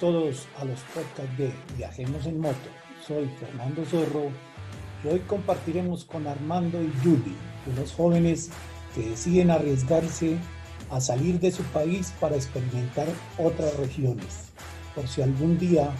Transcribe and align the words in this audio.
Todos 0.00 0.48
a 0.60 0.64
los 0.64 0.80
podcasts 0.80 1.38
de 1.38 1.52
Viajemos 1.76 2.26
en 2.26 2.40
Moto. 2.40 2.68
Soy 3.06 3.28
Fernando 3.38 3.84
Zorro 3.84 4.30
y 5.04 5.08
hoy 5.08 5.20
compartiremos 5.20 6.04
con 6.04 6.26
Armando 6.26 6.82
y 6.82 6.92
Julie, 7.02 7.36
unos 7.66 7.92
jóvenes 7.92 8.50
que 8.94 9.10
deciden 9.10 9.50
arriesgarse 9.50 10.36
a 10.90 11.00
salir 11.00 11.38
de 11.38 11.52
su 11.52 11.62
país 11.64 12.12
para 12.20 12.36
experimentar 12.36 13.06
otras 13.38 13.76
regiones, 13.76 14.52
por 14.94 15.06
si 15.06 15.22
algún 15.22 15.58
día 15.58 15.90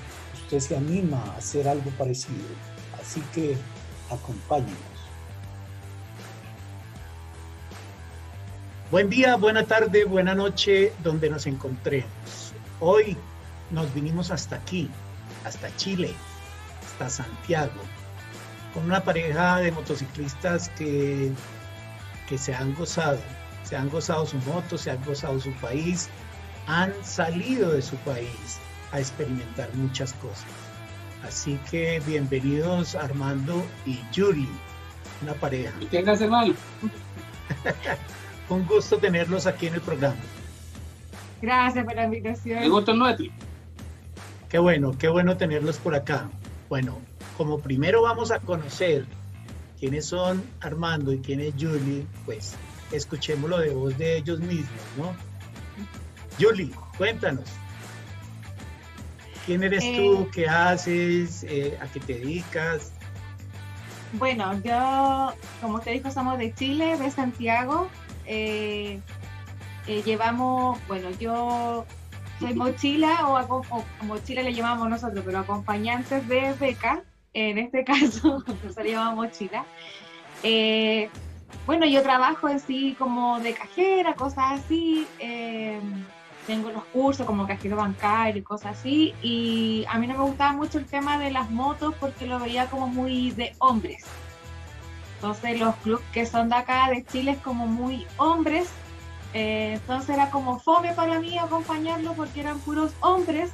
usted 0.43 0.61
se 0.61 0.77
anima 0.77 1.23
a 1.23 1.37
hacer 1.37 1.69
algo 1.69 1.91
parecido. 1.93 2.49
Así 3.01 3.23
que 3.33 3.57
acompáñenos. 4.11 4.75
Buen 8.91 9.09
día, 9.09 9.37
buena 9.37 9.65
tarde, 9.65 10.05
buena 10.05 10.35
noche, 10.35 10.93
donde 11.03 11.31
nos 11.31 11.47
encontremos. 11.47 12.53
Hoy 12.81 13.17
nos 13.71 13.93
vinimos 13.95 14.31
hasta 14.31 14.57
aquí, 14.57 14.91
hasta 15.45 15.75
Chile, 15.77 16.15
hasta 16.87 17.09
Santiago, 17.11 17.81
con 18.73 18.85
una 18.85 19.03
pareja 19.03 19.59
de 19.59 19.73
motociclistas 19.73 20.69
que, 20.71 21.33
que 22.29 22.39
se 22.39 22.55
han 22.55 22.75
gozado, 22.75 23.19
se 23.63 23.77
han 23.77 23.89
gozado 23.89 24.27
su 24.27 24.37
moto, 24.39 24.77
se 24.77 24.91
han 24.91 25.05
gozado 25.05 25.41
su 25.41 25.53
país, 25.55 26.09
han 26.67 26.93
salido 27.03 27.73
de 27.73 27.83
su 27.83 27.97
país 27.99 28.59
a 28.93 29.01
experimentar 29.01 29.73
muchas 29.75 30.13
cosas. 30.15 30.47
Así 31.27 31.59
que 31.71 32.01
bienvenidos 32.07 32.95
Armando 32.95 33.65
y 33.87 33.99
Yuri, 34.13 34.49
una 35.23 35.33
pareja. 35.35 35.73
Y 35.81 35.87
tengas 35.87 36.21
mal. 36.29 36.55
Un 38.49 38.67
gusto 38.67 38.99
tenerlos 38.99 39.47
aquí 39.47 39.69
en 39.69 39.75
el 39.75 39.81
programa. 39.81 40.17
Gracias 41.41 41.85
por 41.85 41.95
la 41.95 42.05
invitación. 42.05 42.61
Me 42.61 42.69
gusta 42.69 42.93
el 42.93 42.99
nuestro. 42.99 43.27
Qué 44.49 44.59
bueno, 44.59 44.97
qué 44.99 45.09
bueno 45.09 45.37
tenerlos 45.37 45.79
por 45.79 45.95
acá. 45.95 46.29
Bueno, 46.69 46.99
como 47.37 47.59
primero 47.59 48.03
vamos 48.03 48.31
a 48.31 48.39
conocer 48.39 49.07
quiénes 49.79 50.07
son 50.07 50.43
Armando 50.61 51.13
y 51.13 51.19
quién 51.19 51.41
es 51.41 51.55
Julie, 51.55 52.07
pues 52.25 52.55
escuchémoslo 52.93 53.59
de 53.59 53.71
voz 53.71 53.99
de 53.99 54.19
ellos 54.19 54.41
mismos, 54.41 54.81
¿no? 54.97 55.15
Julie, 56.39 56.71
cuéntanos. 56.97 57.51
¿Quién 59.47 59.63
eres 59.63 59.83
tú? 59.83 60.23
Eh, 60.23 60.29
¿Qué 60.33 60.49
haces? 60.49 61.45
Eh, 61.45 61.79
¿A 61.81 61.87
qué 61.87 62.01
te 62.01 62.15
dedicas? 62.15 62.93
Bueno, 64.15 64.59
yo, 64.63 65.35
como 65.61 65.77
usted 65.77 65.93
dijo, 65.93 66.11
somos 66.11 66.39
de 66.39 66.55
Chile, 66.55 66.97
de 66.97 67.11
Santiago. 67.11 67.89
Eh, 68.27 69.01
llevamos, 69.87 70.79
bueno, 70.89 71.11
yo 71.19 71.85
soy 72.45 72.55
mochila 72.55 73.29
o, 73.29 73.63
o 73.71 74.05
mochila 74.05 74.43
le 74.43 74.55
llamamos 74.55 74.89
nosotros, 74.89 75.23
pero 75.25 75.39
acompañantes 75.39 76.27
de 76.29 76.53
beca, 76.55 77.03
en 77.33 77.59
este 77.59 77.85
caso, 77.85 78.43
nosotros 78.47 78.77
le 78.77 78.93
llamamos 78.93 79.27
mochila. 79.27 79.67
Eh, 80.43 81.11
bueno, 81.67 81.87
yo 81.87 82.03
trabajo 82.03 82.49
en 82.49 82.61
sí 82.61 82.95
como 82.99 83.41
de 83.41 83.55
cajera, 83.55 84.15
cosas 84.15 84.61
así. 84.61 85.07
eh, 85.19 85.81
tengo 86.47 86.71
los 86.71 86.85
cursos 86.87 87.27
como 87.27 87.47
cajero 87.47 87.77
bancario 87.77 88.41
y 88.41 88.45
cosas 88.45 88.79
así. 88.79 89.15
Y 89.23 89.85
a 89.89 89.99
mí 89.99 90.07
no 90.07 90.15
me 90.15 90.25
gustaba 90.25 90.53
mucho 90.53 90.79
el 90.79 90.85
tema 90.85 91.19
de 91.19 91.31
las 91.31 91.51
motos 91.51 91.95
porque 91.99 92.27
lo 92.27 92.39
veía 92.39 92.67
como 92.67 92.87
muy 92.87 93.31
de 93.31 93.55
hombres. 93.59 94.05
Entonces 95.15 95.59
los 95.59 95.75
clubes 95.77 96.05
que 96.13 96.27
son 96.27 96.51
de 96.51 96.57
acá, 96.57 96.91
de 96.91 97.05
Chile, 97.07 97.33
es 97.33 97.39
como 97.39 97.67
muy 97.67 98.07
hombres. 98.19 98.69
Eh, 99.35 99.73
entonces 99.75 100.11
era 100.11 100.31
como 100.31 100.59
fome 100.61 100.93
para 100.95 101.19
mí 101.21 101.37
acompañarlo 101.39 102.13
porque 102.15 102.41
eran 102.41 102.61
puros 102.61 102.93
hombres 103.01 103.51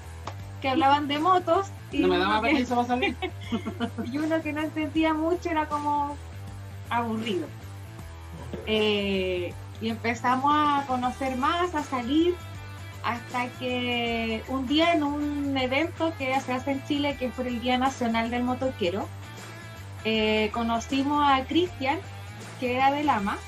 que 0.60 0.68
hablaban 0.68 1.08
de 1.08 1.18
motos. 1.18 1.68
Y 1.90 2.00
No 2.00 2.08
me 2.08 2.16
uno 2.18 2.26
daba 2.28 2.40
que- 2.42 2.48
permiso 2.52 2.74
para 2.76 2.86
salir. 2.88 3.16
y 4.12 4.18
uno 4.18 4.42
que 4.42 4.52
no 4.52 4.60
entendía 4.60 5.14
mucho 5.14 5.48
era 5.50 5.66
como 5.66 6.16
aburrido. 6.90 7.46
Eh, 8.66 9.52
y 9.80 9.88
empezamos 9.88 10.52
a 10.54 10.84
conocer 10.86 11.36
más, 11.36 11.74
a 11.74 11.82
salir, 11.82 12.34
hasta 13.02 13.46
que 13.58 14.42
un 14.48 14.66
día 14.66 14.92
en 14.92 15.02
un 15.02 15.56
evento 15.56 16.12
que 16.18 16.38
se 16.40 16.52
hace 16.52 16.72
en 16.72 16.84
Chile, 16.84 17.16
que 17.18 17.30
fue 17.30 17.48
el 17.48 17.60
Día 17.62 17.78
Nacional 17.78 18.30
del 18.30 18.42
Motoquero, 18.44 19.08
eh, 20.04 20.50
conocimos 20.52 21.26
a 21.26 21.42
Cristian, 21.46 21.98
que 22.58 22.76
era 22.76 22.92
de 22.92 23.04
Lama, 23.04 23.38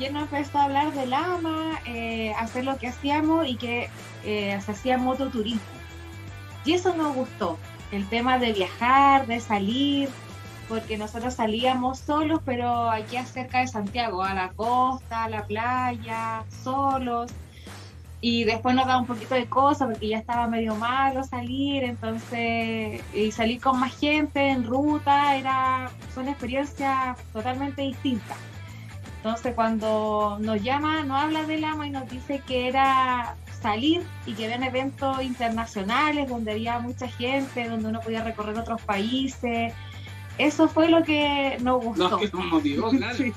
y 0.00 0.06
él 0.06 0.14
nos 0.14 0.22
empezó 0.22 0.58
a 0.58 0.64
hablar 0.64 0.94
de 0.94 1.06
Lama, 1.06 1.78
eh, 1.84 2.32
hacer 2.38 2.64
lo 2.64 2.78
que 2.78 2.88
hacíamos 2.88 3.46
y 3.46 3.56
que 3.56 3.90
eh, 4.24 4.58
se 4.64 4.72
hacía 4.72 4.96
mototurismo. 4.96 5.60
Y 6.64 6.72
eso 6.72 6.96
nos 6.96 7.14
gustó, 7.14 7.58
el 7.92 8.08
tema 8.08 8.38
de 8.38 8.54
viajar, 8.54 9.26
de 9.26 9.40
salir, 9.40 10.08
porque 10.70 10.96
nosotros 10.96 11.34
salíamos 11.34 11.98
solos, 11.98 12.40
pero 12.46 12.90
aquí 12.90 13.18
cerca 13.26 13.60
de 13.60 13.68
Santiago, 13.68 14.22
a 14.22 14.32
la 14.32 14.48
costa, 14.50 15.24
a 15.24 15.28
la 15.28 15.44
playa, 15.44 16.44
solos. 16.62 17.30
Y 18.22 18.44
después 18.44 18.74
nos 18.74 18.86
daba 18.86 19.00
un 19.00 19.06
poquito 19.06 19.34
de 19.34 19.46
cosa 19.46 19.86
porque 19.86 20.08
ya 20.08 20.18
estaba 20.18 20.46
medio 20.46 20.74
malo 20.76 21.24
salir, 21.24 21.84
entonces, 21.84 23.02
y 23.14 23.32
salir 23.32 23.60
con 23.60 23.78
más 23.78 23.98
gente 23.98 24.48
en 24.48 24.64
ruta 24.64 25.36
era, 25.36 25.90
son 26.14 26.28
experiencias 26.28 27.18
totalmente 27.32 27.82
distintas. 27.82 28.49
Entonces 29.22 29.54
cuando 29.54 30.38
nos 30.40 30.62
llama, 30.62 31.04
nos 31.04 31.20
habla 31.20 31.44
del 31.44 31.62
AMA 31.62 31.88
y 31.88 31.90
nos 31.90 32.08
dice 32.08 32.40
que 32.46 32.68
era 32.68 33.36
salir 33.60 34.02
y 34.24 34.32
que 34.32 34.46
habían 34.46 34.62
eventos 34.62 35.22
internacionales 35.22 36.26
donde 36.26 36.52
había 36.52 36.78
mucha 36.78 37.06
gente, 37.06 37.68
donde 37.68 37.88
uno 37.88 38.00
podía 38.00 38.24
recorrer 38.24 38.58
otros 38.58 38.80
países. 38.80 39.74
Eso 40.38 40.68
fue 40.68 40.88
lo 40.88 41.02
que 41.02 41.58
nos 41.60 41.84
gustó. 41.84 42.08
No, 42.08 42.16
que 42.16 42.30
nos 42.32 42.46
motivó, 42.46 42.88
claro. 42.96 43.14
Sí. 43.14 43.34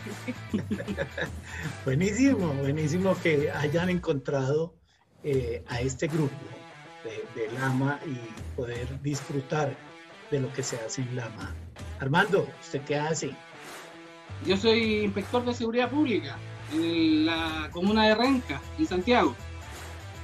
Buenísimo, 1.84 2.54
buenísimo 2.54 3.18
que 3.22 3.52
hayan 3.52 3.90
encontrado 3.90 4.76
eh, 5.26 5.66
a 5.68 5.82
este 5.82 6.08
grupo 6.08 6.34
de, 7.04 7.42
de 7.42 7.52
Lama 7.52 8.00
y 8.08 8.56
poder 8.56 9.02
disfrutar 9.02 9.76
de 10.32 10.40
lo 10.40 10.54
que 10.54 10.64
se 10.64 10.78
hace 10.78 11.02
en 11.02 11.18
Lama. 11.18 11.54
Armando, 12.00 12.48
¿usted 12.62 12.80
qué 12.84 12.96
hace? 12.96 13.36
Yo 14.46 14.58
soy 14.58 15.04
inspector 15.04 15.44
de 15.46 15.54
seguridad 15.54 15.90
pública 15.90 16.38
en 16.74 17.26
la 17.26 17.70
comuna 17.72 18.08
de 18.08 18.16
Renca, 18.16 18.62
en 18.78 18.88
Santiago. 18.88 19.36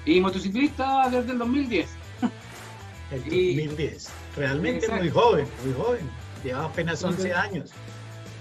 Y 0.06 0.20
motociclista 0.20 1.10
desde 1.10 1.32
el 1.34 1.38
2010. 1.38 1.90
El 3.12 3.34
Y- 3.34 3.56
2010. 3.66 4.10
Realmente 4.36 4.86
Exacto. 4.86 5.04
muy 5.04 5.10
joven, 5.12 5.48
muy 5.66 5.74
joven. 5.74 6.10
Lleva 6.44 6.66
apenas 6.66 7.04
11 7.04 7.34
años. 7.34 7.72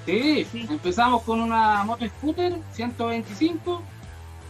Sí, 0.07 0.47
Sí. 0.51 0.67
empezamos 0.71 1.23
con 1.23 1.41
una 1.41 1.85
moto 1.85 2.07
scooter 2.09 2.59
125 2.73 3.83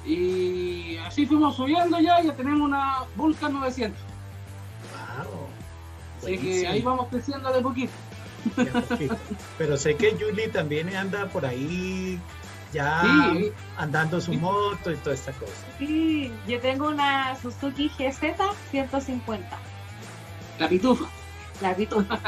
y 0.06 0.97
así 0.99 1.27
fuimos 1.27 1.56
subiendo 1.56 1.99
ya, 2.00 2.22
ya 2.22 2.33
tenemos 2.34 2.61
una 2.61 2.99
Vulcan 3.17 3.53
900. 3.55 4.00
Wow. 5.22 5.49
Así 6.22 6.38
que 6.38 6.67
ahí 6.67 6.81
vamos 6.83 7.09
creciendo 7.11 7.53
de 7.53 7.61
poquito. 7.61 7.93
Pero 9.59 9.76
sé 9.76 9.97
que 9.97 10.12
Julie 10.19 10.49
también 10.49 10.94
anda 10.94 11.26
por 11.26 11.44
ahí 11.47 12.19
ya 12.72 13.03
Sí. 13.32 13.50
andando 13.76 14.21
su 14.21 14.34
moto 14.34 14.93
y 14.93 14.97
toda 14.97 15.15
esta 15.15 15.32
cosa. 15.32 15.53
Sí, 15.78 16.31
yo 16.47 16.60
tengo 16.60 16.88
una 16.88 17.34
Suzuki 17.41 17.91
GZ 17.99 18.21
150, 18.71 19.56
La 20.59 20.69
pitufa. 20.69 21.06
la 21.62 21.75
pitufa. 21.75 22.19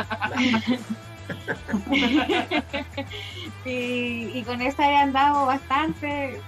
y, 3.65 4.31
y 4.35 4.43
con 4.47 4.61
esa 4.63 4.91
he 4.91 4.97
andado 4.97 5.47
bastante. 5.47 6.41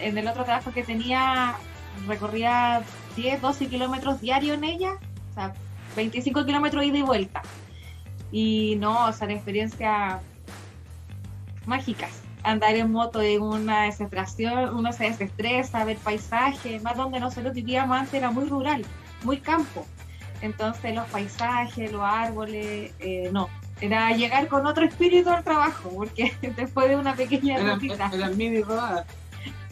En 0.00 0.18
el 0.18 0.26
otro 0.26 0.44
trabajo 0.44 0.72
que 0.72 0.82
tenía, 0.82 1.54
recorría 2.06 2.82
10, 3.16 3.40
12 3.40 3.68
kilómetros 3.68 4.20
diarios 4.20 4.56
en 4.56 4.64
ella, 4.64 4.94
o 5.30 5.34
sea, 5.34 5.54
25 5.94 6.44
kilómetros 6.44 6.84
ida 6.84 6.98
y 6.98 7.02
vuelta. 7.02 7.42
Y 8.30 8.76
no, 8.76 9.06
o 9.06 9.12
sea, 9.12 9.26
la 9.26 9.34
experiencia 9.34 10.20
mágicas. 11.68 12.10
Andar 12.42 12.74
en 12.74 12.90
moto 12.90 13.20
es 13.20 13.38
una 13.38 13.84
desesperación, 13.84 14.74
uno 14.74 14.92
se 14.92 15.04
desestresa, 15.04 15.84
ver 15.84 15.98
paisajes, 15.98 16.82
más 16.82 16.96
donde 16.96 17.20
nosotros 17.20 17.52
vivíamos 17.52 17.96
antes 17.96 18.14
era 18.14 18.30
muy 18.30 18.48
rural, 18.48 18.84
muy 19.22 19.38
campo. 19.38 19.86
Entonces 20.40 20.94
los 20.94 21.06
paisajes, 21.08 21.92
los 21.92 22.02
árboles, 22.02 22.92
eh, 23.00 23.28
no, 23.32 23.48
era 23.80 24.12
llegar 24.12 24.48
con 24.48 24.66
otro 24.66 24.84
espíritu 24.84 25.30
al 25.30 25.44
trabajo, 25.44 25.90
porque 25.94 26.32
después 26.56 26.88
de 26.88 26.96
una 26.96 27.14
pequeña 27.14 27.58
rutita. 27.58 28.10
eran 28.12 28.36
mini 28.36 28.62
rodadas. 28.62 29.06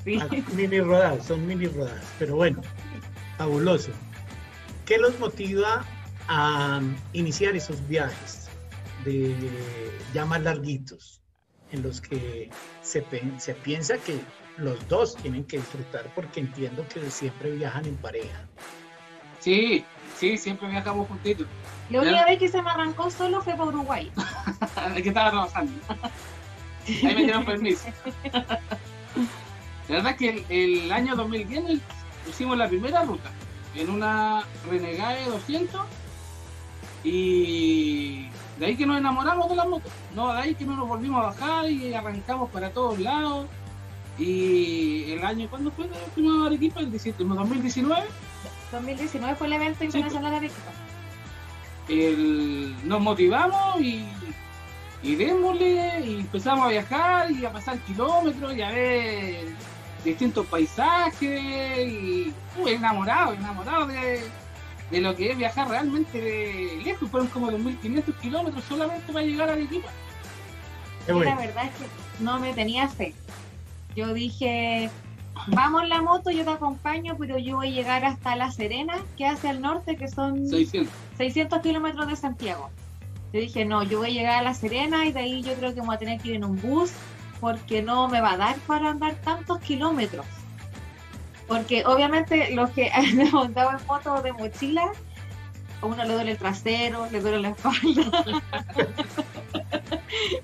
sí. 0.04 0.18
Ah, 0.20 0.28
mini 0.54 0.80
rodadas, 0.80 1.24
son 1.24 1.46
mini 1.46 1.66
rodadas. 1.66 2.04
Pero 2.18 2.36
bueno, 2.36 2.60
fabuloso. 3.38 3.92
¿Qué 4.84 4.98
los 4.98 5.18
motiva 5.18 5.84
a 6.28 6.80
iniciar 7.12 7.54
esos 7.54 7.86
viajes 7.88 8.45
de 9.06 9.34
ya 10.12 10.26
más 10.26 10.42
larguitos, 10.42 11.22
en 11.72 11.82
los 11.82 12.00
que 12.00 12.50
se, 12.82 13.02
piensa 13.54 13.96
que 13.98 14.20
los 14.58 14.86
dos 14.88 15.16
tienen 15.16 15.44
que 15.44 15.56
disfrutar 15.58 16.12
porque 16.14 16.40
entiendo 16.40 16.86
que 16.88 17.10
siempre 17.10 17.50
viajan 17.52 17.86
en 17.86 17.96
pareja. 17.96 18.46
Sí, 19.40 19.84
Sí, 20.18 20.38
siempre 20.38 20.68
viajamos 20.68 21.08
juntitos. 21.08 21.46
La 21.90 22.00
única 22.00 22.24
vez 22.24 22.38
que 22.38 22.48
se 22.48 22.62
me 22.62 22.70
arrancó 22.70 23.10
solo 23.10 23.42
fue 23.42 23.52
para 23.52 23.66
Uruguay. 23.66 24.10
que 24.94 25.08
estaba 25.08 25.30
trabajando. 25.30 25.72
Ahí 26.86 27.14
me 27.14 27.24
dieron 27.24 27.44
permiso. 27.44 27.88
La 29.88 29.96
verdad 29.96 30.12
es 30.12 30.16
que 30.16 30.44
el, 30.48 30.82
el 30.82 30.92
año 30.92 31.16
2010 31.16 31.80
hicimos 32.28 32.56
la 32.56 32.68
primera 32.68 33.02
ruta 33.04 33.30
en 33.74 33.90
una 33.90 34.44
Renegade 34.68 35.26
200 35.26 35.82
y 37.04 38.28
de 38.58 38.66
ahí 38.66 38.76
que 38.76 38.86
nos 38.86 38.98
enamoramos 38.98 39.48
de 39.48 39.56
la 39.56 39.64
moto. 39.64 39.88
No, 40.14 40.32
de 40.32 40.40
ahí 40.40 40.54
que 40.54 40.64
no 40.64 40.76
nos 40.76 40.88
volvimos 40.88 41.22
a 41.22 41.26
bajar 41.26 41.70
y 41.70 41.94
arrancamos 41.94 42.50
para 42.50 42.70
todos 42.70 42.98
lados. 42.98 43.46
Y 44.18 45.10
el 45.12 45.24
año, 45.24 45.48
¿cuándo 45.50 45.70
fue? 45.70 45.88
¿Fuimos 46.14 46.42
a 46.42 46.46
Arequipa? 46.46 46.80
¿El 46.80 46.90
2019? 46.90 48.06
2019 48.72 49.36
fue 49.36 49.46
el 49.46 49.52
evento 49.52 49.84
internacional 49.84 50.30
de 50.30 50.36
Arequipa. 50.38 50.72
El, 51.88 52.74
nos 52.84 53.00
motivamos 53.00 53.80
y, 53.80 54.04
y 55.02 55.14
démosle 55.14 56.00
y 56.04 56.20
empezamos 56.20 56.66
a 56.66 56.70
viajar 56.70 57.30
y 57.30 57.44
a 57.44 57.52
pasar 57.52 57.78
kilómetros 57.80 58.56
y 58.56 58.62
a 58.62 58.70
ver 58.70 59.44
distintos 60.02 60.46
paisajes 60.46 61.86
y 61.86 62.32
uh, 62.58 62.68
enamorado, 62.68 63.34
enamorado 63.34 63.86
de, 63.86 64.22
de, 64.90 65.00
lo 65.00 65.14
que 65.14 65.30
es 65.30 65.38
viajar 65.38 65.68
realmente 65.68 66.20
de 66.20 66.82
lejos. 66.84 67.10
Fueron 67.10 67.28
como 67.28 67.50
2.500 67.50 68.14
kilómetros 68.20 68.64
solamente 68.64 69.12
para 69.12 69.24
llegar 69.24 69.48
a 69.50 69.52
Arequipa. 69.52 69.88
La 71.08 71.36
verdad 71.36 71.64
es 71.66 71.70
que 71.70 72.24
no 72.24 72.38
me 72.40 72.52
tenía 72.52 72.88
fe. 72.88 73.14
Yo 73.94 74.12
dije, 74.12 74.90
vamos 75.48 75.84
en 75.84 75.88
la 75.88 76.02
moto, 76.02 76.30
yo 76.30 76.44
te 76.44 76.50
acompaño, 76.50 77.16
pero 77.18 77.38
yo 77.38 77.56
voy 77.56 77.68
a 77.68 77.70
llegar 77.70 78.04
hasta 78.04 78.36
La 78.36 78.50
Serena, 78.50 78.94
que 79.16 79.26
hace 79.26 79.48
al 79.48 79.60
norte, 79.60 79.96
que 79.96 80.08
son 80.08 80.46
600, 80.48 80.92
600 81.16 81.60
kilómetros 81.60 82.08
de 82.08 82.16
Santiago. 82.16 82.70
Yo 83.32 83.40
dije, 83.40 83.64
no, 83.64 83.82
yo 83.82 83.98
voy 83.98 84.10
a 84.10 84.12
llegar 84.12 84.38
a 84.40 84.42
La 84.42 84.54
Serena 84.54 85.06
y 85.06 85.12
de 85.12 85.20
ahí 85.20 85.42
yo 85.42 85.54
creo 85.54 85.74
que 85.74 85.80
me 85.80 85.86
voy 85.86 85.96
a 85.96 85.98
tener 85.98 86.20
que 86.20 86.30
ir 86.30 86.36
en 86.36 86.44
un 86.44 86.60
bus 86.60 86.92
porque 87.40 87.82
no 87.82 88.08
me 88.08 88.20
va 88.20 88.32
a 88.32 88.36
dar 88.36 88.56
para 88.60 88.90
andar 88.90 89.14
tantos 89.16 89.58
kilómetros. 89.60 90.26
Porque 91.48 91.84
obviamente 91.86 92.50
los 92.54 92.70
que 92.70 92.90
han 92.94 93.16
montado 93.30 93.70
en 93.78 93.86
moto 93.86 94.22
de 94.22 94.32
mochila, 94.32 94.90
a 95.82 95.86
uno 95.86 96.04
le 96.04 96.14
duele 96.14 96.32
el 96.32 96.38
trasero, 96.38 97.06
le 97.10 97.20
duele 97.20 97.40
la 97.40 97.48
espalda. 97.50 98.24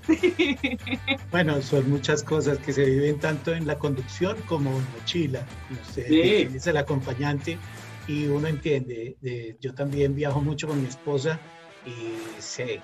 Bueno, 1.31 1.63
son 1.63 1.89
muchas 1.91 2.23
cosas 2.23 2.59
que 2.59 2.73
se 2.73 2.85
viven 2.85 3.19
tanto 3.19 3.55
en 3.55 3.67
la 3.67 3.79
conducción 3.79 4.37
como 4.47 4.71
en 4.71 4.85
mochila. 4.93 5.45
Como 5.69 5.81
usted 5.81 6.07
Sí. 6.09 6.57
es 6.57 6.67
el 6.67 6.77
acompañante 6.77 7.59
y 8.07 8.27
uno 8.27 8.49
entiende. 8.49 9.17
de- 9.21 9.57
yo 9.61 9.75
también 9.75 10.15
viajo 10.15 10.41
mucho 10.41 10.69
con 10.69 10.81
mi 10.83 10.89
esposa 10.89 11.39
y 11.87 12.41
sé 12.41 12.81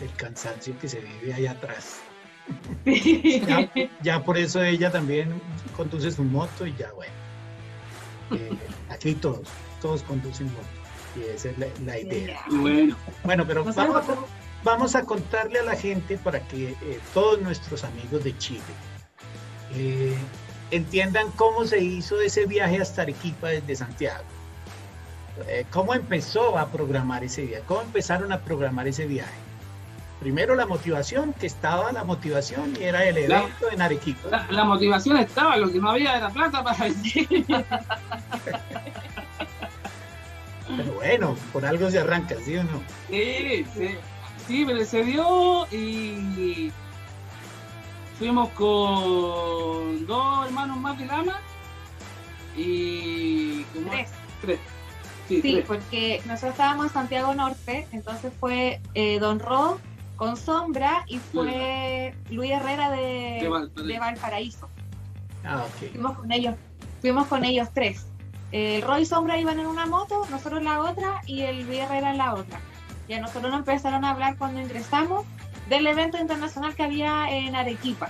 el 0.00 0.12
cansancio 0.16 0.78
que 0.78 0.88
se 0.88 1.00
vive 1.00 1.32
allá 1.34 1.52
atrás. 1.52 1.96
Ya, 2.84 3.70
ya 4.02 4.22
por 4.22 4.36
eso 4.38 4.62
ella 4.62 4.90
también 4.92 5.40
conduce 5.76 6.10
su 6.10 6.22
moto 6.22 6.66
y 6.66 6.74
ya 6.76 6.92
bueno. 6.92 7.12
Eh, 8.32 8.50
aquí 8.90 9.14
todos, 9.14 9.46
todos 9.80 10.02
conducen 10.02 10.46
moto 10.48 10.66
y 11.16 11.22
esa 11.34 11.50
es 11.50 11.58
la, 11.58 11.66
la 11.84 11.98
idea. 11.98 12.40
Bueno, 12.50 12.96
Bueno, 13.24 13.44
pero 13.46 13.64
Nosotros 13.64 14.04
vamos 14.04 14.08
a, 14.08 14.16
vamos 14.64 14.94
a 14.96 15.02
contarle 15.04 15.60
a 15.60 15.62
la 15.62 15.76
gente 15.76 16.18
para 16.18 16.40
que 16.40 16.70
eh, 16.70 17.00
todos 17.14 17.40
nuestros 17.40 17.84
amigos 17.84 18.24
de 18.24 18.36
Chile 18.38 18.60
eh, 19.74 20.16
entiendan 20.70 21.30
cómo 21.32 21.64
se 21.64 21.78
hizo 21.82 22.20
ese 22.20 22.46
viaje 22.46 22.80
hasta 22.80 23.02
Arequipa 23.02 23.48
desde 23.48 23.76
Santiago. 23.76 24.24
Eh, 25.48 25.66
¿Cómo 25.70 25.94
empezó 25.94 26.58
a 26.58 26.68
programar 26.70 27.22
ese 27.24 27.42
viaje? 27.42 27.64
¿Cómo 27.66 27.82
empezaron 27.82 28.32
a 28.32 28.40
programar 28.40 28.88
ese 28.88 29.06
viaje? 29.06 29.34
Primero 30.20 30.54
la 30.54 30.66
motivación, 30.66 31.34
que 31.34 31.46
estaba 31.46 31.92
la 31.92 32.02
motivación 32.02 32.74
y 32.80 32.84
era 32.84 33.04
el 33.04 33.28
La- 33.28 33.42
evento 33.42 33.70
en 33.70 33.82
Arequipa. 33.82 34.28
la, 34.30 34.46
la 34.50 34.64
motivación 34.64 35.18
estaba, 35.18 35.56
lo 35.58 35.70
que 35.70 35.78
no 35.78 35.90
había 35.90 36.16
era 36.16 36.30
plata 36.30 36.64
para 36.64 36.86
Pero 40.76 40.92
bueno, 40.94 41.36
por 41.52 41.64
algo 41.64 41.90
se 41.90 41.98
arranca, 42.00 42.34
¿sí 42.44 42.56
o 42.56 42.64
no? 42.64 42.82
Sí, 43.08 43.64
sí, 43.74 43.88
sí, 44.48 44.64
pero 44.66 44.84
se 44.84 45.04
dio 45.04 45.66
y 45.70 46.72
fuimos 48.18 48.48
con 48.50 50.06
dos 50.06 50.46
hermanos 50.46 50.76
más 50.78 50.98
de 50.98 51.04
Lama 51.06 51.40
y 52.56 53.62
Tres. 53.90 54.10
tres. 54.40 54.58
Sí, 55.28 55.62
porque 55.66 56.22
nosotros 56.24 56.52
estábamos 56.52 56.86
en 56.86 56.92
Santiago 56.92 57.34
Norte, 57.34 57.86
entonces 57.92 58.32
fue 58.40 58.80
eh, 58.94 59.18
Don 59.18 59.40
Ro 59.40 59.78
con 60.16 60.36
Sombra 60.36 61.04
y 61.06 61.18
fue 61.18 62.14
Luis 62.30 62.50
Herrera 62.50 62.90
de, 62.90 63.38
De 63.42 63.48
Valparaíso. 63.48 63.86
de 63.86 63.98
Valparaíso. 63.98 64.68
Ah, 65.44 65.64
ok. 65.64 65.90
Fuimos 65.92 66.18
con 66.18 66.32
ellos, 66.32 66.54
fuimos 67.00 67.26
con 67.26 67.44
ellos 67.44 67.68
tres. 67.72 68.06
El 68.52 68.82
Roy 68.82 69.02
y 69.02 69.06
Sombra 69.06 69.38
iban 69.38 69.60
en 69.60 69.66
una 69.66 69.86
moto, 69.86 70.26
nosotros 70.30 70.60
en 70.60 70.64
la 70.64 70.80
otra 70.80 71.20
y 71.26 71.42
el 71.42 71.66
Luis 71.66 71.80
Herrera 71.80 72.10
en 72.10 72.18
la 72.18 72.34
otra. 72.34 72.60
Y 73.08 73.12
a 73.12 73.20
nosotros 73.20 73.50
nos 73.50 73.60
empezaron 73.60 74.04
a 74.04 74.10
hablar 74.10 74.36
cuando 74.36 74.60
ingresamos 74.60 75.24
del 75.68 75.86
evento 75.86 76.18
internacional 76.18 76.74
que 76.74 76.82
había 76.82 77.28
en 77.30 77.54
Arequipa. 77.54 78.08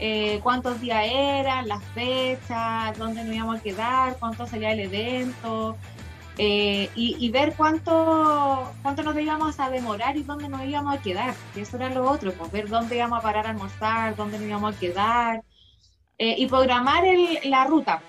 Eh, 0.00 0.38
cuántos 0.44 0.80
días 0.80 1.04
eran, 1.10 1.66
las 1.66 1.82
fechas, 1.86 2.96
dónde 2.98 3.24
nos 3.24 3.34
íbamos 3.34 3.58
a 3.58 3.62
quedar, 3.62 4.16
cuánto 4.18 4.46
salía 4.46 4.72
el 4.72 4.80
evento, 4.80 5.76
eh, 6.38 6.88
y, 6.94 7.16
y 7.18 7.30
ver 7.30 7.54
cuánto, 7.56 8.72
cuánto 8.82 9.02
nos 9.02 9.18
íbamos 9.18 9.58
a 9.58 9.70
demorar 9.70 10.16
y 10.16 10.22
dónde 10.22 10.48
nos 10.48 10.64
íbamos 10.64 10.94
a 10.96 11.02
quedar, 11.02 11.34
que 11.52 11.62
eso 11.62 11.76
era 11.76 11.90
lo 11.90 12.08
otro, 12.08 12.32
pues 12.32 12.50
ver 12.52 12.68
dónde 12.68 12.96
íbamos 12.96 13.18
a 13.18 13.22
parar 13.22 13.46
a 13.46 13.50
almorzar, 13.50 14.14
dónde 14.16 14.38
nos 14.38 14.46
íbamos 14.48 14.76
a 14.76 14.78
quedar, 14.78 15.42
eh, 16.18 16.36
y 16.38 16.46
programar 16.46 17.04
el- 17.04 17.38
la 17.44 17.64
ruta. 17.64 18.00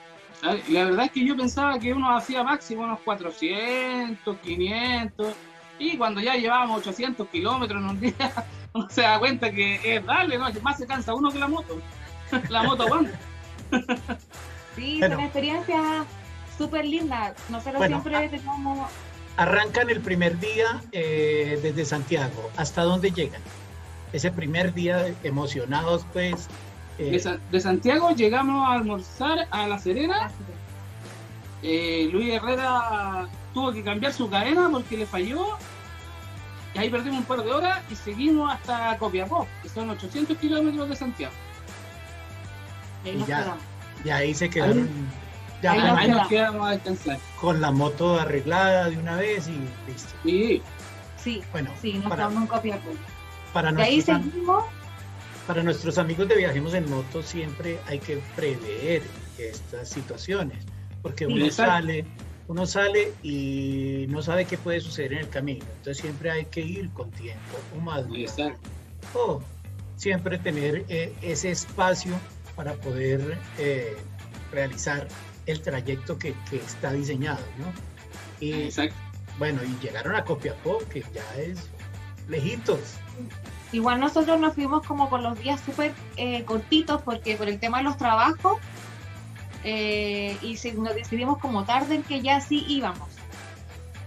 ¿sabes? 0.42 0.70
La 0.70 0.86
verdad 0.86 1.06
es 1.06 1.12
que 1.12 1.26
yo 1.26 1.36
pensaba 1.36 1.78
que 1.80 1.92
uno 1.92 2.16
hacía 2.16 2.44
máximo 2.44 2.84
unos 2.84 3.00
400, 3.02 4.38
500, 4.40 5.34
y 5.80 5.98
cuando 5.98 6.22
ya 6.22 6.36
llevábamos 6.36 6.80
800 6.80 7.28
kilómetros 7.30 7.82
en 7.82 7.90
un 7.90 8.00
día, 8.00 8.14
uno 8.74 8.88
se 8.90 9.02
da 9.02 9.18
cuenta 9.20 9.52
que 9.52 9.80
es 9.96 10.06
darle, 10.06 10.38
¿no? 10.38 10.48
más 10.62 10.78
se 10.78 10.86
cansa 10.86 11.14
uno 11.14 11.32
que 11.32 11.40
la 11.40 11.48
moto. 11.48 11.78
La 12.50 12.62
moto 12.62 12.84
aguanta. 12.84 13.18
Sí, 14.76 15.00
Bueno. 15.00 15.16
son 15.16 15.24
experiencias 15.26 16.06
súper 16.60 16.86
lindas. 16.86 17.34
Nosotros 17.50 17.78
Bueno, 17.78 18.02
siempre 18.04 18.30
tenemos, 18.30 18.88
Arrancan 19.38 19.90
el 19.90 20.02
primer 20.02 20.38
día 20.40 20.82
eh, 20.92 21.58
desde 21.64 21.86
Santiago. 21.86 22.52
¿Hasta 22.58 22.84
dónde 22.84 23.10
llegan? 23.12 23.42
Ese 24.14 24.30
primer 24.32 24.74
día 24.74 25.14
emocionados, 25.24 26.06
pues. 26.14 26.48
eh, 26.98 27.12
De, 27.12 27.20
Sa- 27.20 27.38
de 27.50 27.60
Santiago 27.62 28.12
llegamos 28.12 28.68
a 28.68 28.74
almorzar 28.74 29.48
a 29.50 29.68
La 29.68 29.80
Serena. 29.80 30.30
Eh, 31.64 32.10
Luis 32.12 32.34
Herrera 32.34 33.28
tuvo 33.54 33.72
que 33.72 33.84
cambiar 33.84 34.12
su 34.14 34.30
cadena 34.30 34.70
porque 34.72 34.98
le 34.98 35.06
falló. 35.06 35.58
Y 36.76 36.80
ahí 36.80 36.90
perdimos 36.90 37.20
un 37.20 37.26
par 37.26 37.42
de 37.44 37.52
horas 37.52 37.82
y 37.90 37.96
seguimos 37.96 38.52
hasta 38.54 38.98
Copiapó, 38.98 39.48
que 39.64 39.70
son 39.70 39.90
800 39.90 40.38
kilómetros 40.38 40.88
de 40.90 40.96
Santiago. 40.96 41.34
ahí 43.06 43.12
Y 43.14 43.16
nos 43.18 43.28
ya. 43.28 43.38
quedamos. 43.40 43.64
y 44.06 44.10
ahí 44.10 44.34
se 44.36 44.50
quedaron 44.50 44.90
ya 45.62 45.72
Ahí 45.72 45.80
con, 45.80 45.88
nos 45.88 45.98
Ahí 45.98 46.08
la, 46.08 46.16
nos 46.16 46.28
quedamos. 46.28 46.68
a 46.68 46.72
descansar. 46.72 47.20
con 47.40 47.62
la 47.62 47.72
moto 47.72 48.20
arreglada 48.20 48.90
de 48.90 48.98
una 48.98 49.16
vez 49.18 49.48
y 49.48 49.60
listo. 49.92 50.14
Sí, 50.24 50.62
Sí, 51.18 51.44
Bueno, 51.52 51.70
sí, 51.82 51.94
nos 51.96 52.04
para, 52.04 52.16
quedamos 52.28 52.42
en 52.44 52.48
Copiapó. 52.48 52.90
para 53.52 53.72
De 53.74 53.84
ahí 53.84 54.02
seguimos, 54.02 54.64
para 55.46 55.64
nuestros 55.64 55.98
amigos 55.98 56.28
de 56.30 56.36
Viajemos 56.38 56.74
en 56.74 56.90
Moto 56.90 57.22
siempre 57.24 57.80
hay 57.88 58.00
que 58.00 58.22
prever 58.36 59.02
estas 59.38 59.90
situaciones, 59.90 60.66
porque 61.02 61.26
Sí. 61.26 61.34
uno 61.34 61.46
Exacto. 61.46 61.72
sale, 61.74 62.06
uno 62.48 62.66
sale 62.66 63.14
y 63.22 64.06
no 64.10 64.22
sabe 64.22 64.46
qué 64.46 64.58
puede 64.58 64.80
suceder 64.80 65.14
en 65.14 65.20
el 65.20 65.30
camino. 65.30 65.66
Entonces 65.78 65.98
siempre 65.98 66.32
hay 66.32 66.46
que 66.46 66.62
ir 66.62 66.90
con 66.92 67.12
tiempo 67.12 67.58
o 67.86 68.16
exacto. 68.16 68.70
o 69.14 69.42
siempre 69.98 70.38
tener 70.38 70.86
eh, 70.88 71.14
ese 71.22 71.52
espacio 71.52 72.14
para 72.56 72.74
poder 72.76 73.38
eh, 73.58 73.98
realizar 74.52 75.08
el 75.52 75.62
trayecto 75.62 76.18
que, 76.18 76.34
que 76.50 76.58
está 76.58 76.92
diseñado, 76.94 77.44
¿no? 77.58 77.66
Y 78.40 78.54
exacto. 78.64 78.96
bueno, 79.38 79.62
y 79.64 79.84
llegaron 79.84 80.16
a 80.16 80.24
Copiapó, 80.24 80.80
que 80.92 81.04
ya 81.14 81.42
es 81.42 81.70
lejitos. 82.28 82.96
igual 83.72 84.00
nosotros 84.00 84.40
nos 84.40 84.54
fuimos 84.54 84.86
como 84.86 85.10
con 85.10 85.24
los 85.24 85.38
días 85.40 85.60
súper 85.62 85.94
eh, 86.16 86.44
cortitos 86.46 87.02
porque 87.02 87.36
por 87.36 87.50
el 87.50 87.60
tema 87.60 87.80
de 87.80 87.84
los 87.84 87.98
trabajos 87.98 88.58
eh, 89.64 90.38
y 90.42 90.58
si 90.58 90.72
nos 90.72 90.96
decidimos 90.96 91.38
como 91.40 91.66
tarde 91.66 91.96
en 91.96 92.04
que 92.04 92.22
ya 92.22 92.40
sí 92.40 92.66
íbamos. 92.68 93.10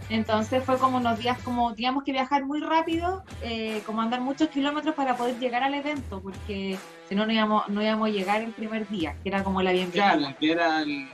Entonces 0.09 0.63
fue 0.65 0.79
como 0.79 0.99
unos 0.99 1.19
días 1.19 1.39
como 1.43 1.75
teníamos 1.75 2.05
que 2.05 2.13
viajar 2.13 2.45
muy 2.45 2.61
rápido, 2.61 3.23
eh, 3.43 3.83
como 3.87 4.03
andar 4.03 4.21
muchos 4.21 4.49
kilómetros 4.49 4.95
para 4.95 5.17
poder 5.17 5.39
llegar 5.39 5.63
al 5.63 5.75
evento, 5.75 6.21
porque 6.21 6.77
si 7.09 7.15
no 7.15 7.25
no 7.25 7.33
íbamos, 7.33 7.69
no 7.69 7.83
íbamos 7.83 8.09
a 8.09 8.11
llegar 8.11 8.43
el 8.43 8.53
primer 8.53 8.87
día, 8.89 9.17
que 9.23 9.31
era 9.31 9.43
como 9.43 9.63
la 9.63 9.73
bienvenida. 9.73 10.17
Claro, 10.17 10.37
que 10.39 10.53
era 10.53 10.83
el, 10.83 11.09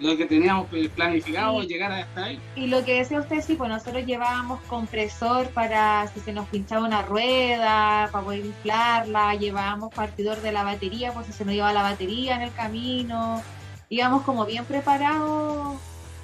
lo 0.00 0.16
que 0.16 0.26
teníamos 0.26 0.66
planificado 0.94 1.62
llegar 1.62 1.92
hasta 1.92 2.24
ahí. 2.24 2.40
Y 2.56 2.66
lo 2.66 2.84
que 2.84 2.98
decía 2.98 3.20
usted, 3.20 3.40
sí, 3.40 3.54
pues 3.54 3.70
nosotros 3.70 4.04
llevábamos 4.04 4.60
compresor 4.62 5.48
para 5.50 6.08
si 6.08 6.20
se 6.20 6.32
nos 6.32 6.48
pinchaba 6.48 6.86
una 6.86 7.02
rueda, 7.02 8.08
para 8.10 8.24
poder 8.24 8.44
inflarla, 8.44 9.34
llevábamos 9.34 9.94
partidor 9.94 10.40
de 10.40 10.52
la 10.52 10.64
batería, 10.64 11.12
pues 11.12 11.26
si 11.26 11.32
se 11.32 11.44
nos 11.44 11.54
iba 11.54 11.72
la 11.72 11.82
batería 11.82 12.36
en 12.36 12.42
el 12.42 12.52
camino, 12.52 13.42
íbamos 13.88 14.22
como 14.22 14.44
bien 14.46 14.64
preparados 14.64 15.76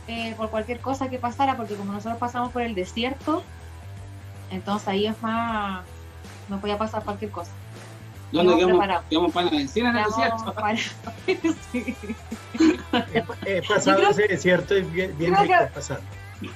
eh, 0.08 0.34
por 0.36 0.50
cualquier 0.50 0.80
cosa 0.80 1.08
que 1.08 1.18
pasara, 1.18 1.56
porque 1.56 1.74
como 1.74 1.92
nosotros 1.92 2.18
pasamos 2.18 2.50
por 2.50 2.62
el 2.62 2.74
desierto, 2.74 3.44
entonces 4.50 4.88
ahí 4.88 5.06
es 5.06 5.22
más, 5.22 5.84
nos 6.48 6.60
podía 6.60 6.76
pasar 6.76 7.04
cualquier 7.04 7.30
cosa. 7.30 7.52
¿Dónde 8.32 8.56
quedamos, 8.56 9.32
para 9.32 9.46
la 9.46 9.50
benzina 9.50 9.90
en 9.90 9.96
el 9.96 10.04
desierto? 10.04 10.54
he, 13.44 13.62
pasado 13.62 14.11
ese 14.11 14.28
desierto 14.28 14.76
y 14.76 14.82
bien, 14.82 15.16
bien 15.18 15.37
rico 15.37 15.54
pasar. 15.75 16.00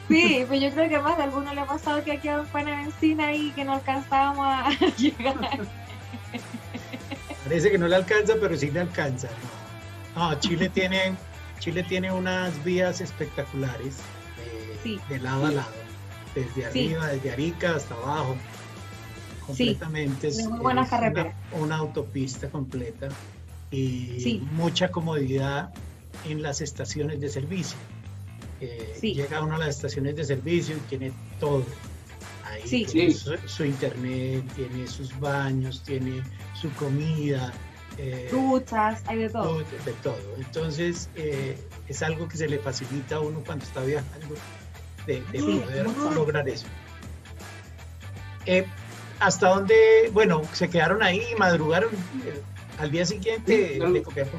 Sí, 0.08 0.44
pues 0.48 0.60
yo 0.62 0.70
creo 0.70 0.88
que 0.88 0.98
más 0.98 1.16
de 1.18 1.24
alguno 1.24 1.52
le 1.52 1.60
ha 1.60 1.66
pasado 1.66 2.02
que 2.02 2.12
aquí 2.12 2.28
un 2.28 2.46
pan 2.46 2.64
de 2.64 2.72
benzina 2.72 3.34
y 3.34 3.50
que 3.50 3.64
no 3.64 3.74
alcanzábamos 3.74 4.46
a 4.46 4.70
llegar. 4.96 5.36
Parece 7.44 7.70
que 7.70 7.78
no 7.78 7.86
le 7.86 7.96
alcanza, 7.96 8.34
pero 8.40 8.56
sí 8.56 8.70
le 8.70 8.80
alcanza. 8.80 9.28
No, 10.16 10.38
Chile 10.40 10.70
tiene 10.70 11.14
Chile 11.58 11.82
tiene 11.82 12.12
unas 12.12 12.62
vías 12.64 13.00
espectaculares 13.00 13.96
de, 15.08 15.18
lado 15.18 15.46
a 15.46 15.50
lado, 15.50 15.72
desde 16.34 16.66
arriba, 16.66 17.06
desde 17.08 17.32
Arica 17.32 17.76
hasta 17.76 17.94
abajo 17.94 18.36
completamente. 19.46 20.28
es, 20.28 20.46
una, 20.46 20.86
una, 21.52 21.76
autopista 21.76 22.50
completa 22.50 23.08
y 23.70 24.42
mucha 24.52 24.90
comodidad 24.90 25.72
en 26.24 26.42
las 26.42 26.60
estaciones 26.60 27.20
de 27.20 27.28
servicio. 27.28 27.76
Eh, 28.60 28.98
llega 29.00 29.42
uno 29.42 29.56
a 29.56 29.58
las 29.58 29.68
estaciones 29.76 30.16
de 30.16 30.24
servicio 30.24 30.76
y 30.76 30.80
tiene 30.80 31.12
todo. 31.40 31.64
Ahí 32.44 32.84
tiene 32.84 33.12
su, 33.12 33.64
internet, 33.64 34.44
tiene 34.54 34.86
sus 34.86 35.18
baños, 35.18 35.82
tiene 35.84 36.22
su 36.60 36.70
comida. 36.72 37.52
Eh, 37.98 38.30
hay 39.06 39.18
de 39.18 39.28
todo. 39.28 39.58
De, 39.58 39.92
todo. 40.02 40.18
Entonces, 40.36 41.08
eh, 41.14 41.56
es 41.88 42.02
algo 42.02 42.28
que 42.28 42.36
se 42.36 42.48
le 42.48 42.58
facilita 42.58 43.16
a 43.16 43.20
uno 43.20 43.42
cuando 43.44 43.64
está 43.64 43.82
viajando 43.82 44.34
de, 45.06 45.18
poder 45.18 45.86
lograr 46.14 46.48
eso. 46.48 46.66
Eh, 48.46 48.66
hasta 49.20 49.48
dónde, 49.48 50.10
bueno, 50.12 50.42
se 50.52 50.68
quedaron 50.68 51.02
ahí 51.02 51.22
y 51.32 51.38
madrugaron 51.38 51.90
eh, 52.24 52.42
al 52.78 52.90
día 52.90 53.06
siguiente 53.06 53.78
de 53.78 54.02
Copiapó. 54.02 54.38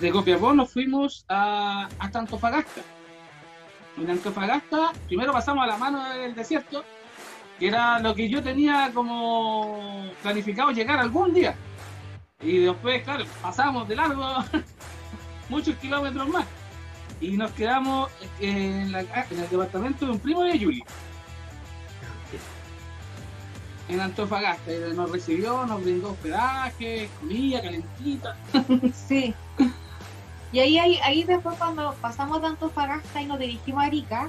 De 0.00 0.10
Copiapó 0.10 0.54
nos 0.54 0.72
fuimos 0.72 1.26
a, 1.28 1.88
hasta 1.98 2.18
Antofagasta. 2.20 2.80
En 3.98 4.08
Antofagasta, 4.08 4.92
primero 5.06 5.32
pasamos 5.32 5.62
a 5.62 5.66
la 5.66 5.76
mano 5.76 6.02
del 6.14 6.34
desierto, 6.34 6.84
que 7.58 7.68
era 7.68 7.98
lo 7.98 8.14
que 8.14 8.28
yo 8.30 8.42
tenía 8.42 8.90
como 8.94 10.10
planificado 10.22 10.70
llegar 10.70 10.98
algún 10.98 11.34
día. 11.34 11.54
Y 12.40 12.58
después, 12.58 13.02
claro, 13.02 13.24
pasamos 13.42 13.86
de 13.88 13.96
largo 13.96 14.24
muchos 15.50 15.76
kilómetros 15.76 16.28
más. 16.28 16.46
Y 17.20 17.36
nos 17.36 17.50
quedamos 17.52 18.10
en, 18.40 18.94
en 18.94 19.38
el 19.38 19.50
departamento 19.50 20.06
de 20.06 20.12
un 20.12 20.18
primo 20.18 20.44
de 20.44 20.58
Yuli 20.58 20.82
en 23.90 24.00
Antofagasta. 24.00 24.70
Nos 24.94 25.10
recibió, 25.10 25.66
nos 25.66 25.82
brindó 25.82 26.12
hospedaje, 26.12 27.10
comida 27.20 27.60
calentita. 27.60 28.36
Sí. 28.94 29.34
Y 30.52 30.58
ahí, 30.58 30.78
ahí, 30.78 30.98
ahí 31.02 31.24
después 31.24 31.56
cuando 31.58 31.94
pasamos 32.00 32.40
de 32.40 32.48
Antofagasta 32.48 33.22
y 33.22 33.26
nos 33.26 33.38
dirigimos 33.38 33.82
a 33.82 33.86
Arica, 33.86 34.28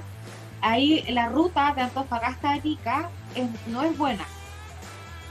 ahí 0.62 1.04
la 1.10 1.30
ruta 1.30 1.74
de 1.74 1.82
Antofagasta 1.82 2.50
a 2.50 2.54
Arica 2.54 3.10
no 3.68 3.84
es 3.84 3.98
buena. 3.98 4.26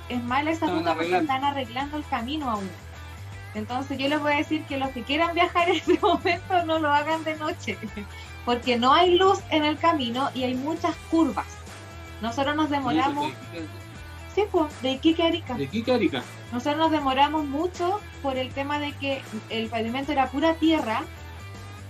Es 0.09 0.23
mala 0.23 0.51
esa 0.51 0.67
ruta 0.67 0.95
porque 0.95 1.17
están 1.17 1.45
arreglando 1.45 1.97
el 1.97 2.07
camino 2.07 2.51
aún. 2.51 2.69
Entonces 3.55 3.99
yo 3.99 4.09
les 4.09 4.21
voy 4.21 4.33
a 4.33 4.37
decir 4.37 4.65
que 4.65 4.79
los 4.79 4.91
que 4.91 5.03
quieran 5.03 5.35
viajar 5.35 5.69
en 5.69 5.77
ese 5.77 5.99
momento 6.01 6.65
no 6.67 6.79
lo 6.79 6.91
hagan 6.91 7.23
de 7.25 7.37
noche, 7.37 7.79
porque 8.45 8.77
no 8.77 8.93
hay 8.93 9.17
luz 9.17 9.41
en 9.51 9.65
el 9.65 9.79
camino 9.79 10.31
y 10.35 10.45
hay 10.45 10.55
muchas 10.55 10.97
curvas. 11.11 11.47
Nosotros 12.21 12.55
nos 12.57 12.69
demoramos 12.69 13.33
Sí, 14.35 14.45
pues, 14.51 14.83
de 14.83 14.93
Iquique 14.93 15.23
a 15.23 15.27
Arica. 15.27 15.55
De 15.55 15.65
Iquique 15.65 15.91
a 15.91 15.95
Arica. 15.97 16.23
Nosotros 16.53 16.79
nos 16.79 16.91
demoramos 16.91 17.45
mucho 17.45 18.01
por 18.23 18.37
el 18.37 18.51
tema 18.51 18.79
de 18.79 18.93
que 18.93 19.23
el 19.51 19.69
pavimento 19.69 20.13
era 20.13 20.29
pura 20.31 20.55
tierra 20.55 21.03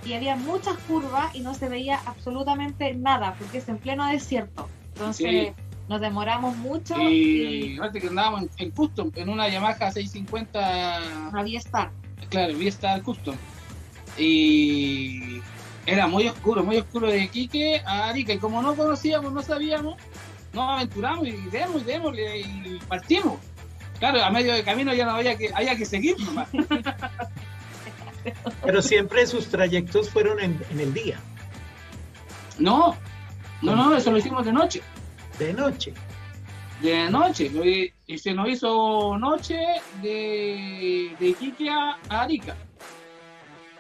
y 0.05 0.15
había 0.15 0.37
muchas 0.37 0.77
curvas 0.89 1.35
y 1.35 1.41
no 1.41 1.55
se 1.55 1.69
veía 1.69 2.01
absolutamente 2.07 2.95
nada 2.95 3.35
porque 3.39 3.59
es 3.59 3.69
en 3.69 3.79
pleno 3.79 4.07
desierto. 4.07 4.69
Entonces 4.95 5.53
nos 5.89 6.01
demoramos 6.01 6.57
mucho. 6.57 6.95
Y, 7.01 7.77
y... 7.77 8.01
que 8.01 8.07
andábamos 8.07 8.45
en, 8.59 8.71
Custom, 8.71 9.11
en 9.15 9.29
una 9.29 9.49
Yamaha 9.49 9.91
650. 9.91 11.01
Una 11.31 11.43
V-Star. 11.43 11.91
Claro, 12.29 12.55
V-Star 12.55 13.03
Custom. 13.03 13.37
Y 14.17 15.41
era 15.87 16.07
muy 16.07 16.29
oscuro, 16.29 16.63
muy 16.63 16.77
oscuro 16.77 17.09
de 17.09 17.25
Iquique 17.25 17.83
a 17.87 18.09
Arica. 18.09 18.33
Y 18.33 18.39
como 18.39 18.63
no 18.63 18.75
conocíamos, 18.77 19.33
no 19.33 19.43
sabíamos, 19.43 19.97
nos 20.53 20.71
aventuramos 20.71 21.27
y 21.27 21.33
demos 21.51 21.83
y 21.83 21.85
demos 21.85 22.15
y 22.17 22.79
partimos. 22.87 23.39
Claro, 24.01 24.25
a 24.25 24.31
medio 24.31 24.55
de 24.55 24.65
camino 24.65 24.95
ya 24.95 25.05
no 25.05 25.13
había 25.13 25.37
que, 25.37 25.51
había 25.55 25.77
que 25.77 25.85
seguir 25.85 26.19
nomás. 26.21 26.49
Pero 28.65 28.83
siempre 28.83 29.27
sus 29.27 29.49
trayectos 29.49 30.11
fueron 30.11 30.41
en, 30.41 30.59
el 30.79 30.93
día. 30.93 31.19
No, 32.59 32.97
no, 33.63 33.77
no, 33.77 33.95
eso 33.95 34.11
lo 34.11 34.19
hicimos 34.19 34.45
de 34.47 34.53
noche. 34.53 34.83
De 35.39 35.53
noche. 35.53 35.93
De 36.81 37.11
noche, 37.11 37.51
y 38.07 38.19
se 38.19 38.33
nos 38.33 38.49
hizo 38.49 39.19
noche 39.19 39.59
de, 40.03 41.15
de 41.21 41.29
Iquique 41.29 41.69
a, 41.69 41.99
Arica. 42.09 42.57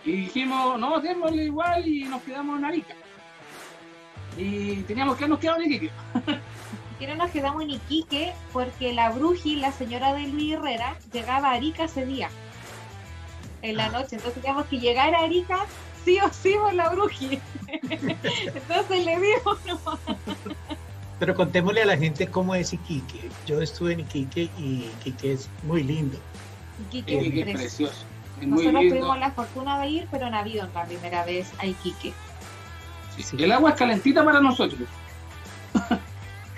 Y 0.04 0.12
dijimos, 0.12 0.78
no, 0.78 1.00
démosle 1.00 1.44
igual 1.44 1.88
y 1.88 2.04
nos 2.04 2.22
quedamos 2.22 2.58
en 2.58 2.66
Arica. 2.66 2.94
Y 4.36 4.82
teníamos 4.82 5.16
que 5.16 5.26
nos 5.26 5.38
quedado 5.38 5.62
en 5.62 5.72
Iquique. 5.72 5.90
que 7.00 7.06
no 7.06 7.14
nos 7.14 7.30
quedamos 7.30 7.62
en 7.62 7.70
Iquique 7.70 8.34
porque 8.52 8.92
la 8.92 9.08
Bruji, 9.10 9.56
la 9.56 9.72
señora 9.72 10.12
de 10.12 10.28
Luis 10.28 10.52
Herrera, 10.52 10.98
llegaba 11.12 11.48
a 11.48 11.54
Arica 11.54 11.84
ese 11.84 12.04
día, 12.04 12.28
en 13.62 13.78
la 13.78 13.86
ah. 13.86 13.88
noche. 13.88 14.16
Entonces 14.16 14.34
teníamos 14.34 14.66
que 14.66 14.78
llegar 14.78 15.14
a 15.14 15.20
Arica 15.20 15.64
sí 16.04 16.18
o 16.20 16.30
sí 16.30 16.54
por 16.60 16.74
la 16.74 16.90
Bruji. 16.90 17.40
Entonces 17.88 19.04
le 19.04 19.18
dimos 19.18 19.58
Pero 21.18 21.34
contémosle 21.34 21.82
a 21.82 21.86
la 21.86 21.96
gente 21.96 22.26
cómo 22.26 22.54
es 22.54 22.74
Iquique. 22.74 23.30
Yo 23.46 23.62
estuve 23.62 23.94
en 23.94 24.00
Iquique 24.00 24.50
y 24.58 24.90
Iquique 25.00 25.32
es 25.32 25.48
muy 25.62 25.82
lindo. 25.82 26.18
Iquique, 26.90 27.40
es 27.40 27.56
precioso. 27.56 28.04
Nosotros 28.42 28.82
tuvimos 28.88 29.18
la 29.18 29.30
fortuna 29.30 29.80
de 29.80 29.88
ir, 29.88 30.08
pero 30.10 30.28
no 30.28 30.36
ha 30.36 30.40
habido 30.40 30.68
la 30.74 30.84
primera 30.84 31.24
vez 31.24 31.50
a 31.58 31.66
Iquique. 31.66 32.12
El 33.38 33.52
agua 33.52 33.70
es 33.70 33.76
calentita 33.76 34.22
para 34.22 34.40
nosotros. 34.40 34.86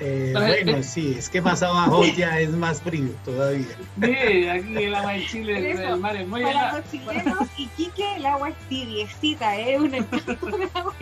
Eh, 0.04 0.32
bueno, 0.35 0.82
sí, 0.82 1.14
es 1.16 1.28
que 1.28 1.40
más 1.40 1.62
abajo 1.62 2.02
ya 2.16 2.40
es 2.40 2.50
más 2.50 2.82
frío 2.82 3.11
todavía. 3.25 3.68
Sí, 4.02 4.49
aquí 4.49 4.76
el 4.76 4.94
agua 4.97 5.14
en 5.14 5.26
Chile, 5.28 5.71
el 5.71 6.00
mar 6.00 6.16
es 6.16 6.26
muy 6.26 6.42
Para 6.42 6.78
los 6.78 6.90
chilenos, 6.90 7.49
Iquique, 7.56 8.16
el 8.16 8.26
agua 8.26 8.49
es 8.49 8.56
tibiecita, 8.68 9.56
es 9.56 9.68
¿eh? 9.68 9.78
un 9.78 9.94
agua 10.75 10.94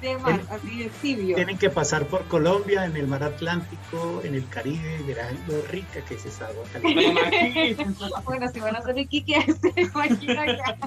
de 0.00 0.18
mar, 0.18 0.40
así 0.50 0.82
es 0.82 0.92
tibio. 0.94 1.36
Tienen 1.36 1.56
que 1.56 1.70
pasar 1.70 2.04
por 2.06 2.24
Colombia, 2.24 2.84
en 2.84 2.96
el 2.96 3.06
mar 3.06 3.22
Atlántico, 3.22 4.20
en 4.24 4.34
el 4.34 4.48
Caribe, 4.48 4.98
verán 5.06 5.38
lo 5.46 5.62
rica 5.68 6.04
que 6.04 6.14
es 6.14 6.26
esa 6.26 6.46
agua 6.48 6.64
caliente. 6.72 7.86
bueno, 8.24 8.50
si 8.52 8.58
van 8.58 8.74
a 8.74 8.80
hacer 8.80 8.98
Iquique, 8.98 9.40
se 9.60 9.80
imagina 9.82 10.42
acá. 10.42 10.78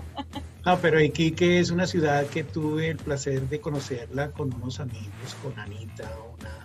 No, 0.66 0.78
pero 0.80 1.00
Iquique 1.00 1.60
es 1.60 1.70
una 1.70 1.88
ciudad 1.88 2.26
que 2.26 2.44
tuve 2.44 2.90
el 2.90 2.98
placer 2.98 3.48
de 3.48 3.62
conocerla 3.62 4.32
con 4.32 4.54
unos 4.54 4.82
amigos, 4.82 5.38
con 5.42 5.58
Anita, 5.58 6.12
una 6.38 6.65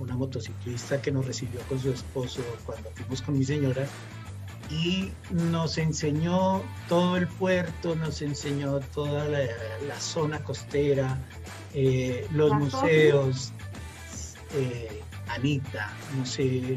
una 0.00 0.16
motociclista 0.16 1.00
que 1.00 1.10
nos 1.10 1.26
recibió 1.26 1.60
con 1.68 1.78
su 1.78 1.92
esposo 1.92 2.42
cuando 2.64 2.90
fuimos 2.90 3.22
con 3.22 3.38
mi 3.38 3.44
señora 3.44 3.86
y 4.70 5.10
nos 5.30 5.78
enseñó 5.78 6.62
todo 6.88 7.16
el 7.16 7.26
puerto, 7.26 7.94
nos 7.96 8.20
enseñó 8.20 8.80
toda 8.80 9.24
la, 9.26 9.98
zona 9.98 10.42
costera, 10.44 11.18
eh, 11.74 12.26
los 12.32 12.52
museos, 12.52 13.52
eh, 14.54 15.02
Anita, 15.28 15.90
no 16.16 16.26
sé, 16.26 16.76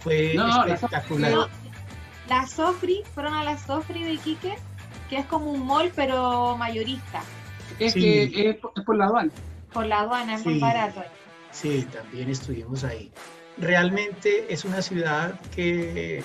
fue 0.00 0.34
espectacular. 0.34 1.48
La, 2.28 2.46
Sofri, 2.46 3.02
fueron 3.14 3.34
a 3.34 3.44
la 3.44 3.56
Sofri 3.56 4.02
de 4.02 4.14
Iquique, 4.14 4.56
que 5.08 5.18
es 5.18 5.26
como 5.26 5.52
un 5.52 5.64
mall 5.64 5.92
pero 5.94 6.56
mayorista. 6.56 7.22
Es 7.78 7.94
que 7.94 8.50
es 8.50 8.56
por, 8.56 8.96
la 8.96 9.06
aduana. 9.06 9.30
Por 9.72 9.86
la 9.86 10.00
aduana, 10.00 10.34
es 10.34 10.44
muy 10.44 10.58
barato. 10.58 11.02
Sí, 11.56 11.88
también 11.90 12.28
estuvimos 12.28 12.84
ahí. 12.84 13.10
Realmente 13.56 14.52
es 14.52 14.66
una 14.66 14.82
ciudad 14.82 15.40
que, 15.54 16.22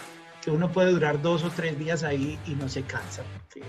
uno 0.48 0.70
puede 0.72 0.92
durar 0.92 1.22
dos 1.22 1.44
o 1.44 1.50
tres 1.50 1.80
días 1.80 2.04
ahí 2.04 2.38
y 2.46 2.52
no 2.56 2.68
se 2.68 2.82
cansa, 2.84 3.24
porque 3.34 3.64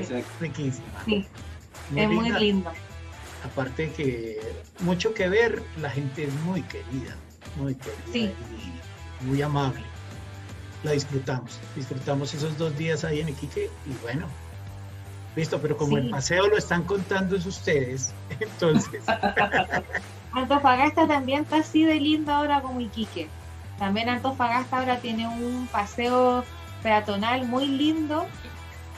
es, 0.00 0.08
riquísima. 0.40 1.04
es 1.06 2.08
muy 2.08 2.30
lindo. 2.30 2.72
Aparte 3.44 3.90
que 3.92 4.40
mucho 4.80 5.12
que 5.12 5.28
ver, 5.28 5.62
la 5.82 5.90
gente 5.90 6.24
es 6.24 6.32
muy 6.40 6.62
querida, 6.62 7.16
muy 7.56 7.74
querida 7.74 8.32
y 9.20 9.24
muy 9.26 9.42
amable. 9.42 9.84
La 10.84 10.92
disfrutamos, 10.92 11.60
disfrutamos 11.76 12.32
esos 12.32 12.56
dos 12.56 12.76
días 12.78 13.04
ahí 13.04 13.20
en 13.20 13.28
Iquique 13.28 13.68
y 13.86 14.02
bueno, 14.02 14.26
listo, 15.36 15.60
pero 15.60 15.76
como 15.76 15.98
el 15.98 16.08
paseo 16.08 16.46
lo 16.46 16.56
están 16.56 16.84
contando 16.84 17.36
es 17.36 17.44
ustedes, 17.44 18.14
entonces... 18.40 19.02
Antofagasta 20.34 21.06
también 21.06 21.42
está 21.42 21.58
así 21.58 21.84
de 21.84 22.00
lindo 22.00 22.32
ahora 22.32 22.60
como 22.60 22.80
Iquique. 22.80 23.28
También 23.78 24.08
Antofagasta 24.08 24.78
ahora 24.78 24.98
tiene 24.98 25.28
un 25.28 25.68
paseo 25.70 26.44
peatonal 26.82 27.46
muy 27.46 27.66
lindo, 27.66 28.26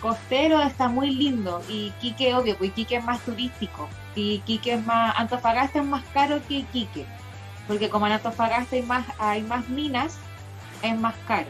costero 0.00 0.60
está 0.60 0.88
muy 0.88 1.10
lindo 1.10 1.62
y 1.68 1.88
Iquique, 1.88 2.34
obvio, 2.34 2.56
pues 2.56 2.70
Iquique 2.70 2.96
es 2.96 3.04
más 3.04 3.20
turístico 3.20 3.88
y 4.14 4.34
Iquique 4.34 4.74
es 4.74 4.84
más, 4.84 5.14
Antofagasta 5.18 5.80
es 5.80 5.86
más 5.86 6.04
caro 6.12 6.40
que 6.46 6.58
Iquique, 6.58 7.06
porque 7.68 7.90
como 7.90 8.06
en 8.06 8.12
Antofagasta 8.12 8.76
hay 8.76 8.82
más, 8.82 9.06
hay 9.18 9.42
más 9.42 9.68
minas, 9.68 10.18
es 10.82 10.98
más 10.98 11.14
caro. 11.28 11.48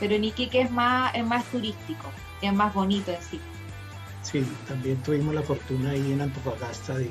Pero 0.00 0.14
en 0.14 0.24
Iquique 0.24 0.60
es 0.60 0.70
más, 0.70 1.14
es 1.14 1.24
más 1.24 1.44
turístico, 1.46 2.10
es 2.42 2.52
más 2.52 2.74
bonito 2.74 3.10
en 3.12 3.22
sí. 3.22 3.40
Sí, 4.22 4.44
también 4.66 5.00
tuvimos 5.02 5.34
la 5.34 5.42
fortuna 5.42 5.90
ahí 5.90 6.12
en 6.12 6.20
Antofagasta 6.20 6.94
de, 6.94 7.08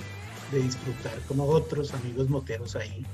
de 0.51 0.59
disfrutar 0.59 1.19
como 1.27 1.45
otros 1.45 1.93
amigos 1.93 2.29
moteros 2.29 2.75
ahí. 2.75 3.05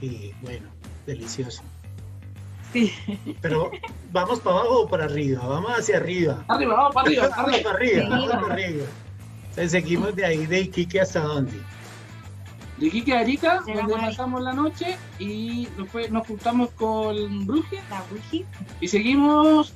Y 0.00 0.32
bueno, 0.42 0.68
delicioso. 1.06 1.62
Sí. 2.72 2.92
Pero 3.40 3.70
vamos 4.12 4.40
para 4.40 4.56
abajo 4.56 4.82
o 4.82 4.88
para 4.88 5.04
arriba, 5.04 5.46
vamos 5.46 5.70
hacia 5.70 5.96
arriba. 5.96 6.44
Arriba, 6.48 6.74
vamos 6.74 6.94
para 6.94 7.06
arriba. 7.08 7.28
vamos 7.28 7.58
para 7.60 7.76
arriba, 7.76 8.08
vamos 8.08 8.30
para 8.30 8.52
arriba. 8.52 8.86
Entonces 9.50 9.72
seguimos 9.72 10.14
de 10.14 10.24
ahí 10.26 10.46
de 10.46 10.60
Iquique 10.60 11.00
hasta 11.00 11.20
dónde? 11.20 11.58
De 12.76 12.86
Iquique 12.88 13.14
a 13.14 13.20
Arica, 13.20 13.62
donde 13.66 13.94
pasamos 13.94 14.42
la 14.42 14.52
noche 14.52 14.98
y 15.18 15.66
después 15.78 16.10
nos 16.10 16.26
juntamos 16.26 16.70
con 16.72 17.46
Bruji. 17.46 17.76
La 17.88 18.02
Bruji. 18.10 18.44
Y 18.82 18.88
seguimos 18.88 19.72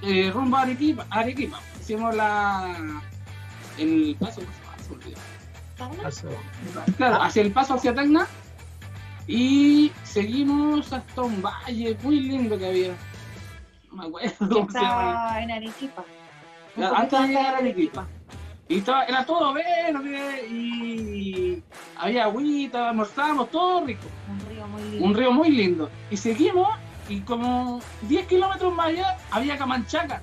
eh, 0.00 0.30
rumbo 0.32 0.56
a 0.56 0.62
Arequipa, 0.62 1.06
Arequipa. 1.10 1.60
Hicimos 1.78 2.14
la 2.14 3.02
el 3.76 4.16
paso, 4.18 4.40
paso, 4.40 4.96
Claro, 6.96 7.22
hacia 7.22 7.42
el 7.42 7.52
paso 7.52 7.74
hacia 7.74 7.94
Tacna 7.94 8.26
y 9.26 9.92
seguimos 10.02 10.92
hasta 10.92 11.22
un 11.22 11.40
valle 11.40 11.96
muy 12.02 12.20
lindo 12.20 12.58
que 12.58 12.66
había. 12.66 12.94
No 13.90 13.96
me 13.96 14.06
acuerdo 14.06 14.48
cómo 14.48 14.70
se 14.70 14.80
llama. 14.80 15.42
en 15.42 15.50
Arequipa. 15.50 16.04
Antes 16.76 17.20
de 17.20 17.28
llegar 17.28 17.54
a 17.54 17.58
Arequipa. 17.58 18.06
Y 18.68 18.78
estaba, 18.78 19.04
era 19.04 19.24
todo 19.26 19.52
verde 19.52 20.46
y 20.48 21.62
había 21.96 22.24
agüita, 22.24 22.90
almorzábamos, 22.90 23.50
todo 23.50 23.84
rico. 23.84 24.06
Un 24.28 24.48
río 24.48 24.66
muy 24.68 24.82
lindo. 24.82 25.04
Un 25.04 25.14
río 25.14 25.32
muy 25.32 25.50
lindo. 25.50 25.90
Y 26.10 26.16
seguimos 26.16 26.68
y 27.08 27.20
como 27.20 27.80
10 28.02 28.26
kilómetros 28.28 28.72
más 28.74 28.86
allá 28.86 29.16
había 29.30 29.58
Camanchaca. 29.58 30.22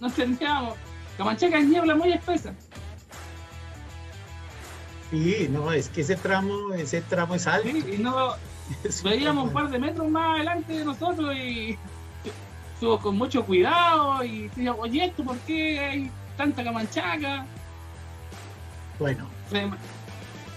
No 0.00 0.08
entendíamos. 0.08 0.74
Camanchaca 1.16 1.58
es 1.58 1.66
niebla 1.66 1.94
muy 1.94 2.12
espesa. 2.12 2.52
Sí, 5.14 5.48
no, 5.48 5.70
es 5.70 5.88
que 5.90 6.00
ese 6.00 6.16
tramo, 6.16 6.74
ese 6.74 7.00
tramo 7.02 7.36
es 7.36 7.46
alto. 7.46 7.68
Sí, 7.68 7.84
y 7.94 7.98
no, 7.98 8.30
veíamos 9.04 9.46
un 9.46 9.52
par 9.52 9.70
de 9.70 9.78
metros 9.78 10.08
más 10.10 10.36
adelante 10.36 10.72
de 10.72 10.84
nosotros 10.84 11.34
y 11.36 11.78
estuvo 12.74 12.98
con 12.98 13.16
mucho 13.16 13.44
cuidado 13.46 14.24
y 14.24 14.48
decía, 14.48 14.74
oye, 14.74 15.04
¿esto 15.04 15.22
por 15.22 15.38
qué 15.38 15.78
hay 15.78 16.10
tanta 16.36 16.64
camanchaca? 16.64 17.46
Bueno. 18.98 19.28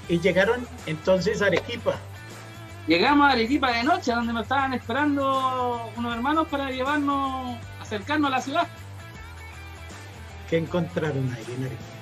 Y 0.09 0.19
llegaron 0.19 0.67
entonces 0.87 1.39
a 1.43 1.47
Arequipa. 1.47 1.95
Llegamos 2.87 3.29
a 3.29 3.33
Arequipa 3.33 3.71
de 3.71 3.83
noche, 3.83 4.11
donde 4.11 4.33
nos 4.33 4.43
estaban 4.43 4.73
esperando 4.73 5.91
unos 5.95 6.15
hermanos 6.15 6.47
para 6.47 6.71
llevarnos, 6.71 7.57
acercarnos 7.79 8.31
a 8.31 8.35
la 8.37 8.41
ciudad. 8.41 8.67
¿Qué 10.49 10.57
encontraron 10.57 11.31
ahí 11.31 11.45
en 11.55 11.65
Arequipa? 11.65 11.96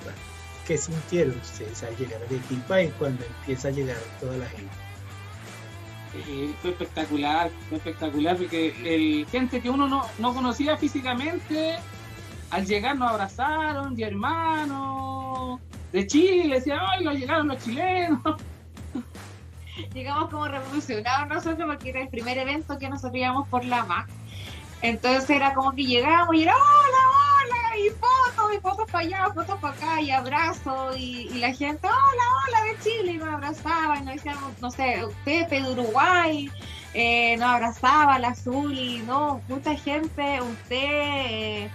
¿Qué 0.65 0.77
sintieron 0.77 1.37
ustedes 1.37 1.83
al 1.83 1.95
llegar 1.97 2.21
a 2.21 2.25
Arequipa 2.25 2.81
y 2.81 2.89
cuando 2.91 3.23
empieza 3.23 3.67
a 3.67 3.71
llegar 3.71 3.97
toda 4.19 4.37
la 4.37 4.47
gente? 4.47 4.73
Eh, 6.27 6.55
fue 6.61 6.71
espectacular, 6.71 7.51
fue 7.69 7.77
espectacular 7.77 8.37
porque 8.37 8.73
el, 8.83 9.27
gente 9.27 9.61
que 9.61 9.69
uno 9.69 9.87
no, 9.87 10.33
conocía 10.33 10.75
físicamente, 10.77 11.75
al 12.49 12.65
llegar 12.65 12.97
nos 12.97 13.11
abrazaron, 13.11 13.95
de 13.95 14.05
hermanos, 14.05 15.59
de 15.91 16.07
Chile, 16.07 16.55
decían, 16.55 16.79
¡ay, 16.81 17.03
lo 17.03 17.11
llegaron 17.11 17.47
los 17.49 17.63
chilenos! 17.63 18.21
Llegamos 19.93 20.29
como 20.29 20.47
revolucionados 20.47 21.27
nosotros 21.27 21.67
porque 21.67 21.89
era 21.89 22.01
el 22.01 22.07
primer 22.07 22.37
evento 22.37 22.77
que 22.79 22.89
nosotros 22.89 23.17
íbamos 23.17 23.47
por 23.49 23.65
la 23.65 23.83
MAC. 23.83 24.07
Entonces 24.81 25.29
era 25.29 25.53
como 25.53 25.73
que 25.73 25.83
llegamos 25.83 26.33
y 26.33 26.43
era, 26.43 26.53
¡hola, 26.53 27.24
y 27.77 27.89
fotos, 27.89 28.53
y 28.55 28.59
fotos 28.59 28.91
para 28.91 29.05
allá, 29.05 29.33
fotos 29.33 29.59
para 29.59 29.73
acá, 29.73 30.01
y 30.01 30.11
abrazos, 30.11 30.97
y, 30.97 31.29
la 31.39 31.53
gente, 31.53 31.87
hola, 31.87 32.23
hola 32.47 32.71
de 32.71 32.83
Chile, 32.83 33.11
y 33.13 33.17
nos 33.17 33.29
abrazaba, 33.29 33.97
y 33.97 34.03
nos 34.03 34.15
decían, 34.15 34.37
no 34.61 34.71
sé, 34.71 35.03
Pepe 35.23 35.61
de 35.61 35.71
Uruguay, 35.71 36.49
eh, 36.93 37.35
nos 37.37 37.49
abrazaba, 37.49 38.19
la 38.19 38.29
azul, 38.29 38.77
y 38.77 38.99
no, 38.99 39.41
mucha 39.47 39.75
gente, 39.75 40.41
usted, 40.41 40.77
eh, 40.79 41.71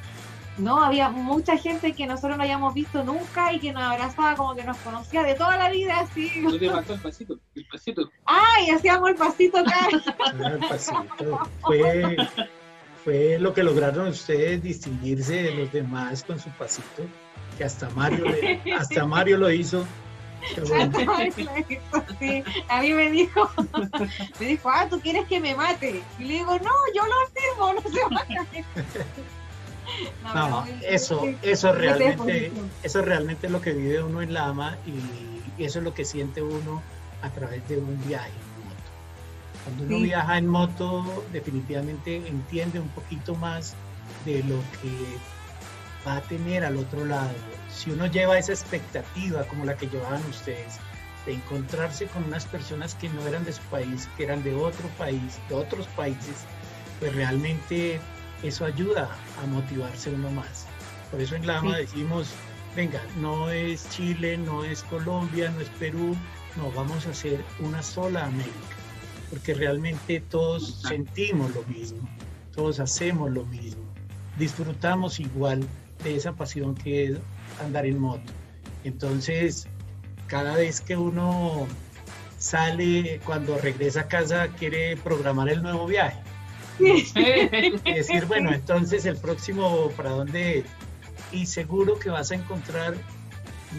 no, 0.58 0.82
había 0.82 1.08
mucha 1.08 1.56
gente 1.56 1.92
que 1.92 2.06
nosotros 2.06 2.36
no 2.36 2.42
habíamos 2.42 2.74
visto 2.74 3.02
nunca 3.02 3.52
y 3.52 3.60
que 3.60 3.72
nos 3.72 3.82
abrazaba 3.82 4.34
como 4.36 4.54
que 4.54 4.64
nos 4.64 4.76
conocía 4.78 5.22
de 5.22 5.34
toda 5.34 5.56
la 5.56 5.70
vida, 5.70 6.00
así. 6.00 6.30
el 6.34 7.00
pasito, 7.02 7.38
el 7.54 7.66
pasito. 7.66 8.10
¡Ay! 8.26 8.70
Hacíamos 8.70 9.10
el 9.10 9.16
pasito 9.16 9.58
acá. 9.58 9.88
el 10.44 10.58
pasito. 10.58 11.48
Fue 11.62 12.16
fue 13.04 13.38
lo 13.38 13.54
que 13.54 13.62
lograron 13.62 14.08
ustedes 14.08 14.62
distinguirse 14.62 15.42
de 15.42 15.54
los 15.54 15.72
demás 15.72 16.22
con 16.24 16.38
su 16.38 16.50
pasito, 16.50 17.02
que 17.56 17.64
hasta 17.64 17.88
Mario, 17.90 18.26
hasta 18.78 19.06
Mario 19.06 19.38
lo 19.38 19.50
hizo. 19.50 19.86
A 22.68 22.80
mí 22.80 22.92
me 22.92 23.10
dijo, 23.10 23.50
me 24.40 24.46
dijo, 24.46 24.70
ah, 24.70 24.86
tú 24.88 25.00
quieres 25.00 25.26
que 25.26 25.40
me 25.40 25.54
mate. 25.54 26.02
Y 26.18 26.24
le 26.24 26.34
digo, 26.34 26.58
no, 26.58 26.70
yo 26.94 27.02
lo 27.06 27.14
afirmo, 27.26 27.74
no 27.74 27.82
se 27.90 28.14
mata. 28.14 28.46
No, 30.32 30.64
eso, 30.82 31.26
eso 31.42 31.72
realmente, 31.72 32.52
eso 32.84 33.02
realmente 33.02 33.48
es 33.48 33.52
lo 33.52 33.60
que 33.60 33.72
vive 33.72 34.00
uno 34.00 34.22
en 34.22 34.32
Lama 34.32 34.78
y 34.86 35.64
eso 35.64 35.80
es 35.80 35.84
lo 35.84 35.94
que 35.94 36.04
siente 36.04 36.42
uno 36.42 36.80
a 37.22 37.30
través 37.30 37.68
de 37.68 37.78
un 37.78 38.00
viaje. 38.06 38.30
Cuando 39.64 39.85
uno 39.85 40.01
viaja 40.01 40.38
en 40.38 40.46
moto, 40.46 41.25
definitivamente 41.33 42.16
entiende 42.16 42.81
un 42.81 42.88
poquito 42.88 43.35
más 43.35 43.75
de 44.25 44.42
lo 44.44 44.59
que 44.81 45.18
va 46.07 46.16
a 46.16 46.20
tener 46.23 46.64
al 46.64 46.77
otro 46.77 47.05
lado. 47.05 47.35
Si 47.70 47.90
uno 47.90 48.07
lleva 48.07 48.38
esa 48.38 48.53
expectativa 48.53 49.44
como 49.44 49.64
la 49.64 49.77
que 49.77 49.87
llevaban 49.87 50.25
ustedes, 50.29 50.79
de 51.27 51.35
encontrarse 51.35 52.07
con 52.07 52.25
unas 52.25 52.46
personas 52.46 52.94
que 52.94 53.11
no 53.11 53.27
eran 53.27 53.44
de 53.44 53.53
su 53.53 53.62
país, 53.64 54.09
que 54.16 54.25
eran 54.25 54.42
de 54.42 54.55
otro 54.55 54.88
país, 54.96 55.38
de 55.49 55.55
otros 55.55 55.87
países, 55.88 56.44
pues 56.99 57.14
realmente 57.14 58.01
eso 58.42 58.64
ayuda 58.64 59.11
a 59.42 59.46
motivarse 59.46 60.11
uno 60.11 60.31
más. 60.31 60.66
Por 61.11 61.20
eso 61.20 61.35
en 61.35 61.46
Lama 61.46 61.77
decimos, 61.77 62.33
venga, 62.75 63.03
no 63.18 63.51
es 63.51 63.88
Chile, 63.90 64.38
no 64.38 64.64
es 64.64 64.83
Colombia, 64.85 65.51
no 65.51 65.61
es 65.61 65.68
Perú, 65.70 66.16
no, 66.57 66.73
vamos 66.73 67.07
a 67.07 67.11
hacer 67.11 67.44
una 67.61 67.83
sola 67.83 68.25
América 68.25 68.79
porque 69.30 69.54
realmente 69.54 70.20
todos 70.20 70.82
sentimos 70.82 71.54
lo 71.54 71.62
mismo, 71.64 72.08
todos 72.54 72.80
hacemos 72.80 73.30
lo 73.30 73.44
mismo, 73.46 73.82
disfrutamos 74.38 75.20
igual 75.20 75.66
de 76.02 76.16
esa 76.16 76.32
pasión 76.32 76.74
que 76.74 77.04
es 77.04 77.18
andar 77.64 77.86
en 77.86 77.98
moto. 77.98 78.32
Entonces, 78.84 79.68
cada 80.26 80.56
vez 80.56 80.80
que 80.80 80.96
uno 80.96 81.66
sale, 82.38 83.20
cuando 83.24 83.56
regresa 83.58 84.00
a 84.00 84.08
casa, 84.08 84.48
quiere 84.48 84.96
programar 84.96 85.48
el 85.48 85.62
nuevo 85.62 85.86
viaje. 85.86 86.18
Y 86.78 87.92
decir, 87.92 88.24
bueno, 88.24 88.52
entonces 88.52 89.04
el 89.04 89.16
próximo, 89.18 89.90
¿para 89.96 90.10
dónde? 90.10 90.64
Y 91.30 91.46
seguro 91.46 91.98
que 91.98 92.08
vas 92.08 92.30
a 92.30 92.36
encontrar 92.36 92.94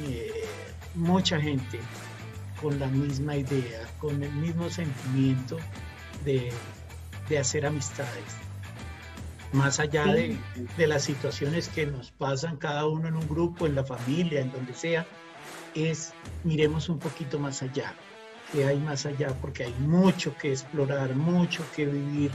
eh, 0.06 0.46
mucha 0.94 1.42
gente 1.42 1.80
con 2.62 2.80
la 2.80 2.88
misma 2.88 3.36
idea, 3.36 3.88
con 4.00 4.22
el 4.22 4.32
mismo 4.34 4.70
sentimiento 4.70 5.58
de, 6.24 6.52
hacer 7.40 7.66
amistades. 7.66 8.36
Más 9.54 9.80
allá 9.80 10.06
de, 10.06 10.38
las 10.78 11.04
situaciones 11.04 11.70
que 11.70 11.86
nos 11.86 12.12
pasan 12.12 12.58
cada 12.58 12.86
uno 12.86 13.08
en 13.08 13.16
un 13.16 13.28
grupo, 13.28 13.66
en 13.66 13.76
la 13.76 13.84
familia, 13.84 14.42
en 14.42 14.52
donde 14.52 14.74
sea, 14.74 15.06
es 15.76 16.14
miremos 16.44 16.90
un 16.90 17.00
poquito 17.00 17.40
más 17.40 17.62
allá, 17.62 17.94
que 18.52 18.66
hay 18.66 18.78
más 18.80 19.06
allá, 19.06 19.30
porque 19.42 19.64
hay 19.64 19.74
mucho 19.80 20.36
que 20.38 20.52
explorar, 20.52 21.16
mucho 21.16 21.64
que 21.76 21.86
vivir 21.86 22.32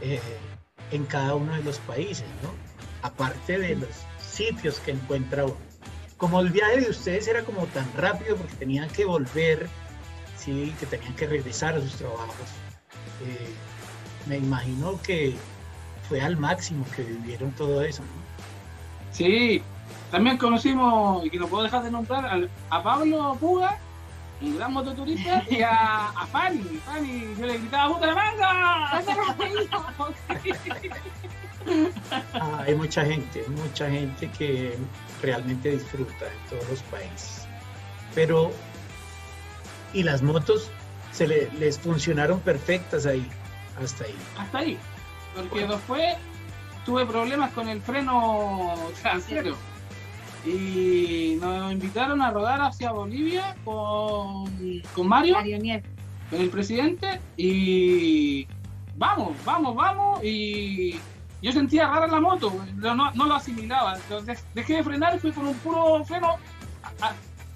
eh, 0.00 0.20
en 0.92 1.04
cada 1.04 1.34
uno 1.34 1.54
de 1.54 1.64
los 1.64 1.78
países, 1.80 2.26
¿no? 2.42 2.50
Aparte 3.02 3.58
de 3.58 3.76
los 3.76 3.90
sitios 4.20 4.78
que 4.80 4.92
encuentra 4.92 5.44
uno. 5.44 5.67
Como 6.18 6.40
el 6.40 6.50
viaje 6.50 6.80
de 6.80 6.90
ustedes 6.90 7.28
era 7.28 7.44
como 7.44 7.64
tan 7.66 7.90
rápido 7.96 8.36
porque 8.36 8.54
tenían 8.56 8.88
que 8.90 9.04
volver, 9.04 9.68
sí, 10.36 10.74
que 10.78 10.86
tenían 10.86 11.14
que 11.14 11.26
regresar 11.26 11.74
a 11.76 11.80
sus 11.80 11.94
trabajos, 11.94 12.34
eh, 13.24 13.54
me 14.26 14.36
imagino 14.36 15.00
que 15.00 15.36
fue 16.08 16.20
al 16.20 16.36
máximo 16.36 16.84
que 16.94 17.02
vivieron 17.02 17.52
todo 17.52 17.82
eso, 17.82 18.02
¿no? 18.02 18.08
Sí, 19.12 19.62
también 20.10 20.36
conocimos, 20.36 21.24
y 21.24 21.30
que 21.30 21.38
no 21.38 21.46
puedo 21.46 21.62
dejar 21.62 21.84
de 21.84 21.90
nombrar, 21.90 22.48
a 22.68 22.82
Pablo 22.82 23.36
Puga, 23.40 23.78
un 24.40 24.56
gran 24.56 24.72
mototurista, 24.72 25.44
y 25.48 25.62
a, 25.62 26.08
a 26.08 26.26
Fanny. 26.26 26.80
Fanny, 26.84 27.34
yo 27.38 27.46
le 27.46 27.58
gritaba 27.58 27.88
¡Bucaramanga! 27.94 29.02
Ah, 32.32 32.62
hay 32.66 32.74
mucha 32.74 33.04
gente, 33.04 33.44
mucha 33.48 33.90
gente 33.90 34.30
que 34.38 34.78
realmente 35.22 35.70
disfruta 35.70 36.26
en 36.26 36.48
todos 36.50 36.68
los 36.70 36.82
países. 36.84 37.46
Pero, 38.14 38.52
y 39.92 40.02
las 40.02 40.22
motos 40.22 40.70
se 41.12 41.26
le- 41.26 41.50
les 41.58 41.78
funcionaron 41.78 42.40
perfectas 42.40 43.06
ahí, 43.06 43.26
hasta 43.82 44.04
ahí. 44.04 44.14
Hasta 44.38 44.58
ahí. 44.58 44.78
Porque 45.34 45.66
después 45.66 46.16
tuve 46.84 47.06
problemas 47.06 47.52
con 47.52 47.68
el 47.68 47.80
freno 47.80 48.74
trasero. 49.02 49.56
Y 50.46 51.36
nos 51.40 51.72
invitaron 51.72 52.22
a 52.22 52.30
rodar 52.30 52.60
hacia 52.62 52.92
Bolivia 52.92 53.56
con, 53.64 54.46
con 54.94 55.08
Mario, 55.08 55.34
Mario 55.34 55.58
con 56.30 56.40
el 56.40 56.48
presidente. 56.48 57.20
Y 57.36 58.46
vamos, 58.96 59.32
vamos, 59.44 59.74
vamos. 59.74 60.22
Y 60.24 60.98
yo 61.40 61.52
sentía 61.52 61.86
rara 61.86 62.06
la 62.06 62.20
moto, 62.20 62.52
no, 62.76 62.94
no, 62.94 63.26
lo 63.26 63.34
asimilaba. 63.34 63.96
Entonces 63.96 64.44
dejé 64.54 64.76
de 64.76 64.84
frenar 64.84 65.14
y 65.14 65.18
fui 65.18 65.32
con 65.32 65.46
un 65.46 65.54
puro 65.58 66.04
freno. 66.04 66.36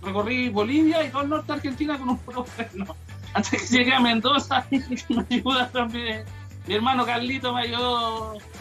recorrí 0.03 0.49
Bolivia 0.49 1.05
y 1.05 1.11
todo 1.11 1.23
el 1.23 1.29
norte 1.31 1.47
de 1.49 1.53
Argentina 1.55 1.99
con 1.99 2.11
un 2.11 2.19
puro 2.19 2.45
freno. 2.45 2.97
Antes 3.35 3.71
que 3.71 3.79
llegué 3.79 3.95
a 3.95 4.01
Mendoza, 4.01 4.67
me 4.71 5.27
ayuda 5.31 5.69
también. 5.71 6.25
Mi 6.67 6.75
hermano 6.75 7.05
Carlito 7.05 7.53
me 7.53 7.63
ayudó. 7.63 8.39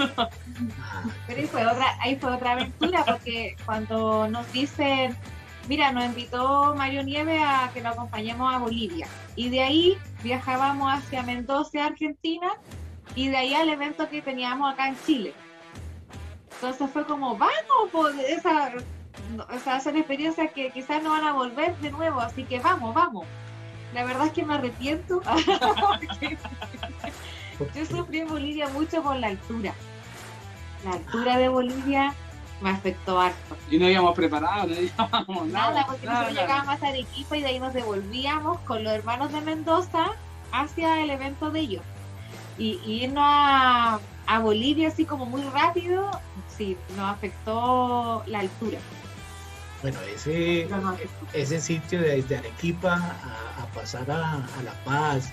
Pero 1.28 1.40
ahí 1.40 1.48
fue 1.48 1.68
otra, 1.68 1.86
ahí 2.00 2.16
fue 2.16 2.34
otra 2.34 2.54
aventura 2.54 3.06
porque 3.06 3.56
cuando 3.64 4.28
nos 4.28 4.52
dicen, 4.52 5.16
mira, 5.68 5.92
nos 5.92 6.06
invitó 6.06 6.74
Mario 6.76 7.04
Nieve 7.04 7.44
a 7.44 7.70
que 7.74 7.82
lo 7.82 7.90
acompañemos 7.90 8.52
a 8.52 8.58
Bolivia 8.58 9.08
y 9.36 9.50
de 9.50 9.62
ahí 9.62 9.98
viajábamos 10.24 10.92
hacia 10.92 11.22
Mendoza, 11.22 11.86
Argentina 11.86 12.54
y 13.16 13.30
de 13.30 13.38
ahí 13.38 13.54
al 13.54 13.70
evento 13.70 14.10
que 14.10 14.22
teníamos 14.22 14.74
acá 14.74 14.88
en 14.88 14.98
Chile. 15.06 15.34
Entonces 16.56 16.90
fue 16.92 17.06
como, 17.06 17.38
vamos, 17.38 17.90
pues, 17.92 18.16
esa, 18.20 18.74
o 19.50 19.60
sea, 19.60 19.80
son 19.80 19.98
experiencias 19.98 20.52
que 20.52 20.70
quizás 20.72 21.02
no 21.02 21.10
van 21.10 21.26
a 21.26 21.34
volver 21.34 21.76
de 21.78 21.92
nuevo, 21.92 22.20
así 22.20 22.44
que 22.44 22.60
vamos, 22.60 22.94
vamos. 22.94 23.26
La 23.94 24.06
verdad 24.06 24.28
es 24.28 24.34
que 24.34 24.46
me 24.46 24.54
arrepiento 24.54 25.22
yo 27.76 27.86
sufrí 27.86 28.20
en 28.20 28.28
Bolivia 28.28 28.70
mucho 28.70 29.04
por 29.04 29.18
la 29.18 29.28
altura. 29.28 29.74
La 30.84 30.94
altura 30.94 31.38
de 31.38 31.50
Bolivia 31.50 32.14
me 32.62 32.70
afectó 32.70 33.20
harto. 33.20 33.58
Y 33.70 33.78
no 33.78 33.90
íbamos 33.90 34.16
preparados, 34.16 34.70
no 34.70 34.76
íbamos 34.82 35.48
nada. 35.48 35.72
Nada, 35.72 35.86
porque 35.86 36.06
nada, 36.06 36.22
nosotros 36.22 36.42
llegábamos 36.42 36.84
a 36.84 36.88
Arequipa 36.88 37.38
y 37.38 37.42
de 37.42 37.48
ahí 37.48 37.60
nos 37.60 37.74
devolvíamos 37.74 38.60
con 38.62 38.84
los 38.84 38.94
hermanos 38.94 39.32
de 39.32 39.42
Mendoza 39.42 40.12
hacia 40.52 41.04
el 41.04 41.10
evento 41.10 41.52
de 41.52 41.60
ellos. 41.60 41.84
Y, 42.58 42.80
y 42.86 43.04
irnos 43.04 43.24
a, 43.26 44.00
a 44.28 44.40
Bolivia 44.40 44.90
así 44.90 45.06
como 45.06 45.26
muy 45.26 45.42
rápido, 45.44 46.10
sí, 46.56 46.78
nos 46.96 47.10
afectó 47.12 48.24
la 48.28 48.40
altura. 48.40 48.78
Bueno, 49.82 49.98
ese, 50.14 50.68
No, 50.70 50.78
no. 50.78 50.98
ese 51.34 51.60
sitio 51.60 52.02
desde 52.02 52.38
Arequipa 52.38 52.94
a, 52.94 53.64
a 53.64 53.66
pasar 53.74 54.10
a, 54.12 54.36
a 54.36 54.64
La 54.64 54.74
Paz 54.86 55.32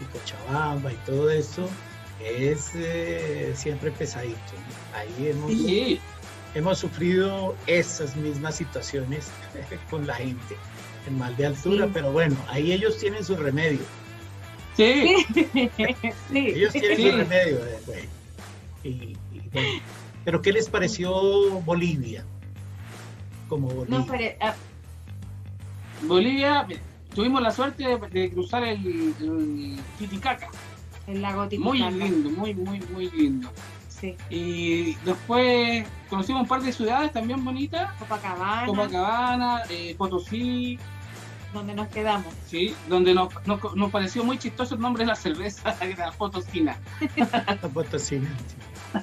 y 0.00 0.04
Cochabamba 0.06 0.92
y 0.92 0.96
todo 1.06 1.30
eso 1.30 1.68
es 2.22 2.72
eh, 2.74 3.52
siempre 3.56 3.90
pesadito. 3.90 4.36
¿no? 4.52 4.98
Ahí 4.98 5.28
hemos, 5.30 5.50
Sí, 5.50 6.00
hemos 6.54 6.78
sufrido 6.78 7.54
esas 7.66 8.16
mismas 8.16 8.56
situaciones 8.56 9.28
con 9.90 10.06
la 10.06 10.14
gente, 10.16 10.56
el 11.06 11.14
mal 11.14 11.34
de 11.36 11.46
altura, 11.46 11.86
Sí. 11.86 11.90
pero 11.94 12.12
bueno, 12.12 12.36
ahí 12.48 12.72
ellos 12.72 12.98
tienen 12.98 13.24
su 13.24 13.34
remedio. 13.36 13.80
Sí. 14.76 15.16
sí. 16.30 16.38
Ellos 16.38 16.72
tienen 16.72 16.96
Sí. 16.96 17.10
su 17.10 17.16
remedio. 17.16 17.58
eh. 17.66 18.08
Y- 18.84 18.88
y 18.88 19.40
bueno. 19.52 19.68
Pero 20.24 20.42
¿qué 20.42 20.52
les 20.52 20.68
pareció 20.68 21.12
Bolivia? 21.62 22.24
Como 23.48 23.68
Bolivia. 23.68 23.98
No, 23.98 24.06
pero, 24.06 24.34
ah, 24.40 24.54
Bolivia, 26.02 26.66
tuvimos 27.14 27.40
la 27.42 27.50
suerte 27.50 27.84
de, 27.86 27.96
de 28.10 28.30
cruzar 28.30 28.64
el, 28.64 29.14
el 29.20 29.76
Titicaca. 29.98 30.48
el 31.06 31.22
lago 31.22 31.42
Muy 31.58 31.78
Titicaca. 31.78 31.90
lindo, 31.90 32.30
muy, 32.30 32.54
muy, 32.54 32.80
muy 32.92 33.10
lindo. 33.10 33.48
Sí, 33.88 34.14
Y 34.28 34.94
después 35.06 35.86
conocimos 36.10 36.42
un 36.42 36.48
par 36.48 36.60
de 36.60 36.70
ciudades 36.72 37.12
también 37.12 37.42
bonitas. 37.44 37.90
Copacabana, 37.98 38.66
Copacabana, 38.66 39.62
eh, 39.70 39.94
Potosí, 39.96 40.78
donde 41.56 41.74
nos 41.74 41.88
quedamos. 41.88 42.32
¿sí? 42.46 42.74
donde 42.88 43.12
nos, 43.14 43.28
nos, 43.46 43.74
nos 43.74 43.90
pareció 43.90 44.22
muy 44.24 44.38
chistoso 44.38 44.74
el 44.76 44.80
nombre 44.80 45.02
de 45.04 45.08
la 45.08 45.16
cerveza, 45.16 45.76
que 45.78 45.90
era 45.90 46.10
Potosina. 46.12 46.78
La 47.16 47.68
Potosina, 47.68 48.28
sí. 48.46 48.92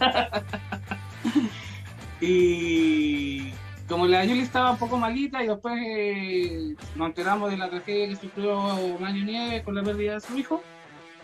Y 2.25 3.51
como 3.89 4.07
la 4.07 4.23
Yuli 4.23 4.39
estaba 4.41 4.71
un 4.71 4.77
poco 4.77 4.97
malita 4.97 5.43
y 5.43 5.47
después 5.47 5.77
eh, 5.85 6.75
nos 6.95 7.07
enteramos 7.07 7.51
de 7.51 7.57
la 7.57 7.69
tragedia 7.69 8.07
que 8.09 8.15
sufrió 8.15 8.97
Mario 8.99 9.25
Nieves 9.25 9.63
con 9.63 9.75
la 9.75 9.83
pérdida 9.83 10.13
de 10.15 10.21
su 10.21 10.37
hijo 10.37 10.63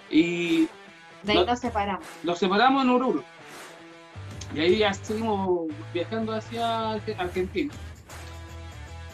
y 0.10 0.68
De 1.24 1.32
ahí 1.34 1.38
No. 1.38 1.46
nos 1.46 1.60
separamos. 1.60 2.06
los 2.24 2.38
separamos 2.38 2.84
en 2.84 2.90
Oruro. 2.90 3.24
Y 4.54 4.60
ahí 4.60 4.78
ya 4.80 4.94
seguimos 4.94 5.68
viajando 5.94 6.34
hacia 6.34 6.96
Arge- 6.96 7.16
Argentina. 7.18 7.74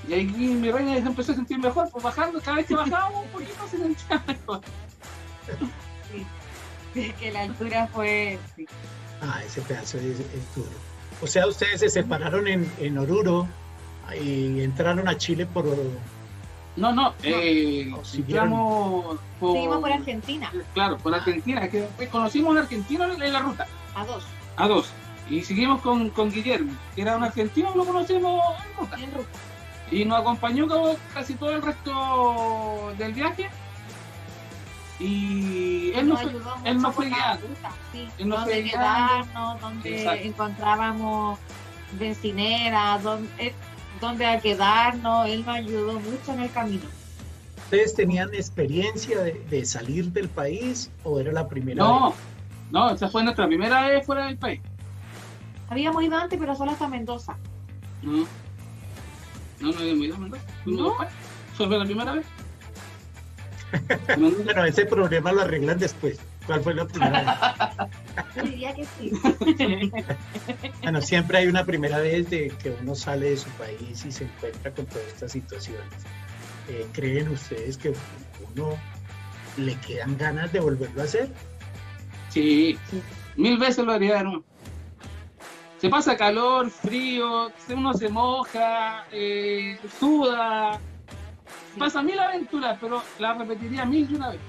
Y 0.08 0.14
ahí 0.14 0.26
mi 0.26 0.72
reina 0.72 0.94
se 0.94 1.00
empezó 1.08 1.32
a 1.32 1.36
sentir 1.36 1.58
mejor, 1.60 1.90
pues 1.92 2.04
bajando, 2.04 2.40
cada 2.42 2.58
vez 2.58 2.68
que 2.68 2.76
bajábamos 2.76 3.26
un 3.26 3.32
poquito 3.32 3.68
se 3.70 3.78
sentía 3.78 4.24
mejor. 4.28 4.62
Sí, 6.94 7.12
que 7.20 7.32
la 7.32 7.42
altura 7.42 7.88
fue. 7.88 8.40
sí. 8.56 8.66
Ah, 9.22 9.42
ese 9.46 9.62
pedazo 9.62 9.98
es, 9.98 10.20
es 10.20 10.56
duro. 10.56 10.70
O 11.22 11.28
sea, 11.28 11.48
ustedes 11.48 11.80
se 11.80 11.90
separaron 11.90 12.48
en, 12.48 12.70
en 12.80 12.98
Oruro 12.98 13.48
y 14.22 14.62
entraron 14.62 15.08
a 15.08 15.18
Chile 15.18 15.46
por... 15.46 15.66
No, 16.76 16.92
no, 16.94 17.14
eh, 17.24 17.86
No, 17.90 18.04
siguieron. 18.04 18.46
entramos 18.50 19.18
por, 19.40 19.54
Seguimos 19.54 19.80
por 19.80 19.92
Argentina, 19.94 20.52
Claro, 20.74 20.98
por 20.98 21.16
Argentina, 21.16 21.68
que 21.70 21.82
después 21.82 22.10
conocimos 22.10 22.50
a 22.50 22.52
un 22.52 22.58
argentino 22.58 23.06
en 23.06 23.34
la 23.34 23.40
ruta, 23.40 23.66
a 23.96 24.06
dos, 24.06 24.26
a 24.58 24.68
dos. 24.68 24.90
Y 25.30 25.42
seguimos 25.42 25.82
con, 25.82 26.10
con 26.10 26.30
Guillermo, 26.32 26.74
que 26.94 27.02
era 27.02 27.16
un 27.16 27.24
argentino 27.24 27.72
lo 27.76 27.86
conocimos 27.86 28.42
en 28.60 28.78
ruta. 28.78 28.98
en 29.00 29.14
ruta. 29.14 29.30
Y 29.92 30.04
nos 30.06 30.20
acompañó 30.20 30.68
como 30.68 30.96
casi 31.14 31.36
todo 31.36 31.52
el 31.52 31.62
resto 31.62 32.94
del 32.98 33.14
viaje. 33.14 33.50
Y 35.00 35.92
él 35.94 36.08
nos 36.08 36.22
fue, 36.22 36.30
ayudó 36.32 36.56
él 36.64 36.82
nos 36.82 36.96
fue 36.96 37.06
guiando. 37.08 37.48
sí, 37.92 38.08
Él 38.18 38.30
nos 38.30 38.40
donde 38.40 38.54
fue 38.54 38.62
guiando. 38.64 38.80
quedarnos, 38.80 39.62
donde 39.62 39.98
Exacto. 39.98 40.28
encontrábamos 40.28 41.40
bencineras, 42.00 43.04
donde, 43.04 43.30
eh, 43.38 43.54
donde 44.00 44.26
a 44.26 44.40
quedarnos, 44.40 45.28
él 45.28 45.46
nos 45.46 45.56
ayudó 45.56 46.00
mucho 46.00 46.34
en 46.34 46.40
el 46.42 46.52
camino. 46.52 46.84
¿Ustedes 47.66 47.94
tenían 47.96 48.34
experiencia 48.34 49.20
de, 49.22 49.34
de 49.50 49.66
salir 49.66 50.12
del 50.12 50.30
país 50.30 50.90
o 51.04 51.20
era 51.20 51.32
la 51.34 51.48
primera 51.48 51.84
No, 51.84 52.12
vez? 52.12 52.20
no, 52.72 52.90
esa 52.92 53.10
fue 53.10 53.24
nuestra 53.24 53.48
primera 53.48 53.88
vez 53.88 54.06
fuera 54.06 54.28
del 54.28 54.38
país. 54.38 54.62
Habíamos 55.68 56.04
ido 56.04 56.16
antes, 56.16 56.40
pero 56.40 56.56
solo 56.56 56.72
hasta 56.72 56.88
Mendoza. 56.88 57.36
No, 58.02 58.26
no, 59.60 59.72
no 59.72 59.80
habíamos 59.80 60.06
ido 60.06 60.16
a 60.16 60.20
Mendoza. 60.20 60.44
Fuimos 60.64 60.82
¿No? 60.82 60.90
después. 60.90 61.10
Esa 61.54 61.68
fue 61.68 61.78
la 61.80 61.86
primera 61.86 62.14
vez. 62.14 62.26
Bueno, 64.46 64.64
ese 64.66 64.86
problema 64.86 65.32
lo 65.34 65.42
arreglan 65.42 65.78
después. 65.78 66.18
¿Cuál 66.46 66.62
fue 66.62 66.76
la 66.76 66.86
primera 66.86 67.78
vez? 67.78 67.90
Yo 68.36 68.44
diría 68.44 68.74
que 68.74 68.86
sí. 68.86 69.12
Bueno, 70.84 71.02
siempre 71.02 71.40
hay 71.40 71.48
una 71.48 71.66
primera 71.66 71.98
vez 72.00 72.30
de 72.30 72.50
que 72.62 72.76
uno 72.82 72.96
sale 72.96 73.32
de 73.32 73.38
su 73.38 73.50
país 73.52 74.06
y 74.06 74.12
se 74.12 74.26
encuentra 74.26 74.72
con 74.72 74.86
todas 74.86 75.06
estas 75.08 75.32
situaciones. 75.32 75.84
Eh, 76.70 76.86
¿Creen 76.94 77.30
ustedes 77.30 77.78
que 77.78 77.94
uno 78.54 78.78
le 79.58 79.76
quedan 79.82 80.18
ganas 80.18 80.54
de 80.54 80.60
volverlo 80.60 81.02
a 81.02 81.06
hacer? 81.06 81.30
Sí, 82.30 82.78
Sí. 82.90 83.02
mil 83.36 83.58
veces 83.58 83.84
lo 83.86 83.92
haría 83.94 84.24
nuevo. 84.24 84.44
Se 85.80 85.90
pasa 85.90 86.16
calor, 86.18 86.70
frío, 86.72 87.52
uno 87.70 87.94
se 87.94 88.10
moja, 88.10 89.06
eh, 89.12 89.78
suda, 90.00 90.80
pasa 91.78 92.02
mil 92.02 92.18
aventuras, 92.18 92.78
pero 92.80 93.04
la 93.20 93.34
repetiría 93.34 93.86
mil 93.86 94.10
y 94.10 94.16
una 94.16 94.30
vez. 94.30 94.40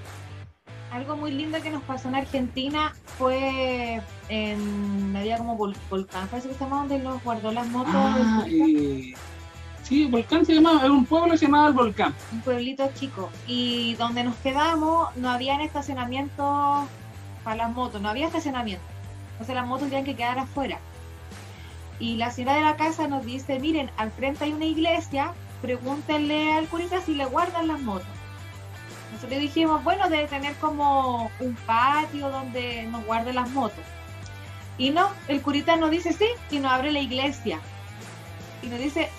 Algo 0.91 1.17
muy 1.17 1.31
lindo 1.31 1.61
que 1.61 1.69
nos 1.69 1.83
pasó 1.83 2.07
en 2.07 2.15
Argentina 2.15 2.95
fue 3.17 4.01
en 4.29 5.15
había 5.15 5.37
como 5.37 5.57
vol- 5.57 5.75
volcán, 5.89 6.27
parece 6.29 6.47
que 6.47 6.55
se 6.55 6.63
donde 6.65 6.99
los 6.99 7.21
guardó 7.23 7.51
las 7.51 7.67
motos. 7.67 7.93
Ah, 7.93 8.45
eh, 8.47 9.13
Sí, 9.83 10.05
Volcán 10.05 10.45
se 10.45 10.53
llamaba, 10.53 10.81
era 10.83 10.91
un 10.91 11.05
pueblo 11.05 11.31
que 11.31 11.37
se 11.37 11.45
llamaba 11.45 11.67
el 11.69 11.73
Volcán. 11.73 12.13
un 12.33 12.41
pueblito 12.41 12.89
chico. 12.93 13.29
Y 13.47 13.95
donde 13.95 14.23
nos 14.25 14.35
quedamos 14.37 15.15
no 15.15 15.29
había 15.29 15.55
estacionamiento 15.61 16.85
para 17.45 17.55
las 17.55 17.73
motos, 17.73 18.01
no 18.01 18.09
había 18.09 18.27
estacionamiento. 18.27 18.83
Entonces 19.33 19.55
las 19.55 19.65
motos 19.65 19.87
tenían 19.87 20.03
que 20.03 20.15
quedar 20.15 20.39
afuera. 20.39 20.79
Y 21.99 22.17
la 22.17 22.31
señora 22.31 22.55
de 22.55 22.61
la 22.61 22.75
casa 22.75 23.07
nos 23.07 23.25
dice, 23.25 23.59
miren, 23.59 23.89
al 23.97 24.11
frente 24.11 24.43
hay 24.43 24.53
una 24.53 24.65
iglesia, 24.65 25.33
pregúntenle 25.61 26.53
al 26.53 26.67
curita 26.67 27.01
si 27.01 27.15
le 27.15 27.25
guardan 27.25 27.67
las 27.67 27.79
motos. 27.81 28.07
Nosotros 29.11 29.39
dijimos, 29.39 29.83
bueno, 29.83 30.09
debe 30.09 30.27
tener 30.27 30.53
como 30.55 31.31
un 31.39 31.55
patio 31.65 32.29
donde 32.29 32.83
nos 32.83 33.05
guarden 33.05 33.35
las 33.35 33.49
motos. 33.49 33.83
Y 34.77 34.91
no, 34.91 35.09
el 35.27 35.41
curita 35.41 35.75
nos 35.75 35.89
dice 35.89 36.13
sí 36.13 36.27
y 36.51 36.59
nos 36.59 36.71
abre 36.71 36.91
la 36.91 36.99
iglesia. 36.99 37.59
Y 38.61 38.67
nos 38.67 38.79
dice, 38.79 39.09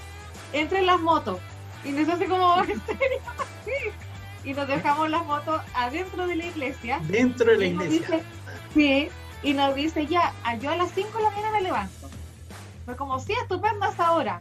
entren 0.53 0.87
las 0.87 1.01
motos. 1.01 1.41
Y 1.85 1.91
nos 1.91 2.09
hace 2.09 2.27
como, 2.27 2.59
¿en 2.63 2.81
serio? 2.87 3.21
Sí. 3.65 4.51
Y 4.51 4.55
nos 4.55 4.69
dejamos 4.69 5.11
las 5.11 5.25
motos 5.27 5.61
adentro 5.75 6.27
de 6.27 6.37
la 6.37 6.47
iglesia. 6.47 7.01
Dentro 7.09 7.51
de 7.51 7.59
la 7.59 7.65
iglesia. 7.67 7.99
dice, 7.99 8.23
sí, 8.73 9.09
y 9.43 9.53
nos 9.53 9.75
dice 9.75 10.07
ya, 10.07 10.33
yo 10.61 10.71
a 10.71 10.77
las 10.77 10.93
5 10.93 11.17
de 11.17 11.25
la 11.25 11.31
mañana 11.31 11.51
me 11.53 11.63
levanto. 11.63 12.08
Fue 12.89 12.97
como, 12.97 13.19
sí, 13.19 13.35
estupendo 13.35 13.85
hasta 13.85 14.07
ahora. 14.07 14.41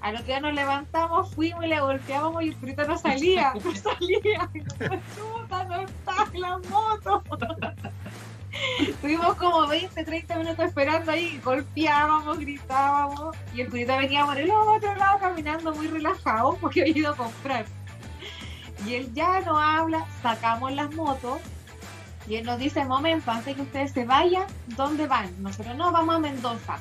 A 0.00 0.12
lo 0.12 0.18
que 0.20 0.28
ya 0.28 0.38
nos 0.38 0.54
levantamos, 0.54 1.34
fuimos 1.34 1.64
y 1.64 1.66
le 1.66 1.80
golpeábamos 1.80 2.40
y 2.44 2.50
el 2.50 2.56
curita 2.56 2.84
no 2.84 2.96
salía, 2.96 3.52
no 3.64 3.74
salía. 3.74 4.48
Chuta, 5.16 5.64
no 5.64 5.80
está 5.80 6.14
la 6.34 6.58
moto. 6.70 7.24
Estuvimos 8.78 9.34
como 9.34 9.66
20, 9.66 10.04
30 10.04 10.36
minutos 10.36 10.66
esperando 10.66 11.10
ahí, 11.10 11.40
golpeábamos, 11.44 12.38
gritábamos, 12.38 13.36
y 13.52 13.62
el 13.62 13.70
curita 13.70 13.96
venía 13.96 14.24
por 14.24 14.38
el 14.38 14.52
otro 14.52 14.94
lado 14.94 15.18
caminando 15.18 15.74
muy 15.74 15.88
relajado 15.88 16.56
porque 16.60 16.82
había 16.82 16.96
ido 16.96 17.10
a 17.10 17.16
comprar. 17.16 17.64
Y 18.86 18.94
él 18.94 19.12
ya 19.14 19.40
no 19.40 19.58
habla, 19.58 20.06
sacamos 20.22 20.70
las 20.74 20.94
motos 20.94 21.40
y 22.28 22.36
él 22.36 22.46
nos 22.46 22.60
dice, 22.60 22.84
momento, 22.84 23.32
antes 23.32 23.56
que 23.56 23.62
ustedes 23.62 23.90
se 23.90 24.04
vayan, 24.04 24.46
¿dónde 24.76 25.08
van? 25.08 25.42
Nosotros 25.42 25.74
no, 25.74 25.90
vamos 25.90 26.14
a 26.14 26.18
Mendoza. 26.20 26.78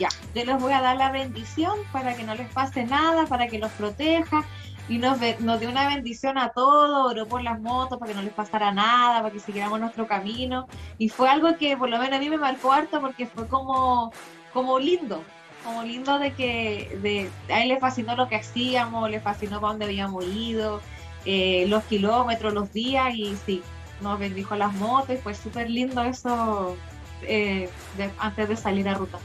Ya, 0.00 0.08
yo 0.34 0.44
les 0.46 0.58
voy 0.58 0.72
a 0.72 0.80
dar 0.80 0.96
la 0.96 1.12
bendición 1.12 1.74
para 1.92 2.14
que 2.16 2.22
no 2.24 2.34
les 2.34 2.50
pase 2.52 2.84
nada, 2.84 3.26
para 3.26 3.48
que 3.48 3.58
los 3.58 3.70
proteja. 3.72 4.44
Y 4.88 4.96
nos, 4.98 5.18
nos 5.40 5.60
dio 5.60 5.68
una 5.68 5.86
bendición 5.86 6.36
a 6.38 6.48
todos, 6.48 7.12
oró 7.12 7.28
por 7.28 7.42
las 7.42 7.60
motos 7.60 7.98
para 7.98 8.10
que 8.10 8.16
no 8.16 8.22
les 8.22 8.32
pasara 8.32 8.72
nada, 8.72 9.20
para 9.20 9.30
que 9.30 9.38
siguiéramos 9.38 9.78
nuestro 9.78 10.06
camino. 10.08 10.66
Y 10.98 11.10
fue 11.10 11.28
algo 11.28 11.54
que 11.58 11.76
por 11.76 11.90
lo 11.90 11.98
menos 11.98 12.16
a 12.16 12.20
mí 12.20 12.30
me 12.30 12.38
marcó 12.38 12.72
harto 12.72 13.00
porque 13.00 13.26
fue 13.26 13.46
como, 13.46 14.10
como 14.54 14.78
lindo, 14.80 15.22
como 15.64 15.82
lindo 15.82 16.18
de 16.18 16.32
que 16.32 16.98
de, 17.02 17.30
a 17.54 17.62
él 17.62 17.68
le 17.68 17.78
fascinó 17.78 18.16
lo 18.16 18.26
que 18.28 18.36
hacíamos, 18.36 19.08
le 19.10 19.20
fascinó 19.20 19.60
para 19.60 19.72
dónde 19.74 19.84
habíamos 19.84 20.24
ido, 20.24 20.80
eh, 21.26 21.66
los 21.68 21.84
kilómetros, 21.84 22.52
los 22.54 22.72
días 22.72 23.14
y 23.14 23.36
sí, 23.46 23.62
nos 24.00 24.18
bendijo 24.18 24.56
las 24.56 24.72
motos 24.72 25.14
y 25.14 25.18
fue 25.18 25.34
súper 25.34 25.68
lindo 25.70 26.02
eso 26.02 26.74
eh, 27.22 27.68
de- 27.98 28.10
antes 28.18 28.48
de 28.48 28.56
salir 28.56 28.88
a 28.88 28.94
ruta. 28.94 29.18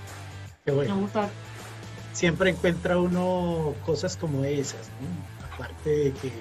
Qué 0.66 0.72
Me 0.72 0.78
bueno. 0.78 1.10
Siempre 2.14 2.50
encuentra 2.50 2.98
uno 2.98 3.76
cosas 3.86 4.18
como 4.18 4.44
esas, 4.44 4.90
¿no? 5.00 5.46
Aparte 5.54 5.90
de 5.90 6.12
que 6.14 6.32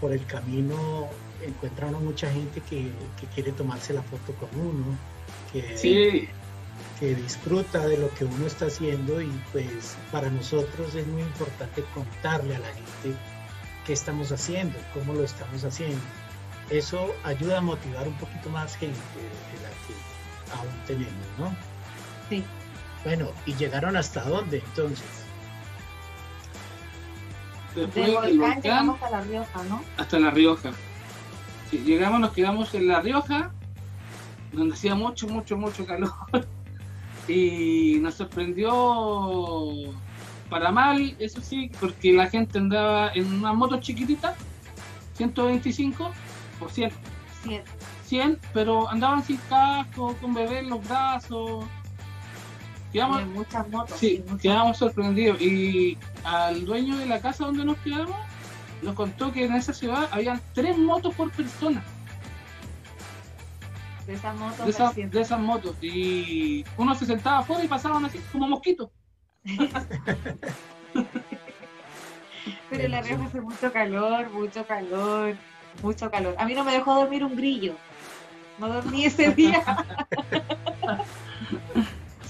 por 0.00 0.12
el 0.12 0.26
camino 0.26 1.08
encuentra 1.40 1.86
uno 1.86 2.00
mucha 2.00 2.28
gente 2.32 2.60
que, 2.62 2.90
que 3.20 3.26
quiere 3.32 3.52
tomarse 3.52 3.92
la 3.92 4.02
foto 4.02 4.34
con 4.34 4.48
uno, 4.58 4.98
que, 5.52 5.76
Sí, 5.78 6.28
que 6.98 7.14
disfruta 7.14 7.86
de 7.86 7.96
lo 7.96 8.12
que 8.14 8.24
uno 8.24 8.44
está 8.46 8.66
haciendo 8.66 9.22
y 9.22 9.30
pues 9.52 9.96
para 10.10 10.30
nosotros 10.30 10.94
es 10.96 11.06
muy 11.06 11.22
importante 11.22 11.84
contarle 11.94 12.56
a 12.56 12.58
la 12.58 12.72
gente 12.72 13.16
qué 13.86 13.92
estamos 13.92 14.32
haciendo, 14.32 14.78
cómo 14.94 15.14
lo 15.14 15.22
estamos 15.22 15.62
haciendo. 15.62 16.00
Eso 16.70 17.14
ayuda 17.22 17.58
a 17.58 17.60
motivar 17.60 18.08
un 18.08 18.14
poquito 18.14 18.50
más 18.50 18.74
gente 18.76 18.96
de 18.96 19.62
la 19.62 19.70
que 19.86 20.58
aún 20.58 20.86
tenemos, 20.86 21.38
¿no? 21.38 21.54
Sí. 22.28 22.44
Bueno, 23.04 23.28
¿y 23.46 23.54
llegaron 23.54 23.96
hasta 23.96 24.22
dónde 24.24 24.58
entonces? 24.58 25.06
después 27.74 28.06
Del 28.06 28.14
volcán 28.14 28.38
volcán 28.38 28.62
llegamos 28.62 29.02
a 29.02 29.10
La 29.10 29.20
Rioja, 29.22 29.64
¿no? 29.64 29.82
hasta 29.96 30.18
La 30.18 30.30
Rioja. 30.30 30.70
Sí, 31.70 31.78
llegamos, 31.78 32.20
nos 32.20 32.32
quedamos 32.32 32.74
en 32.74 32.88
La 32.88 33.00
Rioja, 33.00 33.52
donde 34.52 34.74
hacía 34.74 34.94
mucho, 34.94 35.28
mucho, 35.28 35.56
mucho 35.56 35.86
calor. 35.86 36.12
Y 37.28 37.98
nos 38.00 38.14
sorprendió 38.14 38.72
para 40.48 40.72
mal, 40.72 41.14
eso 41.20 41.40
sí, 41.40 41.70
porque 41.78 42.12
la 42.12 42.28
gente 42.28 42.58
andaba 42.58 43.12
en 43.14 43.32
una 43.32 43.52
moto 43.52 43.78
chiquitita, 43.78 44.34
125 45.14 46.10
por 46.58 46.70
100, 46.72 46.90
Sí, 47.44 47.60
100, 48.06 48.40
pero 48.52 48.88
andaban 48.88 49.22
sin 49.22 49.36
casco, 49.48 50.16
con 50.20 50.34
bebé 50.34 50.58
en 50.60 50.70
los 50.70 50.86
brazos. 50.88 51.64
Quedamos, 52.92 53.18
hay 53.18 53.24
muchas 53.26 53.68
motos. 53.68 53.98
Sí, 53.98 54.22
muchas- 54.26 54.42
quedamos 54.42 54.76
sorprendidos. 54.78 55.40
Y 55.40 55.96
al 56.24 56.64
dueño 56.64 56.96
de 56.96 57.06
la 57.06 57.20
casa 57.20 57.44
donde 57.46 57.64
nos 57.64 57.76
quedamos 57.78 58.16
nos 58.82 58.94
contó 58.94 59.30
que 59.32 59.44
en 59.44 59.54
esa 59.54 59.72
ciudad 59.74 60.08
habían 60.10 60.40
tres 60.54 60.76
motos 60.78 61.14
por 61.14 61.30
persona 61.30 61.84
de 64.06 64.14
esas 64.14 64.34
motos. 64.36 64.64
de, 64.64 64.70
esas- 64.70 64.96
del 64.96 65.10
de 65.10 65.20
esas 65.20 65.38
motos. 65.40 65.76
Y 65.82 66.64
uno 66.76 66.94
se 66.94 67.06
sentaba 67.06 67.38
afuera 67.40 67.62
y 67.62 67.68
pasaban 67.68 68.04
así 68.06 68.18
como 68.32 68.48
mosquitos. 68.48 68.88
Pero 72.70 72.88
La 72.88 73.02
Rioja 73.02 73.24
hace 73.24 73.40
mucho 73.40 73.72
calor, 73.72 74.30
mucho 74.30 74.66
calor, 74.66 75.36
mucho 75.82 76.10
calor. 76.10 76.34
A 76.38 76.44
mí 76.46 76.54
no 76.54 76.64
me 76.64 76.72
dejó 76.72 76.94
dormir 76.94 77.24
un 77.24 77.36
grillo. 77.36 77.74
No 78.58 78.68
dormí 78.68 79.04
ese 79.04 79.30
día. 79.32 79.62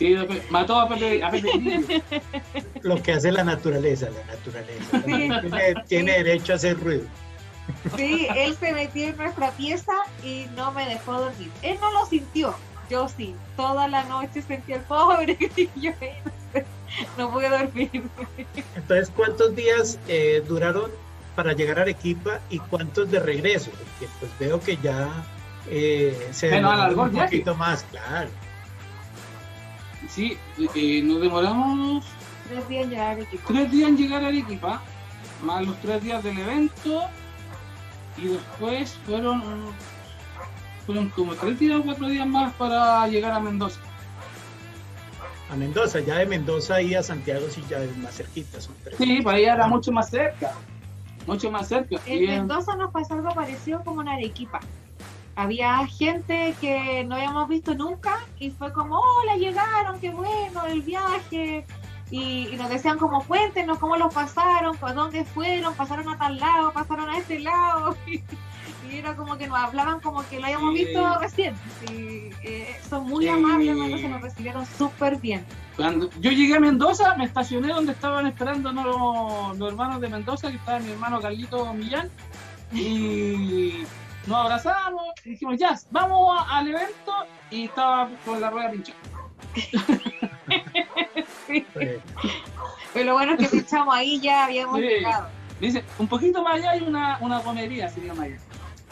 Sí, 0.00 0.16
mató 0.48 0.80
a 0.80 0.88
Pepe, 0.88 1.22
a 1.22 1.30
Pepe. 1.30 2.02
Lo 2.82 3.02
que 3.02 3.12
hace 3.12 3.30
la 3.30 3.44
naturaleza, 3.44 4.08
la 4.08 4.34
naturaleza. 4.34 5.02
Tiene, 5.04 5.74
tiene 5.88 6.12
derecho 6.12 6.54
a 6.54 6.56
hacer 6.56 6.80
ruido. 6.80 7.04
Sí, 7.98 8.26
él 8.34 8.56
se 8.58 8.72
metió 8.72 9.08
en 9.08 9.18
nuestra 9.18 9.50
pieza 9.50 9.92
y 10.24 10.46
no 10.56 10.72
me 10.72 10.86
dejó 10.86 11.20
dormir. 11.20 11.50
Él 11.60 11.76
no 11.82 11.92
lo 11.92 12.06
sintió, 12.06 12.54
yo 12.88 13.10
sí. 13.10 13.34
Toda 13.58 13.88
la 13.88 14.04
noche 14.04 14.40
sentí 14.40 14.72
el 14.72 14.80
pobre 14.80 15.34
grillo 15.54 15.92
ahí, 16.00 16.64
no, 17.18 17.30
pude 17.30 17.50
dormir. 17.50 17.90
Entonces, 18.74 19.12
¿cuántos 19.14 19.54
días 19.54 19.98
eh, 20.08 20.42
duraron 20.48 20.90
para 21.36 21.52
llegar 21.52 21.78
a 21.78 21.82
Arequipa 21.82 22.40
y 22.48 22.58
cuántos 22.58 23.10
de 23.10 23.20
regreso? 23.20 23.70
Porque 23.70 24.10
pues 24.18 24.32
veo 24.38 24.60
que 24.60 24.78
ya 24.78 25.10
eh, 25.68 26.30
se 26.32 26.48
Bueno, 26.48 26.70
alargó 26.70 27.02
un 27.02 27.12
poquito 27.12 27.54
más, 27.54 27.84
claro. 27.90 28.30
Sí, 30.08 30.36
eh, 30.74 31.02
nos 31.02 31.20
demoramos 31.20 32.04
Tres 32.48 32.68
días 32.68 32.84
en 32.84 32.90
llegar 32.90 33.06
a 33.06 33.10
Arequipa. 33.12 33.44
tres 33.46 33.70
días 33.70 33.88
en 33.90 33.96
llegar 33.96 34.24
a 34.24 34.26
Arequipa, 34.28 34.82
más 35.42 35.66
los 35.66 35.80
tres 35.80 36.02
días 36.02 36.22
del 36.24 36.38
evento. 36.38 37.02
Y 38.16 38.26
después 38.26 38.98
fueron, 39.06 39.42
fueron 40.84 41.08
como 41.10 41.34
tres 41.34 41.58
días 41.58 41.78
o 41.78 41.82
cuatro 41.84 42.08
días 42.08 42.26
más 42.26 42.52
para 42.54 43.06
llegar 43.08 43.32
a 43.32 43.40
Mendoza. 43.40 43.80
A 45.50 45.56
Mendoza, 45.56 46.00
ya 46.00 46.18
de 46.18 46.26
Mendoza 46.26 46.80
y 46.82 46.94
a 46.94 47.02
Santiago 47.02 47.46
sí 47.50 47.62
ya 47.68 47.78
es 47.78 47.96
más 47.98 48.14
cerquita, 48.16 48.60
son 48.60 48.74
tres. 48.84 48.96
Sí, 48.98 49.20
para 49.22 49.36
allá 49.38 49.54
era 49.54 49.66
mucho 49.68 49.92
más 49.92 50.10
cerca. 50.10 50.52
Mucho 51.26 51.50
más 51.50 51.68
cerca. 51.68 51.96
En 52.06 52.24
Y, 52.24 52.26
Mendoza 52.26 52.74
nos 52.76 52.90
pasó 52.90 53.14
algo 53.14 53.32
parecido 53.34 53.82
como 53.84 54.02
en 54.02 54.08
Arequipa. 54.08 54.60
Había 55.36 55.86
gente 55.86 56.54
que 56.60 57.04
no 57.04 57.14
habíamos 57.14 57.48
visto 57.48 57.74
nunca 57.74 58.18
y 58.38 58.50
fue 58.50 58.72
como, 58.72 58.98
hola, 58.98 59.36
llegaron, 59.36 59.98
qué 60.00 60.10
bueno, 60.10 60.66
el 60.66 60.82
viaje. 60.82 61.64
Y, 62.10 62.48
y 62.52 62.56
nos 62.56 62.68
decían 62.68 62.98
como, 62.98 63.24
cuéntenos 63.24 63.78
cómo 63.78 63.96
los 63.96 64.12
pasaron, 64.12 64.76
por 64.76 64.94
dónde 64.94 65.24
fueron, 65.24 65.74
pasaron 65.74 66.08
a 66.08 66.18
tal 66.18 66.38
lado, 66.38 66.72
pasaron 66.72 67.08
a 67.08 67.18
este 67.18 67.38
lado. 67.40 67.96
Y, 68.90 68.96
era 68.96 69.14
como 69.14 69.36
que 69.36 69.46
nos 69.46 69.58
hablaban 69.58 70.00
como 70.00 70.26
que 70.26 70.38
lo 70.38 70.46
habíamos 70.46 70.74
Sí. 70.74 70.84
visto 70.84 71.18
recién. 71.18 71.54
Y, 71.90 72.30
eh, 72.42 72.76
son 72.88 73.04
muy 73.04 73.24
Sí. 73.24 73.30
amables, 73.30 73.68
hermanos, 73.68 74.00
se 74.00 74.08
nos 74.08 74.22
recibieron 74.22 74.66
súper 74.66 75.18
bien. 75.18 75.44
cuando 75.76 76.10
yo 76.20 76.30
llegué 76.30 76.56
a 76.56 76.60
Mendoza, 76.60 77.14
me 77.16 77.24
estacioné 77.24 77.68
donde 77.68 77.92
estaban 77.92 78.26
esperando 78.26 78.72
los, 78.72 79.56
los 79.58 79.68
hermanos 79.70 80.00
de 80.00 80.08
Mendoza, 80.08 80.50
que 80.50 80.56
estaba 80.56 80.78
mi 80.78 80.90
hermano 80.92 81.20
Carlito 81.20 81.72
Millán. 81.74 82.10
Y 82.72 83.84
nos 84.26 84.36
abrazamos 84.38 85.02
y 85.24 85.30
dijimos, 85.30 85.56
ya, 85.58 85.78
vamos 85.90 86.38
a- 86.40 86.58
al 86.58 86.68
evento. 86.68 87.12
Y 87.50 87.64
estaba 87.64 88.08
con 88.24 88.40
la 88.40 88.50
rueda 88.50 88.70
pinchada. 88.70 88.98
Eh, 91.48 92.00
Pero 92.94 93.06
lo 93.06 93.12
bueno 93.14 93.34
es 93.34 93.38
que 93.38 93.48
pinchamos 93.56 93.94
ahí 93.94 94.20
ya 94.20 94.44
habíamos 94.44 94.76
Sí. 94.78 94.82
llegado. 94.82 95.28
Dice, 95.60 95.84
un 95.98 96.06
poquito 96.08 96.42
más 96.42 96.54
allá 96.54 96.70
hay 96.72 96.82
una, 96.82 97.18
una 97.20 97.40
comería, 97.42 97.88
se 97.88 98.00
llama 98.00 98.24
allá. 98.24 98.38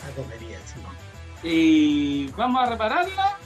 la 0.07 0.23
comería, 0.23 0.59
sí. 0.67 1.49
Y 1.49 2.29
vamos 2.37 2.61
a 2.63 2.67
repararla, 2.71 3.37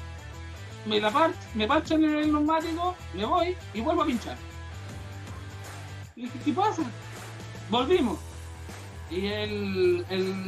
me 0.86 0.98
la 1.00 1.10
par 1.10 1.30
me 1.54 1.66
parchan 1.66 2.02
en 2.04 2.18
el 2.18 2.32
neumático, 2.32 2.96
me 3.14 3.24
voy 3.24 3.56
y 3.74 3.80
vuelvo 3.80 4.02
a 4.02 4.06
pinchar. 4.06 4.36
Y 6.16 6.22
dije, 6.22 6.38
¿qué 6.44 6.52
pasa? 6.52 6.82
volvimos. 7.70 8.18
Y 9.10 9.26
el, 9.26 10.06
el, 10.10 10.46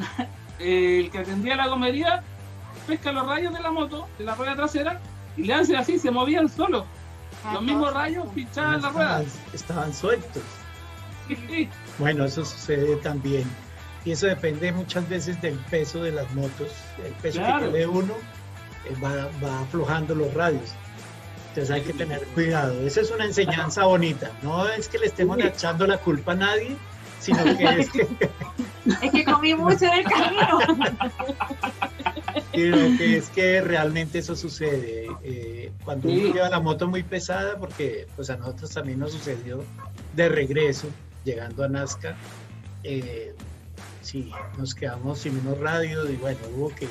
el 0.59 1.11
que 1.11 1.19
atendía 1.19 1.57
la 1.57 1.69
comería 1.69 2.23
pesca 2.87 3.13
los 3.13 3.27
rayos 3.27 3.53
de 3.55 3.61
la 3.61 3.71
moto, 3.71 4.07
de 4.19 4.25
la 4.25 4.35
rueda 4.35 4.55
trasera, 4.57 5.01
y 5.37 5.45
le 5.45 5.55
hace 5.55 5.77
así, 5.77 5.99
se 5.99 6.11
movían 6.11 6.49
solos. 6.49 6.85
Los 7.53 7.63
mismos 7.63 7.93
rayos 7.93 8.27
pinchaban 8.35 8.81
la 8.83 8.91
rueda. 8.91 9.23
Estaban, 9.23 9.55
estaban 9.55 9.95
sueltos. 9.95 10.43
Bueno, 11.99 12.25
eso 12.25 12.45
sucede 12.45 12.97
también. 12.97 13.45
Y 14.05 14.13
eso 14.13 14.27
depende 14.27 14.71
muchas 14.73 15.09
veces 15.09 15.41
del 15.41 15.55
peso 15.71 16.03
de 16.03 16.13
las 16.13 16.31
motos. 16.35 16.69
El 17.05 17.13
peso 17.15 17.39
Claro. 17.39 17.67
que 17.67 17.71
tiene 17.79 17.87
uno 17.87 18.15
eh, 18.85 18.95
va, 19.03 19.31
va 19.43 19.61
aflojando 19.61 20.15
los 20.15 20.33
radios. 20.35 20.73
Entonces 21.49 21.71
hay 21.71 21.83
que 21.83 21.95
tener 21.95 22.23
cuidado. 22.35 22.79
Esa 22.87 23.01
es 23.01 23.11
una 23.11 23.25
enseñanza 23.25 23.85
bonita. 23.85 24.31
No 24.43 24.69
es 24.69 24.89
que 24.89 24.99
le 24.99 25.07
estemos 25.07 25.39
Sí. 25.39 25.47
echando 25.47 25.87
la 25.87 25.99
culpa 25.99 26.33
a 26.33 26.37
nadie, 26.37 26.77
sino 27.25 27.45
que 27.57 27.65
es 27.81 27.91
que, 27.91 28.07
Es 29.03 29.11
que 29.11 29.25
comí 29.25 29.55
mucho 29.55 29.85
en 29.87 29.93
el 29.95 30.05
camino. 30.05 30.59
sino 32.55 32.99
que 32.99 33.17
es 33.17 33.29
que 33.31 33.61
realmente 33.61 34.19
eso 34.19 34.37
sucede. 34.37 35.09
Eh, 35.23 35.73
cuando 35.85 36.09
Sí. 36.09 36.19
uno 36.25 36.35
lleva 36.35 36.49
la 36.51 36.61
moto 36.61 36.87
muy 36.89 37.03
pesada, 37.03 37.57
porque 37.59 38.07
pues 38.17 38.31
a 38.31 38.37
nosotros 38.37 38.71
también 38.71 38.99
nos 38.99 39.13
sucedió 39.13 39.65
de 40.13 40.29
regreso, 40.29 40.89
llegando 41.25 41.65
a 41.65 41.69
Nazca, 41.69 42.17
eh, 42.83 43.35
sí, 44.03 44.31
nos 44.59 44.75
quedamos 44.75 45.21
sin 45.21 45.39
unos 45.39 45.59
radios 45.59 46.09
y 46.11 46.17
bueno, 46.17 46.39
hubo 46.55 46.69
que 46.75 46.89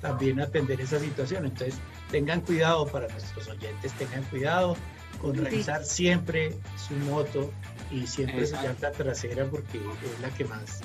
también 0.00 0.40
atender 0.40 0.80
esa 0.80 0.98
situación. 0.98 1.44
Entonces, 1.46 1.78
tengan 2.10 2.40
cuidado 2.40 2.86
para 2.86 3.08
nuestros 3.08 3.48
oyentes, 3.48 3.92
tengan 3.92 4.22
cuidado 4.24 4.76
con 5.20 5.34
Sí. 5.34 5.40
revisar 5.40 5.84
siempre 5.84 6.54
su 6.76 6.94
moto 7.10 7.50
y 7.90 8.06
siempre 8.06 8.46
su 8.46 8.54
Exacto. 8.54 8.66
llanta 8.84 8.90
trasera 8.92 9.44
porque 9.46 9.78
es 9.78 10.20
la 10.20 10.28
que 10.30 10.44
más 10.44 10.80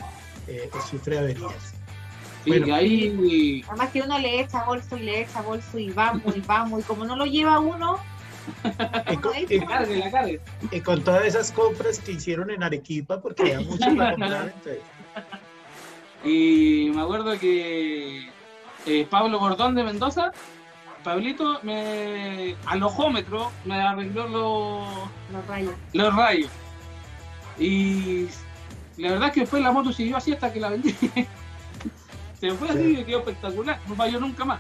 eh, 0.48 0.70
sufre 0.90 1.18
averías. 1.20 1.74
Sí, 2.44 2.50
Bueno. 2.50 2.68
y 2.68 2.72
ahí 2.72 3.66
Además 3.68 3.90
que 3.92 4.02
uno 4.02 4.18
le 4.20 4.40
echa 4.42 4.64
bolso 4.64 4.98
y 4.98 5.02
le 5.02 5.22
echa 5.22 5.42
bolso 5.42 5.78
y 5.78 5.92
vamos 5.92 6.36
y 6.36 6.42
vamos. 6.42 6.80
Y 6.82 6.84
como 6.84 7.06
no 7.06 7.16
lo 7.16 7.26
lleva 7.26 7.60
uno, 7.60 7.98
Y 9.12 9.18
con, 9.18 9.34
y- 9.50 9.60
la 9.60 9.66
cargue, 9.68 9.98
la 9.98 10.12
cargue. 10.12 10.42
y 10.72 10.82
con 10.82 11.04
todas 11.04 11.26
esas 11.26 11.52
compras 11.52 12.00
que 12.00 12.14
hicieron 12.14 12.50
en 12.50 12.64
Arequipa, 12.64 13.22
porque 13.22 13.44
había 13.54 13.62
mucho 13.62 13.86
para 13.96 14.12
comprar, 14.16 14.54
entonces, 14.56 14.80
Y 16.24 16.92
me 16.94 17.02
acuerdo 17.02 17.38
que 17.40 18.30
eh, 18.86 19.08
Pablo 19.10 19.40
Bordón 19.40 19.76
de 19.76 19.84
Mendoza, 19.84 20.32
Pablito, 21.04 21.60
me, 21.64 22.56
al 22.66 22.82
ojómetro 22.84 23.52
me 23.66 23.76
arregló 23.76 24.28
los, 24.28 25.10
los 25.32 25.48
rayos. 25.48 25.74
los 25.94 26.16
rayos. 26.16 26.50
Y 27.58 28.28
la 28.98 29.12
verdad 29.12 29.28
es 29.30 29.34
que 29.34 29.40
después 29.42 29.62
la 29.64 29.72
moto 29.72 29.92
siguió 29.94 30.18
así 30.18 30.32
hasta 30.34 30.52
que 30.52 30.60
la 30.60 30.70
vendí. 30.70 30.92
Se 32.40 32.52
fue 32.54 32.70
así 32.70 32.98
y 33.00 33.04
quedó 33.04 33.20
espectacular. 33.20 33.80
No 33.88 33.96
falló 33.96 34.20
nunca 34.20 34.44
más. 34.46 34.60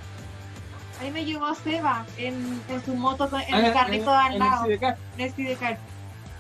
Ahí 0.99 1.09
me 1.09 1.25
llevó 1.25 1.53
Seba 1.55 2.05
en, 2.17 2.61
en 2.69 2.85
su 2.85 2.93
moto, 2.93 3.25
en 3.47 3.55
Ah, 3.55 3.67
el 3.67 3.73
carrito 3.73 4.11
en- 4.11 4.19
al 4.19 4.39
lado, 4.39 4.65
en 4.65 4.71
el 5.17 5.33
sidecar. 5.33 5.79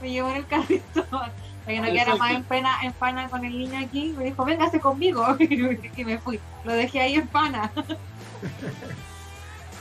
Me 0.01 0.11
llevó 0.11 0.29
en 0.29 0.35
el 0.37 0.45
carrito. 0.45 1.03
Para 1.09 1.33
que 1.67 1.79
no 1.79 1.87
quedara 1.91 2.15
más 2.15 2.31
en 2.31 2.43
pena, 2.43 2.69
en 2.83 2.91
pana 2.93 3.29
con 3.29 3.43
el 3.45 3.57
niño 3.57 3.79
aquí, 3.83 4.13
me 4.17 4.25
dijo, 4.25 4.43
véngase 4.45 4.79
conmigo. 4.79 5.35
y 5.39 6.05
me 6.05 6.17
fui. 6.19 6.39
Lo 6.63 6.73
dejé 6.73 7.01
ahí 7.01 7.15
en 7.15 7.27
pana. 7.27 7.71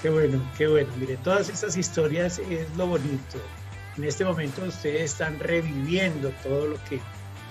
Qué 0.02 0.08
bueno, 0.10 0.40
qué 0.56 0.66
bueno. 0.66 0.88
Mire, 0.96 1.16
todas 1.18 1.48
estas 1.50 1.76
historias 1.76 2.38
es 2.38 2.74
lo 2.76 2.86
bonito. 2.86 3.38
En 3.96 4.04
este 4.04 4.24
momento 4.24 4.62
ustedes 4.64 5.12
están 5.12 5.38
reviviendo 5.38 6.30
todo 6.42 6.66
lo 6.66 6.76
que, 6.84 6.96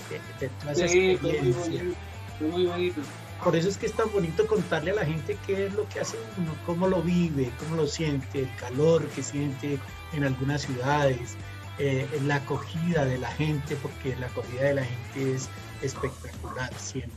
de, 0.10 0.20
de 0.40 0.50
toda 0.60 0.72
esa 0.72 0.88
Sí, 0.88 1.18
fue 1.18 1.30
muy 1.32 1.40
experiencia. 1.40 1.82
bonito. 1.84 1.98
Fue 2.38 2.48
muy 2.48 2.66
bonito. 2.66 3.02
Por 3.44 3.56
eso 3.56 3.70
es 3.70 3.78
que 3.78 3.86
es 3.86 3.94
tan 3.94 4.12
bonito 4.12 4.46
contarle 4.48 4.92
a 4.92 4.96
la 4.96 5.06
gente 5.06 5.38
qué 5.48 5.68
es 5.68 5.74
lo 5.74 5.88
que 5.88 6.02
hace 6.02 6.18
uno, 6.38 6.54
cómo 6.66 6.88
lo 6.88 7.02
vive, 7.02 7.50
cómo 7.60 7.76
lo 7.78 7.88
siente, 7.88 8.40
el 8.42 8.56
calor 8.58 9.06
que 9.10 9.24
siente 9.24 9.80
en 10.14 10.24
algunas 10.26 10.64
ciudades, 10.64 11.36
eh, 11.78 12.06
la 12.26 12.36
acogida 12.36 13.06
de 13.06 13.18
la 13.18 13.30
gente, 13.32 13.78
porque 13.82 14.16
la 14.18 14.28
acogida 14.28 14.64
de 14.64 14.74
la 14.76 14.84
gente 14.84 15.36
es 15.36 15.48
espectacular 15.82 16.74
siempre. 16.78 17.16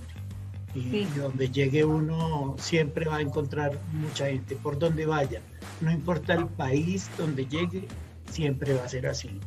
Y, 0.74 0.80
Sí. 0.82 1.08
y 1.14 1.18
donde 1.18 1.50
llegue 1.50 1.84
uno 1.84 2.54
siempre 2.58 3.06
va 3.06 3.16
a 3.16 3.20
encontrar 3.20 3.78
mucha 3.92 4.26
gente, 4.26 4.54
por 4.56 4.78
donde 4.78 5.06
vaya. 5.06 5.40
No 5.80 5.90
importa 5.90 6.34
el 6.34 6.46
país 6.46 7.10
donde 7.18 7.46
llegue, 7.46 7.88
siempre 8.32 8.74
va 8.74 8.84
a 8.84 8.88
ser 8.88 9.06
así. 9.06 9.38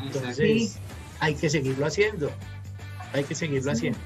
Entonces 0.00 0.36
Sí. 0.72 0.78
hay 1.20 1.34
que 1.34 1.50
seguirlo 1.50 1.86
haciendo, 1.86 2.30
hay 3.12 3.24
que 3.24 3.34
seguirlo 3.34 3.72
haciendo. 3.72 3.98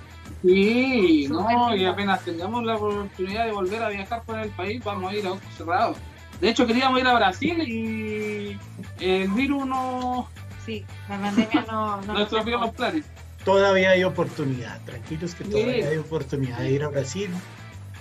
Sí, 0.42 1.26
no, 1.28 1.76
y 1.76 1.84
apenas 1.84 2.24
tengamos 2.24 2.64
la 2.64 2.76
oportunidad 2.76 3.44
de 3.46 3.52
volver 3.52 3.82
a 3.82 3.88
viajar 3.90 4.22
por 4.22 4.38
el 4.38 4.50
país, 4.50 4.82
vamos 4.82 5.12
a 5.12 5.16
ir 5.16 5.26
a 5.26 5.32
ojos 5.32 5.42
cerrados. 5.56 5.96
De 6.40 6.48
hecho, 6.48 6.66
queríamos 6.66 7.00
ir 7.00 7.06
a 7.06 7.14
Brasil 7.14 7.62
y 7.68 8.58
el 9.00 9.28
virus 9.30 9.66
no, 9.66 10.28
Sí, 10.64 10.84
la 11.08 11.18
pandemia 11.18 11.64
no, 11.68 11.96
no 12.02 12.02
no 12.06 12.18
nos 12.18 12.32
los 12.32 12.70
planes. 12.70 13.04
Todavía 13.44 13.90
hay 13.90 14.04
oportunidad, 14.04 14.80
tranquilos 14.84 15.34
que 15.34 15.44
Sí. 15.44 15.50
todavía 15.50 15.88
hay 15.88 15.96
oportunidad 15.98 16.58
de 16.58 16.70
ir 16.70 16.84
a 16.84 16.88
Brasil. 16.88 17.30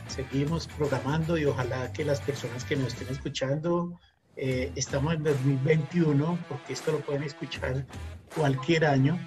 Seguimos 0.08 0.68
programando 0.68 1.38
y 1.38 1.46
ojalá 1.46 1.92
que 1.94 2.06
las 2.06 2.22
personas 2.22 2.64
que 2.66 2.76
nos 2.76 2.90
estén 2.94 3.08
escuchando, 3.10 4.00
eh, 4.38 4.72
estamos 4.76 5.14
en 5.14 5.24
2021, 5.24 6.38
porque 6.48 6.74
esto 6.74 6.92
lo 6.92 7.00
pueden 7.00 7.24
escuchar 7.24 7.86
cualquier 8.36 8.86
año, 8.86 9.20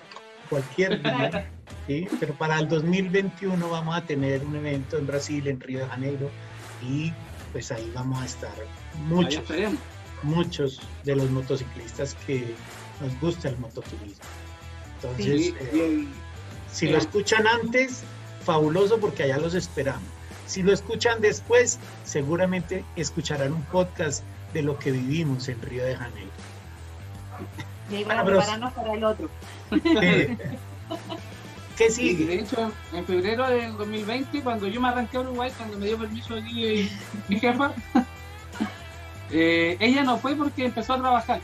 cualquier 0.49 1.03
día, 1.03 1.51
¿sí? 1.87 2.07
pero 2.19 2.35
para 2.35 2.59
el 2.59 2.69
2021 2.69 3.69
vamos 3.69 3.97
a 3.97 4.05
tener 4.05 4.45
un 4.45 4.57
evento 4.57 4.97
en 4.97 5.07
Brasil, 5.07 5.47
en 5.47 5.61
Río 5.61 5.81
de 5.81 5.87
Janeiro, 5.87 6.31
y 6.83 7.13
pues 7.53 7.71
ahí 7.71 7.91
vamos 7.95 8.21
a 8.21 8.25
estar 8.25 8.55
muchos, 9.07 9.45
muchos 10.23 10.81
de 11.05 11.17
los 11.17 11.31
motociclistas 11.31 12.15
que 12.27 12.55
nos 13.01 13.19
gusta 13.21 13.49
el 13.49 13.59
mototurismo. 13.59 14.25
Entonces, 14.97 15.27
Sí, 15.27 15.55
eh, 15.61 16.07
si 16.73 16.89
lo 16.89 16.99
escuchan 16.99 17.47
antes, 17.47 18.03
fabuloso 18.45 18.99
porque 18.99 19.25
allá 19.25 19.39
los 19.39 19.55
esperamos. 19.55 20.03
Si 20.47 20.63
lo 20.63 20.73
escuchan 20.73 21.21
después, 21.21 21.79
seguramente 22.05 22.85
escucharán 22.97 23.53
un 23.53 23.63
podcast 23.65 24.25
de 24.55 24.63
lo 24.63 24.79
que 24.79 24.91
vivimos 24.93 25.49
en 25.49 25.61
Río 25.61 25.85
de 25.85 25.97
Janeiro. 25.97 26.31
Y 27.91 27.97
ahí 27.97 28.05
van 28.05 28.19
a 28.21 28.25
pero- 28.25 28.39
prepararnos 28.39 28.73
para 28.73 28.93
el 28.95 29.05
otro. 29.05 29.29
Eh, 29.73 30.37
¿Qué 31.77 31.91
sigue? 31.91 32.25
de 32.27 32.35
hecho, 32.37 32.71
en 32.93 33.05
febrero 33.05 33.49
del 33.51 33.77
2020, 33.77 34.41
cuando 34.43 34.69
yo 34.69 34.81
me 34.81 34.89
arranqué 34.89 35.17
a 35.17 35.21
Uruguay, 35.21 35.51
cuando 35.57 35.77
me 35.77 35.87
dio 35.87 35.99
permiso 35.99 36.35
aquí 36.37 36.89
mi 37.29 37.41
jefa, 37.41 37.73
eh, 39.31 39.77
ella 39.81 40.05
no 40.05 40.17
fue 40.19 40.37
porque 40.37 40.65
empezó 40.67 40.95
a 40.95 40.99
trabajar. 41.01 41.41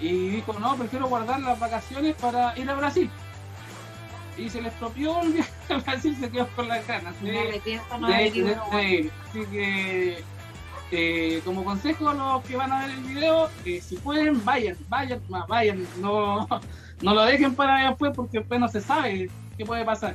Y 0.00 0.28
dijo, 0.28 0.52
no, 0.58 0.76
prefiero 0.76 1.06
guardar 1.08 1.40
las 1.40 1.58
vacaciones 1.58 2.14
para 2.16 2.56
ir 2.58 2.68
a 2.68 2.74
Brasil. 2.74 3.08
Y 4.36 4.48
se 4.50 4.60
le 4.60 4.68
estropeó 4.68 5.22
el 5.22 5.32
viaje 5.34 5.50
a 5.70 5.76
Brasil, 5.78 6.16
se 6.18 6.28
quedó 6.28 6.48
con 6.56 6.68
las 6.68 6.86
ganas. 6.86 7.14
De- 7.22 7.32
no 8.00 8.08
de- 8.08 9.10
Así 9.30 9.46
que, 9.50 10.22
eh, 10.92 11.40
como 11.44 11.64
consejo 11.64 12.08
a 12.10 12.14
los 12.14 12.44
que 12.44 12.56
van 12.56 12.70
a 12.72 12.86
ver 12.86 12.90
el 12.96 13.02
video, 13.04 13.48
eh, 13.64 13.80
si 13.80 13.96
pueden, 13.96 14.44
vayan, 14.44 14.76
vayan, 14.88 15.20
vayan. 15.48 15.86
No, 16.00 16.46
no 17.02 17.14
lo 17.14 17.24
dejen 17.24 17.54
para 17.54 17.88
después 17.88 18.12
porque 18.14 18.38
después 18.38 18.60
no 18.60 18.68
se 18.68 18.80
sabe 18.80 19.30
qué 19.56 19.64
puede 19.64 19.84
pasar. 19.84 20.14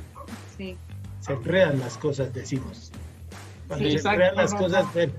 Sí. 0.56 0.76
Se 1.20 1.32
enredan 1.32 1.80
las 1.80 1.98
cosas, 1.98 2.32
decimos. 2.32 2.92
Cuando 3.66 3.88
Sí, 3.88 3.98
se 3.98 4.08
enredan 4.08 4.36
las 4.36 4.54
cosas, 4.54 4.86
bueno. 4.94 5.12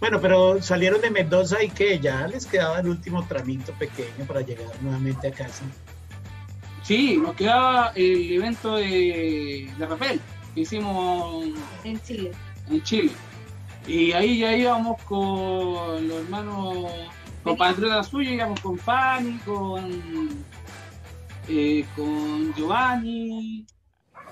Bueno, 0.00 0.20
pero 0.20 0.60
salieron 0.60 1.00
de 1.00 1.10
Mendoza 1.10 1.62
y 1.62 1.70
que 1.70 1.98
ya 1.98 2.26
les 2.26 2.44
quedaba 2.46 2.80
el 2.80 2.88
último 2.88 3.26
tramito 3.26 3.72
pequeño 3.72 4.26
para 4.26 4.42
llegar 4.42 4.66
nuevamente 4.82 5.28
a 5.28 5.30
casa. 5.30 5.64
Sí, 6.82 7.16
nos 7.16 7.34
quedaba 7.34 7.92
el 7.94 8.32
evento 8.32 8.76
de, 8.76 9.70
de 9.78 10.20
que 10.54 10.60
hicimos 10.60 11.46
En 11.84 12.00
Chile. 12.02 12.32
en 12.68 12.82
Chile. 12.82 13.12
Y 13.86 14.12
ahí 14.12 14.38
ya 14.38 14.56
íbamos 14.56 15.00
con 15.02 16.08
los 16.08 16.22
hermanos 16.22 16.86
compatriotas 17.42 18.08
suyos, 18.08 18.32
íbamos 18.32 18.60
con 18.60 18.78
Fanny, 18.78 19.38
con, 19.44 20.44
eh, 21.48 21.84
con 21.94 22.54
Giovanni. 22.54 23.66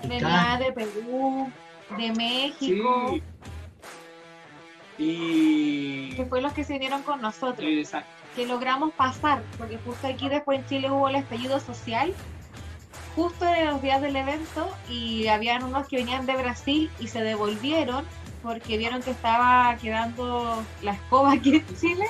Venía 0.03 0.57
de 0.59 0.71
Perú, 0.71 1.51
de 1.97 2.11
México, 2.13 3.11
Sí. 3.11 3.23
Y. 4.97 6.09
que 6.15 6.25
fue 6.25 6.41
los 6.41 6.53
que 6.53 6.63
se 6.63 6.75
unieron 6.75 7.01
con 7.03 7.21
nosotros, 7.21 7.67
Exacto. 7.67 8.09
que 8.35 8.45
logramos 8.45 8.93
pasar, 8.93 9.43
porque 9.57 9.77
justo 9.85 10.07
aquí 10.07 10.29
después 10.29 10.59
en 10.59 10.65
Chile 10.67 10.91
hubo 10.91 11.09
el 11.09 11.15
estallido 11.15 11.59
social, 11.59 12.13
justo 13.15 13.45
en 13.45 13.67
los 13.67 13.81
días 13.81 14.01
del 14.01 14.15
evento, 14.15 14.69
y 14.89 15.27
habían 15.27 15.63
unos 15.63 15.87
que 15.87 15.97
venían 15.97 16.25
de 16.25 16.35
Brasil 16.35 16.89
y 16.99 17.07
se 17.07 17.21
devolvieron 17.23 18.05
porque 18.43 18.77
vieron 18.77 19.01
que 19.01 19.11
estaba 19.11 19.75
quedando 19.81 20.61
la 20.81 20.91
escoba 20.91 21.33
aquí 21.33 21.55
en 21.55 21.77
Chile 21.77 22.05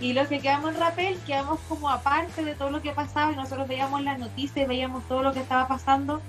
Y 0.00 0.12
los 0.12 0.26
que 0.26 0.40
quedamos 0.40 0.74
en 0.74 0.80
Rapel, 0.80 1.18
quedamos 1.26 1.60
como 1.68 1.88
aparte 1.88 2.44
de 2.44 2.54
todo 2.54 2.70
lo 2.70 2.82
que 2.82 2.90
pasaba 2.90 3.32
y 3.32 3.36
nosotros 3.36 3.68
veíamos 3.68 4.02
las 4.02 4.18
noticias 4.18 4.68
veíamos 4.68 5.06
todo 5.08 5.22
lo 5.22 5.32
que 5.32 5.40
estaba 5.40 5.68
pasando. 5.68 6.20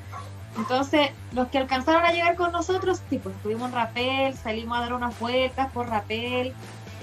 Entonces, 0.56 1.10
los 1.32 1.48
que 1.48 1.58
alcanzaron 1.58 2.06
a 2.06 2.12
llegar 2.12 2.36
con 2.36 2.52
nosotros, 2.52 3.02
sí, 3.10 3.18
pues 3.18 3.36
estuvimos 3.36 3.70
en 3.70 3.76
Rapel, 3.76 4.38
salimos 4.38 4.78
a 4.78 4.82
dar 4.82 4.94
unas 4.94 5.20
vueltas 5.20 5.72
por 5.72 5.90
Rapel, 5.90 6.54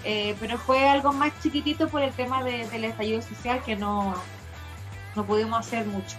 eh, 0.05 0.37
pero 0.39 0.57
fue 0.57 0.89
algo 0.89 1.12
más 1.12 1.33
chiquitito 1.43 1.89
por 1.89 2.03
el 2.03 2.12
tema 2.12 2.45
del 2.45 2.85
estallido 2.85 3.20
social 3.20 3.61
que 3.66 3.74
no, 3.74 4.14
no 5.16 5.24
pudimos 5.24 5.59
hacer 5.59 5.85
mucho. 5.87 6.16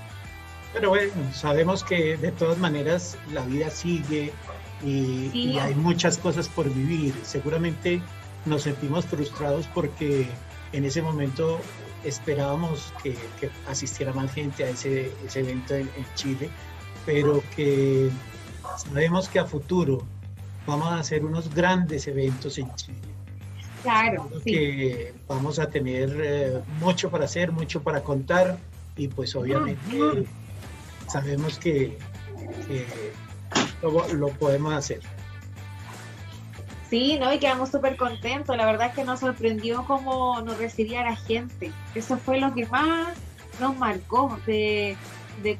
Pero 0.73 0.89
bueno, 0.89 1.13
sabemos 1.33 1.83
que 1.83 2.17
de 2.17 2.31
todas 2.33 2.57
maneras 2.57 3.17
la 3.31 3.41
vida 3.41 3.69
sigue 3.69 4.33
y, 4.83 5.57
hay 5.57 5.75
muchas 5.75 6.17
cosas 6.17 6.47
por 6.47 6.71
vivir. 6.73 7.13
Seguramente 7.23 8.01
nos 8.45 8.63
sentimos 8.63 9.05
frustrados 9.05 9.67
porque 9.73 10.27
en 10.73 10.85
ese 10.85 11.01
momento 11.01 11.59
esperábamos 12.03 12.93
que, 13.03 13.15
asistiera 13.67 14.13
más 14.13 14.33
gente 14.33 14.63
a 14.63 14.69
ese, 14.69 15.11
evento 15.35 15.75
en, 15.75 15.89
Chile, 16.15 16.49
pero 17.05 17.43
que 17.55 18.09
sabemos 18.77 19.29
que 19.29 19.39
a 19.39 19.45
futuro 19.45 20.03
vamos 20.65 20.87
a 20.87 20.99
hacer 20.99 21.25
unos 21.25 21.53
grandes 21.53 22.07
eventos 22.07 22.57
en 22.57 22.73
Chile. 22.75 22.97
Claro. 23.83 24.29
Que 24.45 25.13
vamos 25.27 25.57
a 25.57 25.67
tener 25.69 26.15
eh, 26.23 26.61
mucho 26.79 27.09
para 27.09 27.25
hacer, 27.25 27.51
mucho 27.51 27.81
para 27.81 28.01
contar 28.01 28.57
y 28.95 29.07
pues 29.07 29.35
obviamente 29.35 30.25
sabemos 31.07 31.57
que, 31.57 31.97
lo, 33.81 34.29
podemos 34.29 34.73
hacer. 34.73 34.99
Sí, 36.89 37.17
¿no? 37.19 37.33
Y 37.33 37.39
quedamos 37.39 37.69
súper 37.69 37.95
contentos. 37.95 38.55
La 38.57 38.65
verdad 38.65 38.87
es 38.87 38.95
que 38.95 39.03
nos 39.03 39.21
sorprendió 39.21 39.85
cómo 39.85 40.41
nos 40.41 40.57
recibía 40.57 41.03
la 41.03 41.15
gente. 41.15 41.71
Eso 41.95 42.17
fue 42.17 42.39
lo 42.39 42.53
que 42.53 42.65
más 42.65 43.17
nos 43.59 43.77
marcó 43.77 44.37
de, 44.45 44.97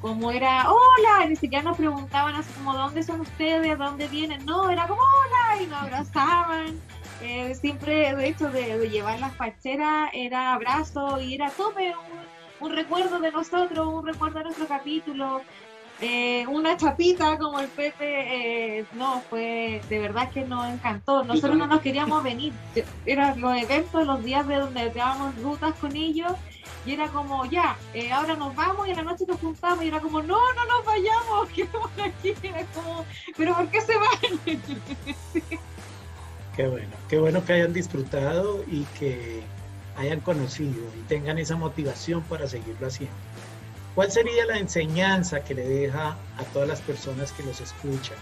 cómo 0.01 0.31
era, 0.31 0.69
hola, 0.69 1.25
ni 1.27 1.35
siquiera 1.35 1.63
nos 1.63 1.77
preguntaban 1.77 2.35
así 2.35 2.51
como, 2.53 2.73
¿dónde 2.73 3.03
son 3.03 3.21
ustedes? 3.21 3.77
¿Dónde 3.77 4.07
vienen? 4.07 4.45
No, 4.45 4.69
era 4.69 4.87
como, 4.87 5.01
hola, 5.01 5.61
y 5.61 5.67
nos 5.67 5.81
abrazaban. 5.81 6.79
Eh, 7.21 7.53
siempre, 7.55 8.15
de 8.15 8.27
hecho, 8.27 8.49
de, 8.49 8.89
llevar 8.89 9.19
las 9.19 9.35
facheras 9.35 10.09
era 10.13 10.53
abrazo 10.53 11.21
y 11.21 11.35
era 11.35 11.49
tope 11.51 11.93
un 12.59 12.71
recuerdo 12.71 13.19
de 13.19 13.31
nosotros, 13.31 13.87
un 13.87 14.05
recuerdo 14.05 14.39
de 14.39 14.45
nuestro 14.45 14.67
capítulo, 14.67 15.41
eh, 16.01 16.47
una 16.47 16.77
chapita 16.77 17.37
como 17.37 17.59
el 17.59 17.67
Pepe, 17.67 18.79
eh, 18.79 18.85
no, 18.93 19.21
fue 19.29 19.81
de 19.87 19.99
verdad 19.99 20.31
que 20.31 20.43
nos 20.43 20.67
encantó. 20.67 21.23
Nosotros 21.23 21.55
no 21.55 21.67
nos 21.67 21.81
queríamos 21.81 22.23
venir, 22.23 22.53
eran 23.05 23.39
los 23.39 23.55
eventos, 23.55 24.07
los 24.07 24.23
días 24.23 24.47
de 24.47 24.55
donde 24.55 24.89
dábamos 24.89 25.35
rutas 25.41 25.75
con 25.75 25.95
ellos. 25.95 26.33
Y 26.83 26.93
era 26.93 27.07
como, 27.09 27.45
ya, 27.45 27.77
eh, 27.93 28.11
ahora 28.11 28.35
nos 28.35 28.55
vamos 28.55 28.87
y 28.87 28.91
en 28.91 28.97
la 28.97 29.03
noche 29.03 29.25
nos 29.27 29.39
juntamos. 29.39 29.83
Y 29.85 29.89
era 29.89 29.99
como, 29.99 30.23
no, 30.23 30.39
no 30.53 30.65
nos 30.65 30.83
vayamos, 30.83 31.49
quedamos 31.55 31.91
aquí. 32.03 32.33
Era 32.41 32.65
como, 32.73 33.05
pero 33.37 33.55
¿por 33.55 33.67
qué 33.67 33.81
se 33.81 33.93
van? 33.95 34.39
qué 36.55 36.67
bueno, 36.67 36.89
qué 37.07 37.19
bueno 37.19 37.45
que 37.45 37.53
hayan 37.53 37.73
disfrutado 37.73 38.63
y 38.67 38.85
que 38.97 39.43
hayan 39.97 40.21
conocido 40.21 40.81
y 40.99 41.03
tengan 41.07 41.37
esa 41.37 41.55
motivación 41.55 42.23
para 42.23 42.47
seguirlo 42.47 42.87
haciendo. 42.87 43.15
¿Cuál 43.95 44.09
sería 44.09 44.45
la 44.45 44.57
enseñanza 44.57 45.43
que 45.43 45.53
le 45.53 45.67
deja 45.67 46.15
a 46.37 46.43
todas 46.53 46.67
las 46.67 46.81
personas 46.81 47.31
que 47.33 47.43
los 47.43 47.59
escuchan, 47.59 48.17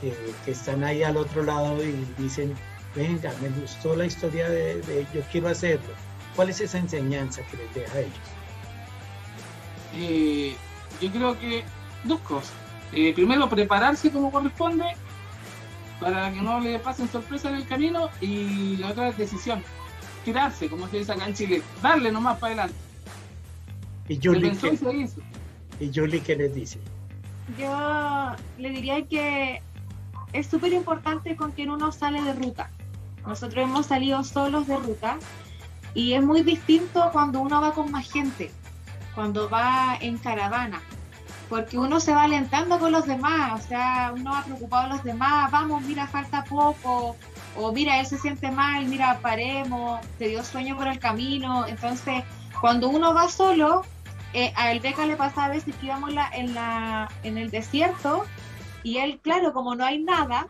que, 0.00 0.12
que, 0.44 0.50
están 0.50 0.82
ahí 0.82 1.02
al 1.04 1.16
otro 1.16 1.44
lado 1.44 1.82
y 1.82 2.06
dicen, 2.18 2.54
venga, 2.94 3.32
me 3.40 3.48
gustó 3.50 3.94
la 3.94 4.06
historia 4.06 4.48
de, 4.48 5.06
yo 5.14 5.20
quiero 5.30 5.48
hacerlo? 5.48 5.94
¿Cuál 6.34 6.50
es 6.50 6.60
esa 6.60 6.78
enseñanza 6.78 7.42
que 7.42 7.56
les 7.56 7.74
deja 7.74 7.94
a 7.96 8.00
ellos? 8.00 8.18
Eh, 9.94 10.56
yo 11.00 11.10
creo 11.10 11.38
que 11.38 11.64
dos 12.02 12.18
cosas. 12.20 12.52
Eh, 12.92 13.12
primero, 13.14 13.48
prepararse 13.48 14.10
como 14.10 14.32
corresponde 14.32 14.84
para 16.00 16.32
que 16.32 16.42
no 16.42 16.58
le 16.58 16.80
pasen 16.80 17.08
sorpresas 17.08 17.52
en 17.52 17.58
el 17.58 17.66
camino 17.66 18.10
y 18.20 18.76
la 18.78 18.88
otra 18.88 19.12
decisión 19.12 19.62
tirarse, 20.24 20.68
como 20.68 20.88
se 20.88 20.98
dice 20.98 21.12
acá 21.12 21.26
en 21.26 21.34
Chile, 21.34 21.62
darle 21.80 22.10
nomás 22.10 22.38
para 22.38 22.54
adelante. 22.54 22.83
¿Y 24.08 24.20
Julie, 24.22 24.52
qué, 24.56 25.08
¿Y 25.80 25.90
Julie 25.92 26.20
qué 26.20 26.36
les 26.36 26.54
dice? 26.54 26.78
Yo 27.58 28.32
le 28.58 28.70
diría 28.70 29.06
que 29.06 29.62
es 30.32 30.46
súper 30.46 30.72
importante 30.72 31.36
con 31.36 31.52
quien 31.52 31.70
uno 31.70 31.92
sale 31.92 32.22
de 32.22 32.34
ruta. 32.34 32.70
Nosotros 33.26 33.64
hemos 33.64 33.86
salido 33.86 34.22
solos 34.24 34.66
de 34.66 34.76
ruta 34.76 35.18
y 35.94 36.12
es 36.12 36.22
muy 36.22 36.42
distinto 36.42 37.08
cuando 37.12 37.40
uno 37.40 37.60
va 37.60 37.72
con 37.72 37.90
más 37.90 38.10
gente, 38.10 38.50
cuando 39.14 39.48
va 39.48 39.96
en 40.00 40.18
caravana, 40.18 40.82
porque 41.48 41.78
uno 41.78 42.00
se 42.00 42.12
va 42.12 42.24
alentando 42.24 42.78
con 42.78 42.92
los 42.92 43.06
demás, 43.06 43.64
o 43.64 43.68
sea, 43.68 44.12
uno 44.14 44.32
va 44.32 44.44
preocupado 44.44 44.88
de 44.88 44.94
los 44.96 45.04
demás, 45.04 45.50
vamos, 45.50 45.82
mira, 45.82 46.06
falta 46.06 46.44
poco, 46.44 47.16
o 47.56 47.72
mira, 47.72 48.00
él 48.00 48.06
se 48.06 48.18
siente 48.18 48.50
mal, 48.50 48.84
mira, 48.86 49.18
paremos, 49.20 50.00
te 50.18 50.28
dio 50.28 50.42
sueño 50.42 50.76
por 50.76 50.88
el 50.88 50.98
camino. 50.98 51.66
Entonces, 51.66 52.24
cuando 52.60 52.88
uno 52.88 53.14
va 53.14 53.28
solo, 53.28 53.82
eh, 54.34 54.52
a 54.56 54.72
el 54.72 54.80
Beca 54.80 55.06
le 55.06 55.16
pasa 55.16 55.44
a 55.44 55.48
veces 55.48 55.74
que 55.76 55.86
íbamos 55.86 56.12
la, 56.12 56.28
en, 56.30 56.54
la, 56.54 57.10
en 57.22 57.38
el 57.38 57.50
desierto 57.50 58.24
y 58.82 58.98
él, 58.98 59.20
claro, 59.22 59.52
como 59.52 59.74
no 59.74 59.84
hay 59.84 60.02
nada, 60.02 60.46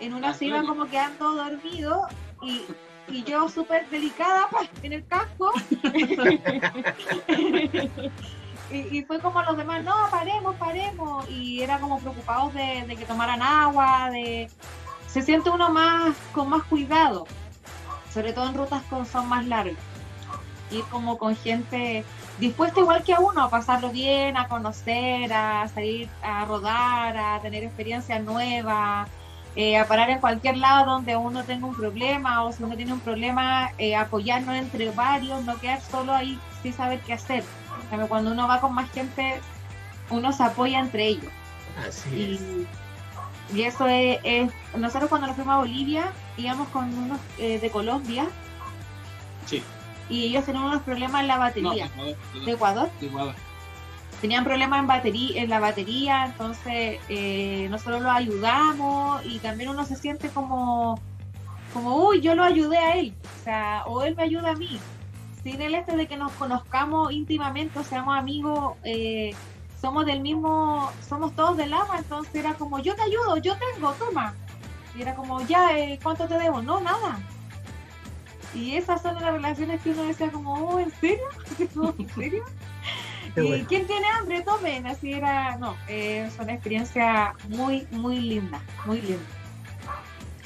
en 0.00 0.14
una 0.14 0.34
se 0.34 0.46
iba 0.46 0.62
como 0.62 0.86
quedando 0.86 1.34
dormido 1.34 2.06
y, 2.42 2.62
y 3.08 3.22
yo 3.24 3.48
súper 3.48 3.88
delicada 3.90 4.48
en 4.82 4.92
el 4.92 5.06
casco. 5.06 5.52
y, 8.70 9.02
fue 9.04 9.20
como 9.20 9.42
los 9.42 9.56
demás, 9.56 9.84
no, 9.84 9.94
paremos, 10.10 10.56
paremos. 10.56 11.28
Y 11.30 11.62
era 11.62 11.78
como 11.78 12.00
preocupados 12.00 12.52
de, 12.54 12.84
de 12.86 12.96
que 12.96 13.04
tomaran 13.04 13.42
agua, 13.42 14.10
de, 14.10 14.50
se 15.06 15.22
siente 15.22 15.50
uno 15.50 15.70
más 15.70 16.16
con 16.32 16.48
más 16.48 16.64
cuidado, 16.64 17.26
sobre 18.12 18.32
todo 18.32 18.48
en 18.48 18.54
rutas 18.54 18.82
que 18.84 19.04
son 19.04 19.28
más 19.28 19.46
largas. 19.46 19.76
Ir 20.70 20.84
como 20.90 21.18
con 21.18 21.36
gente 21.36 22.04
dispuesta 22.38 22.80
igual 22.80 23.02
que 23.02 23.14
a 23.14 23.20
uno 23.20 23.42
a 23.42 23.50
pasarlo 23.50 23.90
bien, 23.90 24.36
a 24.36 24.48
conocer, 24.48 25.32
a 25.32 25.68
salir 25.68 26.08
a 26.22 26.44
rodar, 26.44 27.16
a 27.16 27.40
tener 27.40 27.64
experiencias 27.64 28.22
nuevas, 28.22 29.08
eh, 29.56 29.76
a 29.76 29.86
parar 29.88 30.10
en 30.10 30.20
cualquier 30.20 30.56
lado 30.56 30.92
donde 30.92 31.16
uno 31.16 31.44
tenga 31.44 31.66
un 31.66 31.74
problema 31.74 32.44
o 32.44 32.52
si 32.52 32.62
uno 32.62 32.76
tiene 32.76 32.92
un 32.92 33.00
problema, 33.00 33.72
eh, 33.78 33.96
apoyarnos 33.96 34.54
entre 34.54 34.90
varios, 34.90 35.44
no 35.44 35.58
quedar 35.58 35.80
solo 35.80 36.14
ahí 36.14 36.38
sin 36.62 36.72
saber 36.72 37.00
qué 37.00 37.14
hacer. 37.14 37.44
Cuando 38.08 38.32
uno 38.32 38.46
va 38.46 38.60
con 38.60 38.74
más 38.74 38.90
gente, 38.90 39.40
uno 40.10 40.32
se 40.32 40.42
apoya 40.42 40.78
entre 40.78 41.06
ellos. 41.06 41.32
Así 41.86 42.34
es. 42.34 43.56
Y 43.56 43.62
eso 43.62 43.86
es, 43.86 44.52
nosotros 44.76 45.08
cuando 45.08 45.26
nos 45.26 45.36
fuimos 45.36 45.54
a 45.54 45.58
Bolivia 45.58 46.12
íbamos 46.36 46.68
con 46.68 46.96
unos 46.96 47.18
eh, 47.38 47.58
de 47.58 47.70
Colombia. 47.70 48.26
Sí. 49.46 49.62
Y 50.08 50.24
ellos 50.24 50.44
tenían 50.44 50.64
unos 50.64 50.82
problemas 50.82 51.20
en 51.22 51.28
la 51.28 51.38
batería. 51.38 51.88
de, 52.44 52.52
Ecuador, 52.52 52.90
de, 53.00 53.06
Ecuador. 53.06 53.34
Tenían 54.20 54.44
problemas 54.44 54.80
en 54.80 54.86
batería, 54.88 55.42
en 55.42 55.50
la 55.50 55.60
batería, 55.60 56.26
entonces 56.26 57.00
eh, 57.08 57.68
nosotros 57.70 58.02
los 58.02 58.10
ayudamos 58.10 59.24
y 59.24 59.38
también 59.38 59.70
uno 59.70 59.84
se 59.84 59.94
siente 59.94 60.28
como, 60.30 61.00
como, 61.72 62.08
uy, 62.08 62.20
yo 62.20 62.34
lo 62.34 62.42
ayudé 62.42 62.78
a 62.78 62.96
él, 62.96 63.14
o 63.22 63.44
sea, 63.44 63.84
o 63.86 64.02
él 64.02 64.16
me 64.16 64.24
ayuda 64.24 64.50
a 64.50 64.56
mí. 64.56 64.80
Sin 65.44 65.62
el 65.62 65.76
este 65.76 65.96
de 65.96 66.08
que 66.08 66.16
nos 66.16 66.32
conozcamos 66.32 67.12
íntimamente 67.12 67.78
o 67.78 67.84
seamos 67.84 68.18
amigos, 68.18 68.76
eh, 68.82 69.36
somos 69.80 70.04
del 70.04 70.20
mismo, 70.20 70.90
somos 71.08 71.32
todos 71.36 71.56
del 71.56 71.72
ama, 71.72 71.98
entonces 71.98 72.34
era 72.34 72.54
como, 72.54 72.80
yo 72.80 72.96
te 72.96 73.02
ayudo, 73.02 73.36
yo 73.36 73.54
tengo, 73.74 73.92
toma. 73.92 74.34
Y 74.96 75.02
era 75.02 75.14
como, 75.14 75.40
ya, 75.42 75.78
eh, 75.78 75.98
¿cuánto 76.02 76.26
te 76.26 76.38
debo? 76.38 76.60
No, 76.60 76.80
nada. 76.80 77.20
Y 78.54 78.76
esas 78.76 79.02
son 79.02 79.14
las 79.16 79.32
relaciones 79.32 79.80
que 79.82 79.90
uno 79.90 80.04
decía 80.04 80.30
como, 80.30 80.54
oh, 80.54 80.78
¿en 80.78 80.90
serio? 80.92 81.24
¿En 81.98 82.08
serio? 82.10 82.44
y 83.36 83.62
quién 83.64 83.86
tiene 83.86 84.06
hambre, 84.08 84.42
tomen. 84.42 84.86
Así 84.86 85.12
era, 85.12 85.56
no, 85.58 85.76
eh, 85.88 86.26
es 86.26 86.38
una 86.38 86.54
experiencia 86.54 87.34
muy, 87.48 87.86
muy 87.90 88.20
linda, 88.20 88.62
muy 88.86 89.00
linda. 89.00 89.26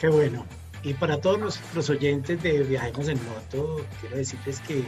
Qué 0.00 0.08
bueno. 0.08 0.44
Y 0.82 0.94
para 0.94 1.20
todos 1.20 1.38
nuestros 1.38 1.90
oyentes 1.90 2.42
de 2.42 2.64
Viajemos 2.64 3.06
en 3.08 3.18
Moto, 3.24 3.86
quiero 4.00 4.16
decirles 4.16 4.60
que 4.60 4.84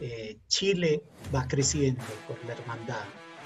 eh, 0.00 0.36
Chile 0.48 1.02
va 1.34 1.48
creciendo 1.48 2.04
con 2.28 2.36
la 2.46 2.52
hermandad 2.52 3.04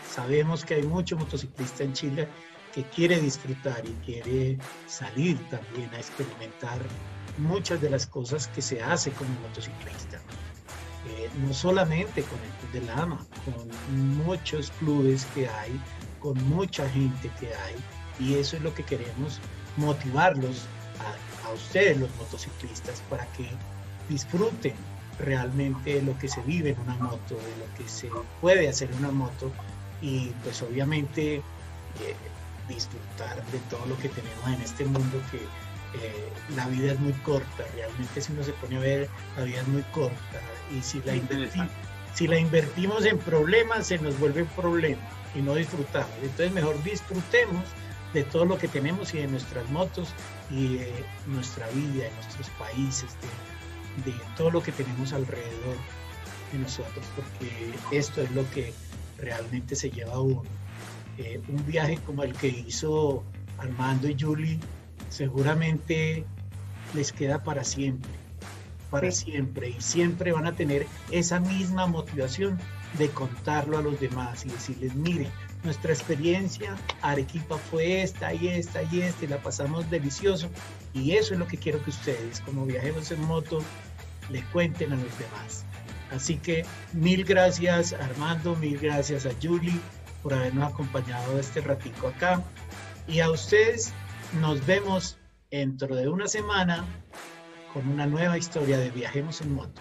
Sabemos 0.08 0.64
que 0.64 0.74
hay 0.74 0.82
muchos 0.82 1.18
motociclistas 1.18 1.80
en 1.80 1.92
Chile 1.92 2.28
que 2.74 2.82
quiere 2.84 3.20
disfrutar 3.20 3.82
y 3.86 3.92
quiere 4.04 4.58
salir 4.86 5.38
también 5.50 5.92
a 5.94 5.98
experimentar 5.98 6.78
muchas 7.38 7.80
de 7.80 7.90
las 7.90 8.06
cosas 8.06 8.48
que 8.48 8.62
se 8.62 8.82
hace 8.82 9.10
como 9.12 9.30
motociclista. 9.40 10.18
Eh, 11.08 11.30
no 11.46 11.54
solamente 11.54 12.22
con 12.22 12.38
el 12.40 12.50
Club 12.50 12.72
de 12.72 12.80
la 12.82 13.02
AMA, 13.02 13.26
con 13.44 14.16
muchos 14.16 14.70
clubes 14.72 15.26
que 15.34 15.48
hay, 15.48 15.80
con 16.20 16.36
mucha 16.48 16.88
gente 16.90 17.30
que 17.40 17.46
hay, 17.54 17.76
y 18.18 18.34
eso 18.34 18.56
es 18.56 18.62
lo 18.62 18.74
que 18.74 18.82
queremos 18.82 19.40
motivarlos 19.76 20.66
a, 21.46 21.52
ustedes 21.52 21.96
los 21.96 22.14
motociclistas 22.16 23.02
para 23.08 23.24
que 23.32 23.48
disfruten 24.10 24.74
realmente 25.18 26.02
lo 26.02 26.16
que 26.18 26.28
se 26.28 26.42
vive 26.42 26.70
en 26.70 26.80
una 26.80 26.94
moto, 26.96 27.36
de 27.36 27.56
lo 27.56 27.74
que 27.74 27.88
se 27.88 28.10
puede 28.42 28.68
hacer 28.68 28.90
en 28.90 28.98
una 28.98 29.12
moto 29.12 29.50
y 30.02 30.26
pues 30.44 30.60
obviamente 30.60 31.36
eh, 31.36 31.42
disfrutar 32.68 33.42
de 33.46 33.58
todo 33.70 33.86
lo 33.86 33.96
que 33.96 34.10
tenemos 34.10 34.46
en 34.46 34.60
este 34.60 34.84
mundo 34.84 35.22
que 35.30 35.40
eh, 35.94 36.28
la 36.54 36.66
vida 36.68 36.92
es 36.92 37.00
muy 37.00 37.12
corta, 37.12 37.64
realmente 37.74 38.20
si 38.20 38.32
uno 38.32 38.42
se 38.42 38.52
pone 38.52 38.76
a 38.76 38.80
ver, 38.80 39.08
la 39.36 39.44
vida 39.44 39.60
es 39.60 39.68
muy 39.68 39.82
corta 39.92 40.40
y 40.76 40.82
si 40.82 41.00
la, 41.02 41.16
invertimos, 41.16 41.68
si 42.14 42.26
la 42.26 42.38
invertimos 42.38 43.06
en 43.06 43.18
problemas 43.18 43.86
se 43.86 43.98
nos 43.98 44.18
vuelve 44.18 44.42
un 44.42 44.48
problema 44.48 45.00
y 45.34 45.40
no 45.40 45.54
disfrutamos. 45.54 46.12
Entonces 46.22 46.52
mejor 46.52 46.82
disfrutemos 46.82 47.64
de 48.12 48.24
todo 48.24 48.44
lo 48.44 48.58
que 48.58 48.68
tenemos 48.68 49.14
y 49.14 49.18
de 49.18 49.28
nuestras 49.28 49.68
motos 49.70 50.08
y 50.50 50.76
de 50.76 50.92
nuestra 51.26 51.66
vida, 51.68 52.04
de 52.04 52.12
nuestros 52.12 52.48
países, 52.50 53.16
de, 54.04 54.10
de 54.10 54.18
todo 54.36 54.50
lo 54.50 54.62
que 54.62 54.72
tenemos 54.72 55.12
alrededor 55.12 55.76
de 56.52 56.58
nosotros, 56.58 57.04
porque 57.16 57.72
esto 57.96 58.22
es 58.22 58.30
lo 58.32 58.48
que 58.50 58.72
realmente 59.18 59.74
se 59.76 59.90
lleva 59.90 60.20
uno. 60.20 60.42
Eh, 61.18 61.40
un 61.48 61.66
viaje 61.66 61.98
como 62.06 62.22
el 62.22 62.32
que 62.32 62.48
hizo 62.48 63.24
Armando 63.58 64.08
y 64.08 64.16
Julie 64.18 64.60
seguramente 65.08 66.24
les 66.94 67.12
queda 67.12 67.42
para 67.42 67.64
siempre, 67.64 68.10
para 68.90 69.10
siempre, 69.10 69.70
y 69.70 69.80
siempre 69.80 70.32
van 70.32 70.46
a 70.46 70.54
tener 70.54 70.86
esa 71.10 71.40
misma 71.40 71.86
motivación 71.86 72.58
de 72.98 73.08
contarlo 73.10 73.78
a 73.78 73.82
los 73.82 74.00
demás 74.00 74.46
y 74.46 74.48
decirles, 74.48 74.94
mire, 74.94 75.28
nuestra 75.64 75.92
experiencia 75.92 76.76
Arequipa 77.02 77.58
fue 77.58 78.02
esta 78.02 78.32
y 78.32 78.48
esta 78.48 78.82
y 78.84 79.00
esta 79.00 79.24
y 79.24 79.28
la 79.28 79.38
pasamos 79.38 79.90
delicioso 79.90 80.48
y 80.94 81.12
eso 81.12 81.34
es 81.34 81.40
lo 81.40 81.46
que 81.46 81.58
quiero 81.58 81.82
que 81.82 81.90
ustedes 81.90 82.40
como 82.40 82.64
viajeros 82.64 83.10
en 83.10 83.22
moto 83.24 83.58
le 84.30 84.42
cuenten 84.44 84.92
a 84.92 84.96
los 84.96 85.18
demás. 85.18 85.64
Así 86.12 86.36
que 86.36 86.64
mil 86.92 87.24
gracias 87.24 87.92
Armando, 87.92 88.54
mil 88.56 88.78
gracias 88.78 89.26
a 89.26 89.30
Julie 89.42 89.78
por 90.22 90.32
habernos 90.32 90.72
acompañado 90.72 91.38
este 91.38 91.60
ratico 91.60 92.08
acá 92.08 92.42
y 93.06 93.20
a 93.20 93.30
ustedes 93.30 93.92
nos 94.34 94.64
vemos 94.66 95.16
dentro 95.50 95.96
de 95.96 96.08
una 96.08 96.28
semana 96.28 96.84
con 97.72 97.88
una 97.88 98.06
nueva 98.06 98.36
historia 98.36 98.78
de 98.78 98.90
Viajemos 98.90 99.40
en 99.40 99.54
Moto. 99.54 99.80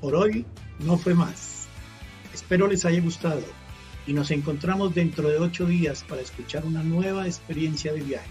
Por 0.00 0.14
hoy 0.14 0.46
no 0.80 0.96
fue 0.96 1.14
más. 1.14 1.66
Espero 2.32 2.66
les 2.68 2.84
haya 2.84 3.00
gustado 3.00 3.42
y 4.06 4.12
nos 4.12 4.30
encontramos 4.30 4.94
dentro 4.94 5.28
de 5.28 5.38
ocho 5.38 5.66
días 5.66 6.04
para 6.04 6.22
escuchar 6.22 6.64
una 6.64 6.82
nueva 6.82 7.26
experiencia 7.26 7.92
de 7.92 8.00
viaje, 8.00 8.30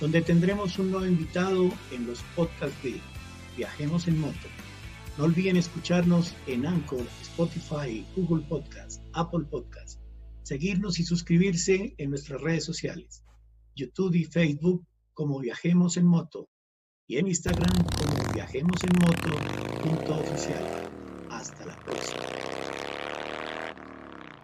donde 0.00 0.22
tendremos 0.22 0.78
un 0.78 0.90
nuevo 0.90 1.06
invitado 1.06 1.70
en 1.92 2.06
los 2.06 2.22
podcasts 2.34 2.82
de 2.82 3.00
Viajemos 3.56 4.08
en 4.08 4.20
Moto. 4.20 4.59
No 5.20 5.26
olviden 5.26 5.58
escucharnos 5.58 6.34
en 6.46 6.64
Anchor, 6.64 7.06
Spotify, 7.20 8.06
Google 8.16 8.42
Podcast, 8.48 9.02
Apple 9.12 9.44
Podcast, 9.50 10.00
seguirnos 10.44 10.98
y 10.98 11.02
suscribirse 11.04 11.94
en 11.98 12.08
nuestras 12.08 12.40
redes 12.40 12.64
sociales, 12.64 13.22
YouTube 13.76 14.14
y 14.14 14.24
Facebook 14.24 14.82
como 15.12 15.38
Viajemos 15.38 15.98
en 15.98 16.06
Moto 16.06 16.48
y 17.06 17.18
en 17.18 17.28
Instagram 17.28 17.84
como 17.98 18.32
Viajemos 18.32 18.82
en 18.82 18.98
Moto. 18.98 20.89